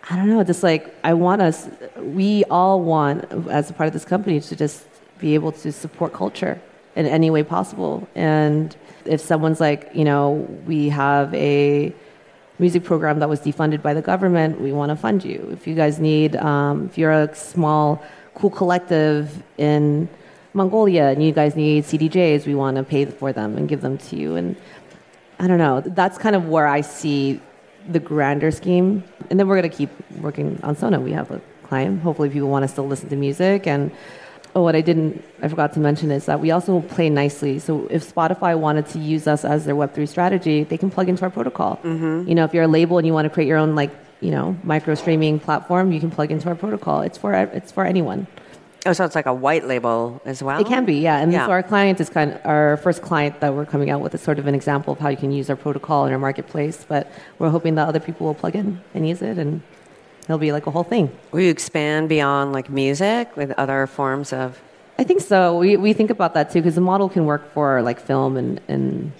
I 0.09 0.15
don't 0.17 0.29
know. 0.29 0.43
Just 0.43 0.63
like 0.63 0.93
I 1.03 1.13
want 1.13 1.41
us, 1.41 1.69
we 1.97 2.43
all 2.45 2.81
want, 2.81 3.25
as 3.49 3.69
a 3.69 3.73
part 3.73 3.87
of 3.87 3.93
this 3.93 4.05
company, 4.05 4.39
to 4.41 4.55
just 4.55 4.85
be 5.19 5.33
able 5.33 5.53
to 5.53 5.71
support 5.71 6.13
culture 6.13 6.61
in 6.95 7.05
any 7.05 7.29
way 7.29 7.43
possible. 7.43 8.07
And 8.13 8.75
if 9.05 9.21
someone's 9.21 9.61
like, 9.61 9.89
you 9.93 10.03
know, 10.03 10.31
we 10.65 10.89
have 10.89 11.33
a 11.33 11.93
music 12.59 12.83
program 12.83 13.19
that 13.19 13.29
was 13.29 13.39
defunded 13.39 13.81
by 13.81 13.93
the 13.93 14.01
government, 14.01 14.59
we 14.59 14.71
want 14.71 14.89
to 14.89 14.95
fund 14.95 15.23
you. 15.23 15.49
If 15.51 15.65
you 15.67 15.75
guys 15.75 15.99
need, 15.99 16.35
um, 16.35 16.85
if 16.85 16.97
you're 16.97 17.11
a 17.11 17.33
small, 17.33 18.03
cool 18.35 18.49
collective 18.49 19.41
in 19.57 20.09
Mongolia 20.53 21.05
and 21.05 21.23
you 21.23 21.31
guys 21.31 21.55
need 21.55 21.85
CDJs, 21.85 22.45
we 22.45 22.55
want 22.55 22.77
to 22.77 22.83
pay 22.83 23.05
for 23.05 23.33
them 23.33 23.57
and 23.57 23.67
give 23.67 23.81
them 23.81 23.97
to 23.97 24.15
you. 24.15 24.35
And 24.35 24.55
I 25.39 25.47
don't 25.47 25.57
know, 25.57 25.81
that's 25.81 26.17
kind 26.17 26.35
of 26.35 26.47
where 26.47 26.67
I 26.67 26.81
see 26.81 27.41
the 27.87 27.99
grander 27.99 28.51
scheme. 28.51 29.03
And 29.29 29.39
then 29.39 29.47
we're 29.47 29.59
going 29.59 29.69
to 29.69 29.75
keep 29.75 29.89
working 30.19 30.59
on 30.63 30.75
Sona. 30.75 30.99
We 30.99 31.11
have 31.11 31.31
a 31.31 31.41
client. 31.63 32.01
Hopefully, 32.01 32.29
people 32.29 32.49
want 32.49 32.63
to 32.63 32.67
still 32.67 32.87
listen 32.87 33.09
to 33.09 33.15
music 33.15 33.67
and 33.67 33.91
Oh, 34.55 34.61
what 34.61 34.75
I 34.75 34.81
didn't, 34.81 35.23
I 35.41 35.47
forgot 35.47 35.73
to 35.73 35.79
mention 35.79 36.11
is 36.11 36.27
that 36.27 36.39
we 36.39 36.51
also 36.51 36.81
play 36.81 37.09
nicely. 37.09 37.57
So 37.57 37.87
if 37.89 38.13
Spotify 38.13 38.57
wanted 38.57 38.85
to 38.89 38.99
use 38.99 39.25
us 39.25 39.43
as 39.43 39.65
their 39.65 39.73
Web3 39.73 40.07
strategy, 40.07 40.63
they 40.63 40.77
can 40.77 40.91
plug 40.91 41.09
into 41.09 41.23
our 41.23 41.31
protocol. 41.31 41.77
Mm-hmm. 41.77 42.29
You 42.29 42.35
know, 42.35 42.43
if 42.43 42.53
you're 42.53 42.65
a 42.65 42.67
label 42.67 42.99
and 42.99 43.07
you 43.07 43.13
want 43.13 43.25
to 43.25 43.31
create 43.31 43.47
your 43.47 43.57
own, 43.57 43.73
like, 43.73 43.89
you 44.21 44.29
know, 44.29 44.55
micro 44.63 44.93
streaming 44.93 45.39
platform, 45.39 45.91
you 45.91 45.99
can 45.99 46.11
plug 46.11 46.29
into 46.29 46.49
our 46.49 46.55
protocol. 46.55 47.01
It's 47.01 47.17
for, 47.17 47.33
it's 47.33 47.71
for 47.71 47.83
anyone. 47.83 48.27
Oh, 48.85 48.91
so 48.91 49.05
it's 49.05 49.15
like 49.15 49.27
a 49.27 49.33
white 49.33 49.65
label 49.65 50.21
as 50.25 50.43
well? 50.43 50.59
It 50.59 50.67
can 50.67 50.83
be, 50.83 50.95
yeah. 50.95 51.19
And 51.19 51.31
yeah. 51.31 51.45
so 51.45 51.51
our 51.51 51.63
client 51.63 52.01
is 52.01 52.09
kind 52.09 52.33
of 52.33 52.45
our 52.45 52.77
first 52.77 53.01
client 53.01 53.39
that 53.39 53.53
we're 53.53 53.65
coming 53.65 53.89
out 53.89 54.01
with 54.01 54.13
is 54.13 54.21
sort 54.21 54.39
of 54.39 54.47
an 54.47 54.55
example 54.55 54.93
of 54.93 54.99
how 54.99 55.07
you 55.07 55.15
can 55.15 55.31
use 55.31 55.49
our 55.49 55.55
protocol 55.55 56.05
in 56.05 56.11
our 56.11 56.19
marketplace. 56.19 56.85
But 56.87 57.09
we're 57.39 57.49
hoping 57.49 57.75
that 57.75 57.87
other 57.87 58.01
people 58.01 58.27
will 58.27 58.33
plug 58.33 58.55
in 58.55 58.81
and 58.93 59.07
use 59.07 59.21
it 59.21 59.37
and 59.37 59.61
it'll 60.25 60.37
be 60.37 60.51
like 60.51 60.67
a 60.67 60.71
whole 60.71 60.83
thing. 60.83 61.15
Will 61.31 61.41
you 61.41 61.49
expand 61.49 62.09
beyond 62.09 62.51
like 62.51 62.69
music 62.69 63.35
with 63.37 63.51
other 63.57 63.87
forms 63.87 64.33
of? 64.33 64.61
I 64.99 65.05
think 65.05 65.21
so. 65.21 65.57
We 65.57 65.77
we 65.77 65.93
think 65.93 66.09
about 66.09 66.33
that 66.33 66.51
too 66.51 66.59
because 66.59 66.75
the 66.75 66.81
model 66.81 67.07
can 67.07 67.25
work 67.25 67.53
for 67.53 67.81
like 67.81 67.99
film 67.99 68.35
and 68.35 68.59
and 68.67 69.13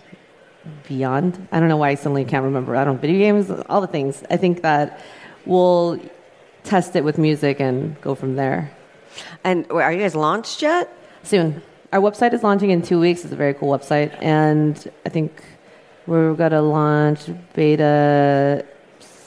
beyond. 0.87 1.47
I 1.51 1.59
don't 1.59 1.69
know 1.69 1.77
why 1.77 1.89
I 1.89 1.95
suddenly 1.95 2.25
can't 2.25 2.43
remember. 2.43 2.75
I 2.75 2.83
don't 2.83 2.99
video 2.99 3.19
games, 3.19 3.49
all 3.69 3.81
the 3.81 3.87
things. 3.87 4.23
I 4.29 4.37
think 4.37 4.61
that 4.61 4.99
we'll 5.45 5.99
test 6.63 6.95
it 6.95 7.03
with 7.03 7.17
music 7.17 7.59
and 7.59 7.99
go 8.01 8.15
from 8.15 8.35
there. 8.35 8.71
And 9.43 9.69
are 9.71 9.91
you 9.91 9.99
guys 9.99 10.15
launched 10.15 10.61
yet? 10.61 10.95
Soon. 11.23 11.61
Our 11.91 11.99
website 11.99 12.33
is 12.33 12.43
launching 12.43 12.71
in 12.71 12.81
two 12.81 12.99
weeks. 12.99 13.23
It's 13.23 13.33
a 13.33 13.35
very 13.35 13.53
cool 13.53 13.69
website, 13.77 14.17
and 14.21 14.91
I 15.05 15.09
think 15.09 15.43
we're 16.07 16.33
gonna 16.33 16.61
launch 16.61 17.29
beta 17.53 18.65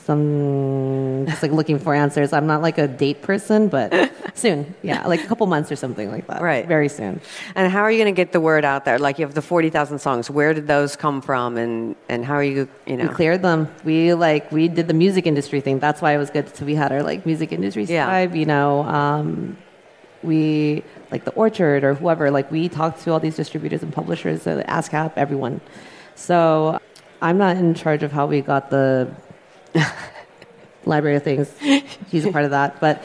some 0.07 1.27
just 1.27 1.43
like 1.43 1.51
looking 1.51 1.79
for 1.81 1.93
answers. 1.93 2.33
I'm 2.33 2.47
not 2.47 2.63
like 2.63 2.79
a 2.79 2.87
date 2.87 3.23
person, 3.23 3.69
but 3.69 3.93
soon, 4.35 4.75
yeah, 4.83 5.05
like 5.07 5.25
a 5.25 5.27
couple 5.27 5.47
months 5.49 5.73
or 5.73 5.77
something 5.77 6.11
like 6.11 6.29
that. 6.29 6.41
Right, 6.41 6.67
very 6.67 6.89
soon. 6.89 7.21
And 7.57 7.71
how 7.71 7.83
are 7.83 7.91
you 7.91 7.99
going 7.99 8.15
to 8.15 8.17
get 8.17 8.31
the 8.33 8.41
word 8.41 8.65
out 8.65 8.85
there? 8.85 8.99
Like 9.01 9.19
you 9.19 9.27
have 9.27 9.35
the 9.35 9.43
forty 9.43 9.69
thousand 9.69 9.99
songs. 9.99 10.31
Where 10.31 10.55
did 10.55 10.69
those 10.69 10.95
come 10.95 11.21
from? 11.21 11.57
And 11.57 11.97
and 12.09 12.25
how 12.25 12.35
are 12.35 12.45
you? 12.45 12.69
You 12.87 12.97
know, 12.97 13.09
we 13.09 13.15
cleared 13.15 13.43
them. 13.43 13.69
We 13.85 14.15
like 14.15 14.53
we 14.53 14.69
did 14.69 14.87
the 14.87 14.95
music 14.95 15.27
industry 15.27 15.61
thing. 15.61 15.81
That's 15.81 16.01
why 16.01 16.13
it 16.13 16.19
was 16.19 16.31
good. 16.31 16.55
So 16.57 16.65
we 16.65 16.77
had 16.77 16.93
our 16.93 17.03
like 17.03 17.27
music 17.27 17.53
industry 17.53 17.85
yeah. 17.85 18.33
You 18.33 18.47
know, 18.47 18.85
um, 18.85 19.57
we 20.23 20.83
like 21.11 21.25
the 21.25 21.33
Orchard 21.33 21.85
or 21.85 21.95
whoever. 21.95 22.31
Like 22.31 22.51
we 22.51 22.69
talk 22.69 22.99
to 23.01 23.13
all 23.13 23.21
these 23.21 23.37
distributors 23.37 23.83
and 23.83 23.93
publishers, 23.93 24.47
uh, 24.47 24.63
ASCAP, 24.69 25.13
everyone. 25.17 25.61
So 26.15 26.81
I'm 27.23 27.39
not 27.39 27.57
in 27.57 27.75
charge 27.75 28.03
of 28.03 28.13
how 28.13 28.27
we 28.27 28.41
got 28.41 28.71
the 28.71 29.11
library 30.85 31.17
of 31.17 31.23
things. 31.23 31.53
He's 32.11 32.25
a 32.25 32.33
part 32.33 32.45
of 32.45 32.51
that, 32.51 32.81
but 32.81 33.03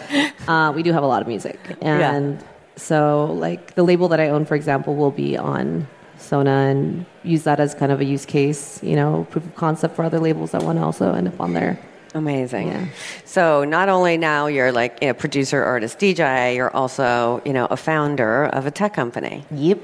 uh, 0.48 0.72
we 0.76 0.84
do 0.84 0.94
have 0.94 1.04
a 1.04 1.08
lot 1.08 1.22
of 1.22 1.28
music, 1.28 1.60
and 1.82 2.40
yeah. 2.40 2.48
so 2.76 3.26
like 3.26 3.76
the 3.76 3.84
label 3.84 4.08
that 4.10 4.20
I 4.20 4.30
own, 4.30 4.46
for 4.46 4.56
example, 4.56 4.96
will 4.96 5.12
be 5.12 5.38
on 5.38 5.88
Sona 6.18 6.52
and 6.52 7.06
use 7.24 7.44
that 7.44 7.60
as 7.60 7.74
kind 7.74 7.92
of 7.92 8.00
a 8.00 8.06
use 8.06 8.26
case, 8.26 8.82
you 8.84 8.96
know, 8.96 9.28
proof 9.32 9.46
of 9.46 9.56
concept 9.56 9.96
for 9.96 10.04
other 10.04 10.20
labels 10.20 10.52
that 10.52 10.64
want 10.64 10.80
to 10.80 10.84
also 10.84 11.14
end 11.14 11.28
up 11.28 11.40
on 11.42 11.54
there. 11.54 11.80
Amazing. 12.14 12.68
Yeah. 12.68 12.86
So 13.26 13.64
not 13.64 13.90
only 13.90 14.18
now 14.18 14.48
you're 14.48 14.72
like 14.72 15.02
a 15.02 15.14
producer, 15.14 15.64
artist, 15.64 16.00
DJ, 16.00 16.56
you're 16.56 16.76
also 16.76 17.42
you 17.46 17.54
know 17.54 17.68
a 17.70 17.78
founder 17.78 18.46
of 18.46 18.66
a 18.66 18.72
tech 18.72 18.94
company. 18.94 19.46
Yep, 19.52 19.80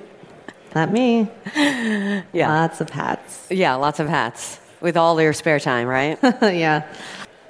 not 0.76 0.92
me. 0.92 1.28
yeah, 1.56 2.22
lots 2.34 2.82
of 2.82 2.90
hats. 2.90 3.48
Yeah, 3.50 3.76
lots 3.76 4.00
of 4.00 4.10
hats 4.10 4.60
with 4.82 4.98
all 4.98 5.20
your 5.22 5.34
spare 5.34 5.60
time, 5.60 5.88
right? 5.88 6.18
yeah. 6.42 6.86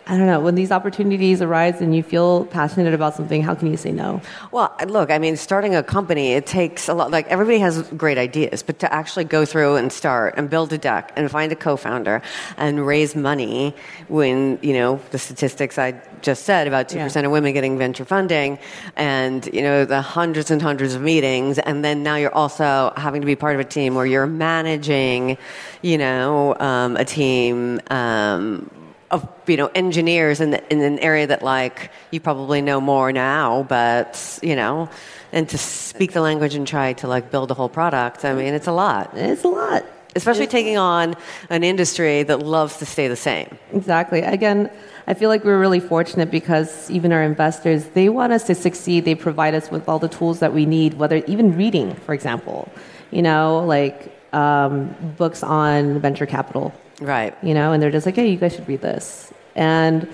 I 0.10 0.16
don't 0.16 0.26
know, 0.26 0.40
when 0.40 0.56
these 0.56 0.72
opportunities 0.72 1.42
arise 1.42 1.82
and 1.82 1.94
you 1.94 2.02
feel 2.02 2.46
passionate 2.46 2.94
about 2.94 3.16
something, 3.16 3.44
how 3.44 3.56
can 3.56 3.70
you 3.70 3.76
say 3.76 3.92
no? 3.92 4.22
Well, 4.54 4.74
look, 4.88 5.12
I 5.12 5.20
mean, 5.20 5.36
starting 5.36 5.76
a 5.76 5.84
company, 5.84 6.32
it 6.32 6.46
takes 6.46 6.88
a 6.88 6.94
lot, 6.94 7.12
like 7.12 7.28
everybody 7.28 7.60
has 7.60 7.82
great 7.90 8.18
ideas, 8.18 8.64
but 8.64 8.80
to 8.80 8.94
actually 8.94 9.26
go 9.26 9.44
through 9.44 9.76
and 9.76 9.92
start 9.92 10.36
and 10.38 10.50
build 10.50 10.72
a 10.72 10.78
deck 10.78 11.12
and 11.18 11.30
find 11.30 11.52
a 11.52 11.58
co 11.58 11.76
founder 11.76 12.22
and 12.56 12.88
raise 12.88 13.18
money 13.18 13.76
when, 14.08 14.60
you 14.62 14.72
know, 14.72 15.02
the 15.12 15.20
statistics 15.20 15.78
I 15.78 16.02
just 16.22 16.44
said 16.44 16.68
about 16.68 16.88
2% 16.88 17.14
yeah. 17.14 17.22
of 17.24 17.32
women 17.32 17.52
getting 17.52 17.78
venture 17.78 18.06
funding 18.06 18.60
and, 18.96 19.46
you 19.54 19.62
know, 19.62 19.84
the 19.84 20.02
hundreds 20.02 20.52
and 20.52 20.62
hundreds 20.62 20.96
of 20.96 21.02
meetings, 21.02 21.60
and 21.60 21.84
then 21.84 22.02
now 22.02 22.16
you're 22.16 22.34
also 22.34 22.94
having 22.96 23.20
to 23.20 23.26
be 23.26 23.36
part 23.36 23.56
of 23.56 23.60
a 23.60 23.66
team 23.66 23.94
where 23.96 24.06
you're 24.06 24.26
managing, 24.26 25.38
you 25.82 25.98
know, 25.98 26.56
um, 26.60 26.96
a 26.96 27.04
team. 27.04 27.82
Um, 27.90 28.72
of 29.12 29.28
you 29.48 29.56
know 29.56 29.68
engineers 29.74 30.42
in, 30.42 30.52
the, 30.52 30.72
in 30.72 30.82
an 30.82 31.00
area 31.00 31.28
that 31.28 31.42
like 31.42 31.92
you 32.12 32.20
probably 32.20 32.62
know 32.62 32.82
more 32.82 33.12
now 33.14 33.64
but 33.70 34.40
you 34.42 34.56
know 34.56 34.90
and 35.32 35.48
to 35.50 35.58
speak 35.58 36.12
the 36.12 36.22
language 36.22 36.56
and 36.56 36.68
try 36.68 36.94
to 36.94 37.08
like 37.08 37.32
build 37.32 37.50
a 37.52 37.54
whole 37.54 37.70
product 37.70 38.26
i 38.26 38.34
mean 38.34 38.54
it's 38.54 38.68
a 38.68 38.72
lot. 38.72 39.12
It's 39.14 39.44
a 39.44 39.48
lot. 39.48 39.86
Especially 40.16 40.46
it's, 40.46 40.52
taking 40.52 40.78
on 40.78 41.16
an 41.50 41.64
industry 41.64 42.24
that 42.24 42.40
loves 42.40 42.78
to 42.78 42.86
stay 42.86 43.08
the 43.08 43.16
same. 43.16 43.58
Exactly. 43.74 44.22
Again 44.22 44.70
i 45.10 45.14
feel 45.14 45.30
like 45.30 45.46
we're 45.46 45.60
really 45.60 45.80
fortunate 45.80 46.30
because 46.30 46.92
even 46.92 47.14
our 47.14 47.24
investors 47.24 47.86
they 47.94 48.10
want 48.10 48.34
us 48.34 48.44
to 48.44 48.56
succeed. 48.56 49.06
They 49.06 49.16
provide 49.16 49.54
us 49.54 49.72
with 49.72 49.88
all 49.88 50.00
the 50.00 50.10
tools 50.10 50.40
that 50.40 50.54
we 50.54 50.66
need 50.66 50.96
whether 50.96 51.18
even 51.28 51.56
reading 51.56 51.96
for 51.96 52.14
example. 52.14 52.70
You 53.12 53.22
know 53.22 53.64
like 53.66 54.14
um, 54.34 54.94
books 55.18 55.44
on 55.44 56.00
venture 56.00 56.26
capital 56.26 56.74
Right. 57.00 57.36
You 57.44 57.54
know, 57.54 57.74
and 57.74 57.82
they're 57.82 57.92
just 57.92 58.06
like, 58.06 58.16
hey, 58.16 58.30
you 58.30 58.38
guys 58.38 58.56
should 58.56 58.68
read 58.68 58.82
this. 58.82 59.32
And 59.56 60.08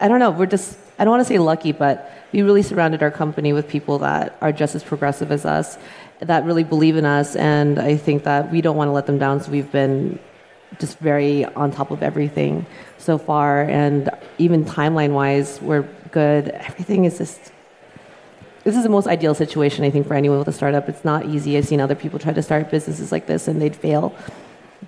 I 0.00 0.08
don't 0.08 0.18
know, 0.18 0.30
we're 0.30 0.46
just, 0.46 0.78
I 0.98 1.04
don't 1.04 1.10
want 1.10 1.20
to 1.20 1.28
say 1.28 1.38
lucky, 1.38 1.72
but 1.72 2.10
we 2.32 2.42
really 2.42 2.62
surrounded 2.62 3.02
our 3.02 3.10
company 3.10 3.52
with 3.52 3.68
people 3.68 3.98
that 3.98 4.36
are 4.40 4.52
just 4.52 4.74
as 4.74 4.82
progressive 4.82 5.30
as 5.30 5.44
us, 5.44 5.78
that 6.20 6.44
really 6.44 6.64
believe 6.64 6.96
in 6.96 7.04
us. 7.04 7.36
And 7.36 7.78
I 7.78 7.96
think 7.96 8.24
that 8.24 8.50
we 8.50 8.60
don't 8.60 8.76
want 8.76 8.88
to 8.88 8.92
let 8.92 9.06
them 9.06 9.18
down. 9.18 9.40
So 9.40 9.50
we've 9.50 9.70
been 9.70 10.18
just 10.78 10.98
very 10.98 11.44
on 11.44 11.70
top 11.70 11.90
of 11.90 12.02
everything 12.02 12.66
so 12.98 13.18
far. 13.18 13.62
And 13.62 14.10
even 14.38 14.64
timeline 14.64 15.12
wise, 15.12 15.60
we're 15.60 15.82
good. 16.10 16.48
Everything 16.48 17.04
is 17.04 17.18
just 17.18 17.52
this 18.64 18.76
is 18.76 18.82
the 18.82 18.88
most 18.88 19.06
ideal 19.06 19.34
situation 19.34 19.84
I 19.84 19.90
think 19.90 20.06
for 20.06 20.14
anyone 20.14 20.38
with 20.38 20.48
a 20.48 20.52
startup. 20.52 20.88
It's 20.88 21.04
not 21.04 21.26
easy. 21.26 21.58
I've 21.58 21.66
seen 21.66 21.82
other 21.82 21.94
people 21.94 22.18
try 22.18 22.32
to 22.32 22.42
start 22.42 22.70
businesses 22.70 23.12
like 23.12 23.26
this 23.26 23.46
and 23.46 23.60
they'd 23.60 23.76
fail 23.76 24.14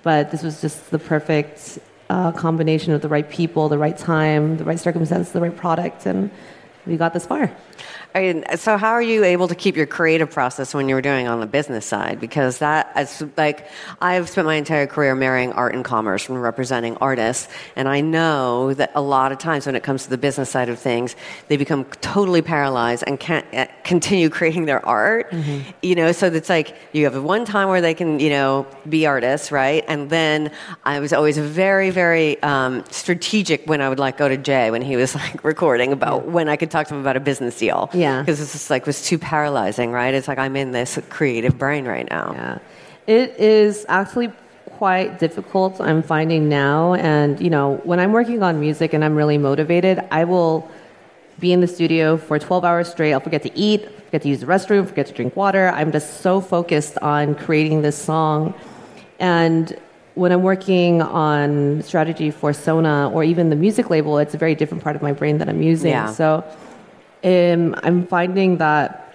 but 0.03 0.31
this 0.31 0.43
was 0.43 0.61
just 0.61 0.91
the 0.91 0.99
perfect 0.99 1.79
uh, 2.09 2.31
combination 2.31 2.93
of 2.93 3.01
the 3.01 3.09
right 3.09 3.29
people, 3.29 3.69
the 3.69 3.77
right 3.77 3.97
time, 3.97 4.57
the 4.57 4.63
right 4.63 4.79
circumstances, 4.79 5.31
the 5.33 5.41
right 5.41 5.55
product, 5.55 6.05
and 6.05 6.29
we 6.85 6.97
got 6.97 7.13
this 7.13 7.25
far. 7.25 7.51
Mean, 8.21 8.43
so 8.57 8.77
how 8.77 8.91
are 8.91 9.01
you 9.01 9.23
able 9.23 9.47
to 9.47 9.55
keep 9.55 9.75
your 9.75 9.85
creative 9.85 10.31
process 10.31 10.73
when 10.73 10.89
you're 10.89 11.01
doing 11.01 11.27
on 11.27 11.39
the 11.39 11.45
business 11.45 11.85
side? 11.85 12.19
Because 12.19 12.59
that, 12.59 12.91
is 12.97 13.23
like, 13.37 13.67
I've 14.01 14.29
spent 14.29 14.45
my 14.45 14.55
entire 14.55 14.87
career 14.87 15.15
marrying 15.15 15.51
art 15.53 15.73
and 15.73 15.83
commerce 15.83 16.29
and 16.29 16.41
representing 16.41 16.97
artists, 16.97 17.47
and 17.75 17.87
I 17.87 18.01
know 18.01 18.73
that 18.73 18.91
a 18.95 19.01
lot 19.01 19.31
of 19.31 19.37
times 19.37 19.65
when 19.65 19.75
it 19.75 19.83
comes 19.83 20.03
to 20.03 20.09
the 20.09 20.17
business 20.17 20.49
side 20.49 20.69
of 20.69 20.79
things, 20.79 21.15
they 21.47 21.57
become 21.57 21.85
totally 22.01 22.41
paralyzed 22.41 23.03
and 23.07 23.19
can't 23.19 23.45
uh, 23.53 23.67
continue 23.83 24.29
creating 24.37 24.65
their 24.65 24.85
art. 24.85 25.31
Mm-hmm. 25.31 25.69
You 25.81 25.95
know, 25.95 26.11
so 26.11 26.27
it's 26.27 26.49
like 26.49 26.75
you 26.93 27.03
have 27.05 27.21
one 27.23 27.45
time 27.45 27.69
where 27.69 27.81
they 27.81 27.93
can, 27.93 28.19
you 28.19 28.29
know, 28.29 28.65
be 28.87 29.05
artists, 29.05 29.51
right? 29.51 29.83
And 29.87 30.09
then 30.09 30.51
I 30.83 30.99
was 30.99 31.13
always 31.13 31.37
very, 31.37 31.89
very 31.89 32.41
um, 32.43 32.83
strategic 32.89 33.67
when 33.67 33.81
I 33.81 33.89
would 33.89 33.99
like 33.99 34.17
go 34.17 34.27
to 34.27 34.37
Jay 34.37 34.71
when 34.71 34.81
he 34.81 34.95
was 34.95 35.15
like 35.23 35.43
recording 35.43 35.91
about 35.91 36.23
yeah. 36.23 36.31
when 36.31 36.49
I 36.49 36.55
could 36.55 36.71
talk 36.71 36.87
to 36.87 36.95
him 36.95 37.01
about 37.01 37.17
a 37.17 37.21
business 37.21 37.57
deal. 37.57 37.89
Yeah. 37.93 38.06
Because 38.21 38.39
it's 38.41 38.53
just 38.53 38.69
like 38.69 38.85
was 38.85 39.01
too 39.03 39.17
paralyzing, 39.17 39.91
right? 39.91 40.13
It's 40.13 40.27
like 40.27 40.37
I'm 40.37 40.55
in 40.55 40.71
this 40.71 40.99
creative 41.09 41.57
brain 41.57 41.85
right 41.85 42.09
now. 42.09 42.31
Yeah. 42.33 42.57
It 43.07 43.39
is 43.39 43.85
actually 43.87 44.31
quite 44.71 45.17
difficult, 45.17 45.81
I'm 45.81 46.03
finding 46.03 46.49
now. 46.49 46.93
And, 46.93 47.39
you 47.39 47.49
know, 47.49 47.81
when 47.83 47.99
I'm 47.99 48.11
working 48.11 48.43
on 48.43 48.59
music 48.59 48.93
and 48.93 49.03
I'm 49.03 49.15
really 49.15 49.37
motivated, 49.37 49.99
I 50.11 50.23
will 50.25 50.69
be 51.39 51.51
in 51.51 51.61
the 51.61 51.67
studio 51.67 52.17
for 52.17 52.37
12 52.37 52.65
hours 52.65 52.89
straight. 52.89 53.13
I'll 53.13 53.19
forget 53.19 53.43
to 53.43 53.57
eat, 53.57 53.89
forget 54.05 54.21
to 54.23 54.29
use 54.29 54.41
the 54.41 54.45
restroom, 54.45 54.87
forget 54.87 55.07
to 55.07 55.13
drink 55.13 55.35
water. 55.35 55.69
I'm 55.69 55.91
just 55.91 56.21
so 56.21 56.41
focused 56.41 56.97
on 56.99 57.35
creating 57.35 57.81
this 57.81 57.97
song. 57.97 58.53
And 59.19 59.75
when 60.15 60.31
I'm 60.31 60.43
working 60.43 61.01
on 61.01 61.81
strategy 61.83 62.31
for 62.31 62.53
Sona 62.53 63.09
or 63.11 63.23
even 63.23 63.49
the 63.49 63.55
music 63.55 63.89
label, 63.89 64.17
it's 64.17 64.33
a 64.33 64.37
very 64.37 64.55
different 64.55 64.83
part 64.83 64.95
of 64.95 65.01
my 65.01 65.13
brain 65.13 65.37
that 65.37 65.47
I'm 65.47 65.61
using. 65.61 65.91
Yeah. 65.91 66.11
So 66.11 66.43
um, 67.23 67.75
I'm 67.83 68.05
finding 68.07 68.57
that 68.57 69.07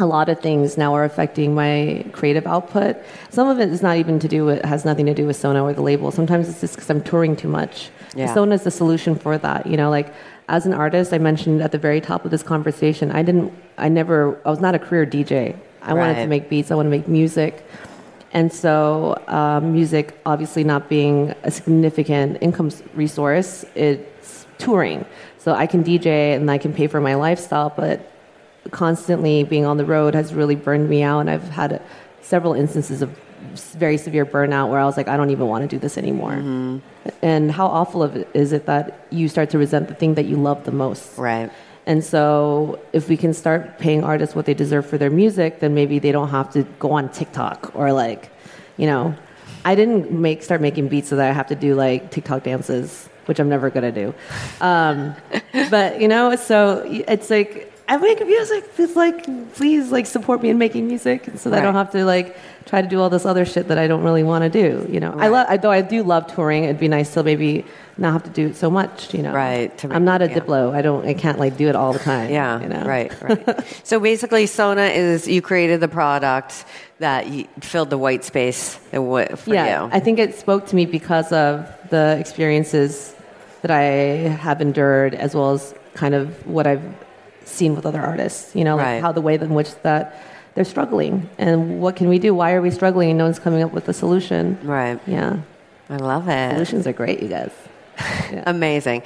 a 0.00 0.06
lot 0.06 0.28
of 0.28 0.40
things 0.40 0.78
now 0.78 0.94
are 0.94 1.04
affecting 1.04 1.54
my 1.54 2.04
creative 2.12 2.46
output. 2.46 2.96
Some 3.30 3.48
of 3.48 3.58
it 3.58 3.68
is 3.70 3.82
not 3.82 3.96
even 3.96 4.18
to 4.20 4.28
do 4.28 4.44
with, 4.44 4.64
has 4.64 4.84
nothing 4.84 5.06
to 5.06 5.14
do 5.14 5.26
with 5.26 5.36
Sona 5.36 5.64
or 5.64 5.72
the 5.72 5.82
label. 5.82 6.10
Sometimes 6.10 6.48
it's 6.48 6.60
just 6.60 6.74
because 6.74 6.88
I'm 6.90 7.02
touring 7.02 7.34
too 7.36 7.48
much. 7.48 7.90
Yeah. 8.14 8.32
Sona 8.32 8.54
is 8.54 8.62
the 8.62 8.70
solution 8.70 9.16
for 9.16 9.38
that. 9.38 9.66
You 9.66 9.76
know, 9.76 9.90
like 9.90 10.14
as 10.48 10.66
an 10.66 10.72
artist, 10.72 11.12
I 11.12 11.18
mentioned 11.18 11.60
at 11.62 11.72
the 11.72 11.78
very 11.78 12.00
top 12.00 12.24
of 12.24 12.30
this 12.30 12.42
conversation, 12.42 13.10
I 13.10 13.22
didn't, 13.22 13.52
I 13.76 13.88
never, 13.88 14.40
I 14.46 14.50
was 14.50 14.60
not 14.60 14.74
a 14.74 14.78
career 14.78 15.04
DJ. 15.04 15.56
I 15.82 15.94
wanted 15.94 16.16
to 16.16 16.26
make 16.26 16.48
beats, 16.48 16.70
I 16.70 16.74
want 16.74 16.86
to 16.86 16.90
make 16.90 17.08
music. 17.08 17.64
And 18.32 18.52
so, 18.52 19.22
um, 19.28 19.72
music 19.72 20.20
obviously 20.26 20.62
not 20.62 20.88
being 20.88 21.34
a 21.44 21.50
significant 21.50 22.38
income 22.40 22.70
resource, 22.94 23.64
resource, 23.74 24.04
it's 24.28 24.46
touring. 24.58 25.04
So 25.38 25.54
I 25.54 25.66
can 25.66 25.82
DJ 25.82 26.36
and 26.36 26.50
I 26.50 26.58
can 26.58 26.72
pay 26.72 26.86
for 26.86 27.00
my 27.00 27.14
lifestyle, 27.14 27.72
but 27.74 28.00
constantly 28.70 29.44
being 29.44 29.64
on 29.64 29.76
the 29.76 29.84
road 29.84 30.14
has 30.14 30.34
really 30.34 30.56
burned 30.56 30.88
me 30.88 31.02
out. 31.02 31.20
And 31.20 31.30
I've 31.30 31.48
had 31.48 31.80
several 32.20 32.52
instances 32.54 33.02
of 33.02 33.18
very 33.54 33.96
severe 33.96 34.26
burnout 34.26 34.68
where 34.68 34.80
I 34.80 34.84
was 34.84 34.96
like, 34.96 35.08
I 35.08 35.16
don't 35.16 35.30
even 35.30 35.46
want 35.46 35.62
to 35.62 35.68
do 35.68 35.78
this 35.78 35.96
anymore. 35.96 36.32
Mm-hmm. 36.32 36.78
And 37.22 37.50
how 37.50 37.66
awful 37.66 38.02
of 38.02 38.16
it 38.16 38.28
is 38.34 38.52
it 38.52 38.66
that 38.66 39.06
you 39.10 39.28
start 39.28 39.50
to 39.50 39.58
resent 39.58 39.88
the 39.88 39.94
thing 39.94 40.14
that 40.14 40.26
you 40.26 40.36
love 40.36 40.64
the 40.64 40.72
most? 40.72 41.16
Right. 41.16 41.50
And 41.86 42.04
so, 42.04 42.78
if 42.92 43.08
we 43.08 43.16
can 43.16 43.32
start 43.32 43.78
paying 43.78 44.04
artists 44.04 44.36
what 44.36 44.44
they 44.44 44.52
deserve 44.52 44.84
for 44.84 44.98
their 44.98 45.08
music, 45.08 45.60
then 45.60 45.72
maybe 45.74 45.98
they 45.98 46.12
don't 46.12 46.28
have 46.28 46.52
to 46.52 46.64
go 46.78 46.90
on 46.90 47.08
TikTok 47.08 47.72
or 47.74 47.94
like, 47.94 48.30
you 48.76 48.86
know, 48.86 49.14
I 49.64 49.74
didn't 49.74 50.10
make 50.12 50.42
start 50.42 50.60
making 50.60 50.88
beats 50.88 51.08
so 51.08 51.16
that 51.16 51.30
I 51.30 51.32
have 51.32 51.46
to 51.46 51.54
do 51.54 51.74
like 51.74 52.10
TikTok 52.10 52.42
dances, 52.42 53.08
which 53.28 53.38
I'm 53.38 53.48
never 53.48 53.68
gonna 53.68 53.92
do. 53.92 54.14
Um, 54.60 55.14
but 55.70 56.00
you 56.00 56.08
know, 56.08 56.34
so 56.36 56.82
it's 56.86 57.28
like 57.28 57.72
I 57.88 57.96
make 57.96 58.24
music. 58.26 58.64
It's 58.76 58.96
like 58.96 59.24
please 59.54 59.90
like 59.90 60.04
support 60.04 60.42
me 60.42 60.50
in 60.50 60.58
making 60.58 60.86
music, 60.86 61.26
so 61.36 61.48
that 61.50 61.60
I 61.60 61.62
don't 61.62 61.74
have 61.74 61.90
to 61.92 62.04
like 62.04 62.36
try 62.66 62.82
to 62.82 62.88
do 62.88 63.00
all 63.00 63.08
this 63.08 63.24
other 63.24 63.46
shit 63.46 63.68
that 63.68 63.78
I 63.78 63.86
don't 63.86 64.02
really 64.02 64.22
want 64.22 64.44
to 64.44 64.50
do. 64.50 64.86
You 64.92 65.00
know, 65.00 65.14
I 65.16 65.28
love 65.28 65.46
I, 65.48 65.56
though 65.56 65.70
I 65.70 65.80
do 65.80 66.02
love 66.02 66.26
touring. 66.34 66.64
It'd 66.64 66.78
be 66.78 66.88
nice 66.88 67.14
to 67.14 67.22
maybe 67.22 67.64
not 67.96 68.12
have 68.12 68.24
to 68.24 68.30
do 68.30 68.48
it 68.48 68.56
so 68.56 68.70
much. 68.70 69.14
You 69.14 69.22
know, 69.22 69.32
Right, 69.32 69.76
to 69.78 69.90
I'm 69.90 70.04
not 70.04 70.20
a 70.20 70.28
yeah. 70.28 70.38
Diplo. 70.38 70.74
I 70.74 70.82
don't. 70.82 71.06
I 71.06 71.14
can't 71.14 71.38
like 71.38 71.56
do 71.56 71.68
it 71.68 71.76
all 71.76 71.94
the 71.94 71.98
time. 71.98 72.30
Yeah, 72.30 72.60
you 72.60 72.68
know? 72.68 72.84
right, 72.84 73.10
right. 73.22 73.80
so 73.84 73.98
basically, 73.98 74.44
Sona 74.44 74.82
is 74.82 75.26
you 75.26 75.40
created 75.40 75.80
the 75.80 75.88
product 75.88 76.66
that 76.98 77.28
you 77.28 77.48
filled 77.60 77.88
the 77.88 77.98
white 77.98 78.22
space 78.24 78.74
for 78.90 79.24
yeah, 79.46 79.84
you. 79.84 79.90
I 79.92 80.00
think 80.00 80.18
it 80.18 80.34
spoke 80.34 80.66
to 80.66 80.76
me 80.76 80.84
because 80.84 81.32
of 81.32 81.66
the 81.88 82.18
experiences 82.18 83.14
that 83.62 83.70
I 83.70 83.82
have 83.82 84.60
endured, 84.60 85.14
as 85.14 85.34
well 85.34 85.52
as 85.52 85.74
kind 85.94 86.14
of 86.14 86.46
what 86.46 86.66
I've 86.66 86.82
seen 87.44 87.74
with 87.74 87.86
other 87.86 88.00
artists. 88.00 88.54
You 88.54 88.64
know, 88.64 88.76
like 88.76 88.86
Right. 88.86 89.02
how 89.02 89.12
the 89.12 89.20
way 89.20 89.34
in 89.34 89.54
which 89.54 89.74
that 89.82 90.14
they're 90.54 90.64
struggling, 90.64 91.28
and 91.38 91.80
what 91.80 91.96
can 91.96 92.08
we 92.08 92.18
do? 92.18 92.34
Why 92.34 92.52
are 92.52 92.60
we 92.62 92.70
struggling? 92.70 93.10
And 93.10 93.18
no 93.18 93.24
one's 93.24 93.38
coming 93.38 93.62
up 93.62 93.72
with 93.72 93.88
a 93.88 93.92
solution. 93.92 94.58
right. 94.64 94.98
Yeah, 95.06 95.36
I 95.90 95.96
love 95.96 96.28
it. 96.28 96.52
solutions 96.52 96.86
are 96.86 96.92
great, 96.92 97.22
you 97.22 97.28
guys. 97.28 97.52
Amazing. 98.46 99.02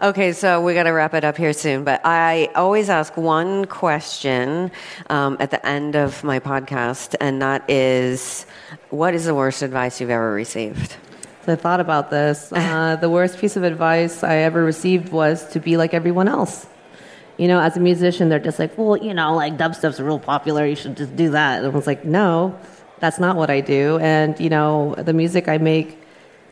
Okay, 0.00 0.32
so 0.32 0.60
we 0.62 0.72
got 0.74 0.84
to 0.84 0.90
wrap 0.90 1.14
it 1.14 1.24
up 1.24 1.36
here 1.36 1.52
soon. 1.52 1.82
But 1.82 2.00
I 2.04 2.48
always 2.54 2.88
ask 2.88 3.16
one 3.16 3.64
question 3.64 4.70
um, 5.10 5.36
at 5.40 5.50
the 5.50 5.64
end 5.66 5.96
of 5.96 6.22
my 6.22 6.38
podcast, 6.38 7.16
and 7.20 7.42
that 7.42 7.68
is, 7.68 8.46
what 8.90 9.14
is 9.14 9.24
the 9.24 9.34
worst 9.34 9.62
advice 9.62 10.00
you've 10.00 10.10
ever 10.10 10.32
received? 10.32 10.94
So 11.46 11.52
I 11.52 11.56
thought 11.56 11.80
about 11.80 12.10
this. 12.10 12.52
Uh, 12.66 12.96
the 12.96 13.08
worst 13.08 13.38
piece 13.38 13.56
of 13.56 13.62
advice 13.62 14.22
I 14.22 14.36
ever 14.38 14.62
received 14.62 15.10
was 15.10 15.48
to 15.50 15.60
be 15.60 15.76
like 15.76 15.94
everyone 15.94 16.28
else. 16.28 16.66
You 17.38 17.48
know, 17.48 17.60
as 17.60 17.76
a 17.76 17.80
musician, 17.80 18.28
they're 18.28 18.38
just 18.38 18.58
like, 18.58 18.76
well, 18.76 18.96
you 18.96 19.14
know, 19.14 19.34
like 19.34 19.56
dubstep's 19.56 20.00
real 20.00 20.18
popular. 20.18 20.66
You 20.66 20.76
should 20.76 20.96
just 20.96 21.14
do 21.16 21.30
that. 21.30 21.58
And 21.58 21.66
I 21.66 21.70
was 21.70 21.86
like, 21.86 22.04
no, 22.04 22.58
that's 22.98 23.18
not 23.18 23.36
what 23.36 23.50
I 23.50 23.60
do. 23.60 23.98
And 23.98 24.38
you 24.40 24.50
know, 24.50 24.94
the 24.98 25.12
music 25.12 25.48
I 25.48 25.58
make 25.58 25.98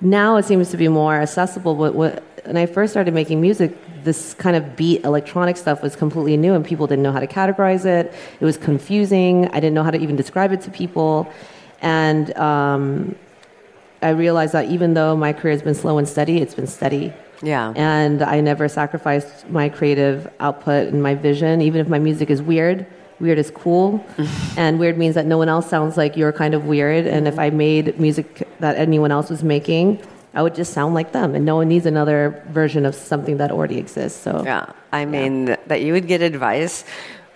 now 0.00 0.36
it 0.36 0.44
seems 0.44 0.70
to 0.70 0.76
be 0.76 0.88
more 0.88 1.14
accessible. 1.14 1.74
But 1.74 1.94
what, 1.94 2.22
when 2.44 2.56
I 2.56 2.66
first 2.66 2.92
started 2.92 3.12
making 3.12 3.40
music, 3.40 3.76
this 4.04 4.34
kind 4.34 4.56
of 4.56 4.76
beat 4.76 5.04
electronic 5.04 5.56
stuff 5.56 5.82
was 5.82 5.96
completely 5.96 6.36
new, 6.36 6.54
and 6.54 6.64
people 6.64 6.86
didn't 6.86 7.02
know 7.02 7.12
how 7.12 7.20
to 7.20 7.26
categorize 7.26 7.84
it. 7.84 8.12
It 8.40 8.44
was 8.44 8.56
confusing. 8.56 9.48
I 9.48 9.60
didn't 9.60 9.74
know 9.74 9.82
how 9.82 9.90
to 9.90 9.98
even 9.98 10.16
describe 10.16 10.52
it 10.52 10.60
to 10.62 10.70
people, 10.70 11.32
and 11.80 12.36
um, 12.36 13.16
I 14.04 14.10
realized 14.10 14.52
that 14.52 14.68
even 14.70 14.92
though 14.92 15.16
my 15.16 15.32
career 15.32 15.52
has 15.52 15.62
been 15.62 15.74
slow 15.74 15.96
and 15.96 16.06
steady, 16.06 16.36
it's 16.42 16.54
been 16.54 16.66
steady. 16.66 17.12
Yeah. 17.42 17.72
And 17.74 18.22
I 18.22 18.40
never 18.40 18.68
sacrificed 18.68 19.48
my 19.48 19.70
creative 19.70 20.30
output 20.40 20.88
and 20.88 21.02
my 21.02 21.14
vision, 21.14 21.62
even 21.62 21.80
if 21.80 21.88
my 21.88 21.98
music 21.98 22.28
is 22.28 22.42
weird. 22.42 22.86
Weird 23.18 23.38
is 23.38 23.50
cool. 23.50 24.04
and 24.58 24.78
weird 24.78 24.98
means 24.98 25.14
that 25.14 25.24
no 25.24 25.38
one 25.38 25.48
else 25.48 25.70
sounds 25.70 25.96
like 25.96 26.18
you're 26.18 26.32
kind 26.32 26.52
of 26.52 26.66
weird. 26.66 27.06
And 27.06 27.26
if 27.26 27.38
I 27.38 27.48
made 27.48 27.98
music 27.98 28.46
that 28.60 28.76
anyone 28.76 29.10
else 29.10 29.30
was 29.30 29.42
making, 29.42 30.02
I 30.34 30.42
would 30.42 30.54
just 30.54 30.74
sound 30.74 30.94
like 30.94 31.12
them. 31.12 31.34
And 31.34 31.46
no 31.46 31.56
one 31.56 31.68
needs 31.68 31.86
another 31.86 32.42
version 32.50 32.84
of 32.84 32.94
something 32.94 33.38
that 33.38 33.50
already 33.50 33.78
exists. 33.78 34.20
So, 34.20 34.42
Yeah. 34.44 34.66
I 34.92 35.06
mean, 35.06 35.56
that 35.66 35.80
you 35.80 35.94
would 35.94 36.06
get 36.06 36.20
advice 36.20 36.84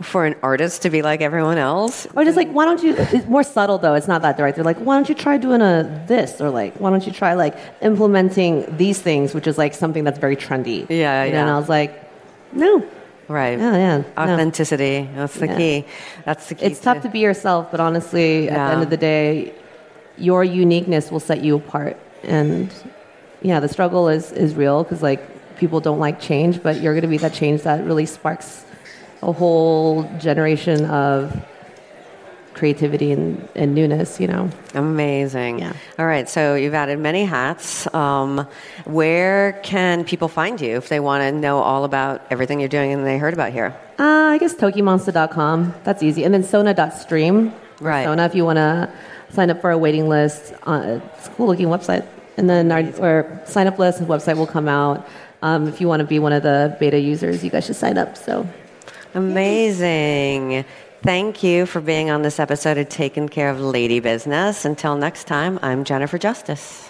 for 0.01 0.25
an 0.27 0.37
artist 0.43 0.83
to 0.83 0.91
be 0.91 1.03
like 1.03 1.21
everyone 1.21 1.59
else. 1.59 2.07
Or 2.15 2.25
just 2.25 2.37
like, 2.37 2.51
why 2.51 2.65
don't 2.65 2.83
you? 2.83 2.95
It's 2.97 3.27
more 3.27 3.43
subtle 3.43 3.79
though. 3.79 3.95
It's 3.95 4.07
not 4.09 4.23
that 4.23 4.37
direct. 4.37 4.57
They're 4.57 4.65
like, 4.65 4.79
why 4.79 4.97
don't 4.97 5.09
you 5.09 5.15
try 5.15 5.39
doing 5.39 5.61
a 5.61 6.05
this? 6.07 6.41
Or 6.41 6.51
like, 6.51 6.77
why 6.79 6.91
don't 6.91 7.05
you 7.07 7.13
try 7.13 7.35
like 7.35 7.57
implementing 7.83 8.77
these 8.77 9.01
things, 9.01 9.35
which 9.35 9.47
is 9.47 9.59
like 9.59 9.75
something 9.75 10.05
that's 10.05 10.19
very 10.19 10.37
trendy. 10.37 10.89
Yeah, 10.89 11.25
You 11.25 11.33
know, 11.33 11.37
yeah. 11.37 11.41
And 11.43 11.51
I 11.51 11.59
was 11.59 11.69
like, 11.69 11.93
no. 12.53 12.87
Right. 13.27 13.59
Yeah, 13.59 13.77
yeah. 13.77 13.97
no. 13.99 14.05
Authenticity. 14.23 15.09
That's 15.15 15.35
the 15.35 15.47
Yeah. 15.49 15.57
key. 15.57 15.85
That's 16.25 16.49
the 16.49 16.55
key. 16.55 16.67
It's 16.67 16.81
tough 16.81 17.03
to 17.03 17.09
be 17.09 17.19
yourself, 17.19 17.71
but 17.71 17.81
honestly, 17.81 18.49
at 18.49 18.55
the 18.55 18.73
end 18.75 18.83
of 18.83 18.91
the 18.91 18.97
day, 18.97 19.53
your 20.17 20.45
uniqueness 20.45 21.11
will 21.11 21.21
set 21.21 21.43
you 21.43 21.57
apart. 21.57 21.97
And 22.23 22.73
yeah, 23.43 23.61
the 23.61 23.69
struggle 23.69 24.09
is 24.09 24.33
is 24.33 24.55
real 24.55 24.83
because 24.83 25.03
like 25.03 25.21
people 25.59 25.81
don't 25.81 25.99
like 25.99 26.21
change, 26.21 26.63
but 26.63 26.81
you're 26.81 26.95
going 26.95 27.03
to 27.03 27.09
be 27.09 27.19
that 27.19 27.35
change 27.35 27.63
that 27.63 27.85
really 27.85 28.07
sparks 28.07 28.65
a 29.23 29.33
whole 29.33 30.05
generation 30.19 30.85
of 30.87 31.45
creativity 32.55 33.13
and, 33.13 33.49
and 33.55 33.75
newness. 33.75 34.21
You 34.21 34.29
know. 34.29 34.51
Amazing. 34.75 35.61
Yeah. 35.61 35.73
All 35.99 36.07
right. 36.07 36.29
So 36.29 36.55
you've 36.55 36.75
added 36.75 36.99
many 36.99 37.25
hats. 37.25 37.93
Um, 37.95 38.47
where 38.85 39.61
can 39.63 40.05
people 40.05 40.29
find 40.29 40.61
you 40.61 40.77
if 40.77 40.89
they 40.89 41.01
want 41.01 41.23
to 41.23 41.33
know 41.33 41.59
all 41.59 41.85
about 41.85 42.27
everything 42.31 42.61
you're 42.61 42.69
doing 42.69 42.93
and 42.93 43.07
they 43.07 43.19
heard 43.19 43.35
about 43.35 43.53
here? 43.53 43.77
Uh, 43.99 44.35
I 44.35 44.39
guess 44.39 44.55
TOKiMONSTA.com. 44.55 45.75
That's 45.85 46.03
easy. 46.03 46.25
And 46.25 46.35
then 46.35 46.43
Sona.stream. 46.43 47.53
Right. 47.81 48.05
Sona, 48.05 48.25
if 48.25 48.35
you 48.35 48.45
want 48.45 48.57
to 48.57 48.93
sign 49.31 49.51
up 49.51 49.61
for 49.61 49.71
a 49.71 49.79
waiting 49.79 50.09
list. 50.09 50.55
Uh, 50.65 51.01
it's 51.17 51.29
a 51.29 51.31
cool 51.31 51.47
looking 51.47 51.69
website. 51.69 52.07
And 52.37 52.49
then 52.49 52.71
our, 52.71 53.05
our 53.05 53.43
sign 53.47 53.67
up 53.67 53.79
list 53.79 54.01
and 54.01 54.09
website 54.09 54.37
will 54.37 54.47
come 54.47 54.69
out. 54.69 55.09
Um, 55.43 55.69
if 55.69 55.81
you 55.81 55.89
want 55.89 56.01
to 56.01 56.07
be 56.07 56.19
one 56.19 56.33
of 56.33 56.43
the 56.43 56.77
beta 56.81 56.99
users, 56.99 57.45
you 57.45 57.51
guys 57.51 57.67
should 57.67 57.77
sign 57.77 57.99
up. 57.99 58.17
So 58.17 58.49
Amazing. 59.15 60.65
Thank 61.03 61.43
you 61.43 61.65
for 61.67 61.81
being 61.81 62.11
on 62.11 62.23
this 62.23 62.41
episode 62.41 62.77
of 62.77 62.89
Taking 62.89 63.29
Care 63.29 63.51
of 63.51 63.61
Lady 63.61 64.01
Business. 64.01 64.65
Until 64.65 64.97
next 64.97 65.25
time, 65.25 65.59
I'm 65.63 65.85
Jennifer 65.85 66.19
Justice. 66.19 66.88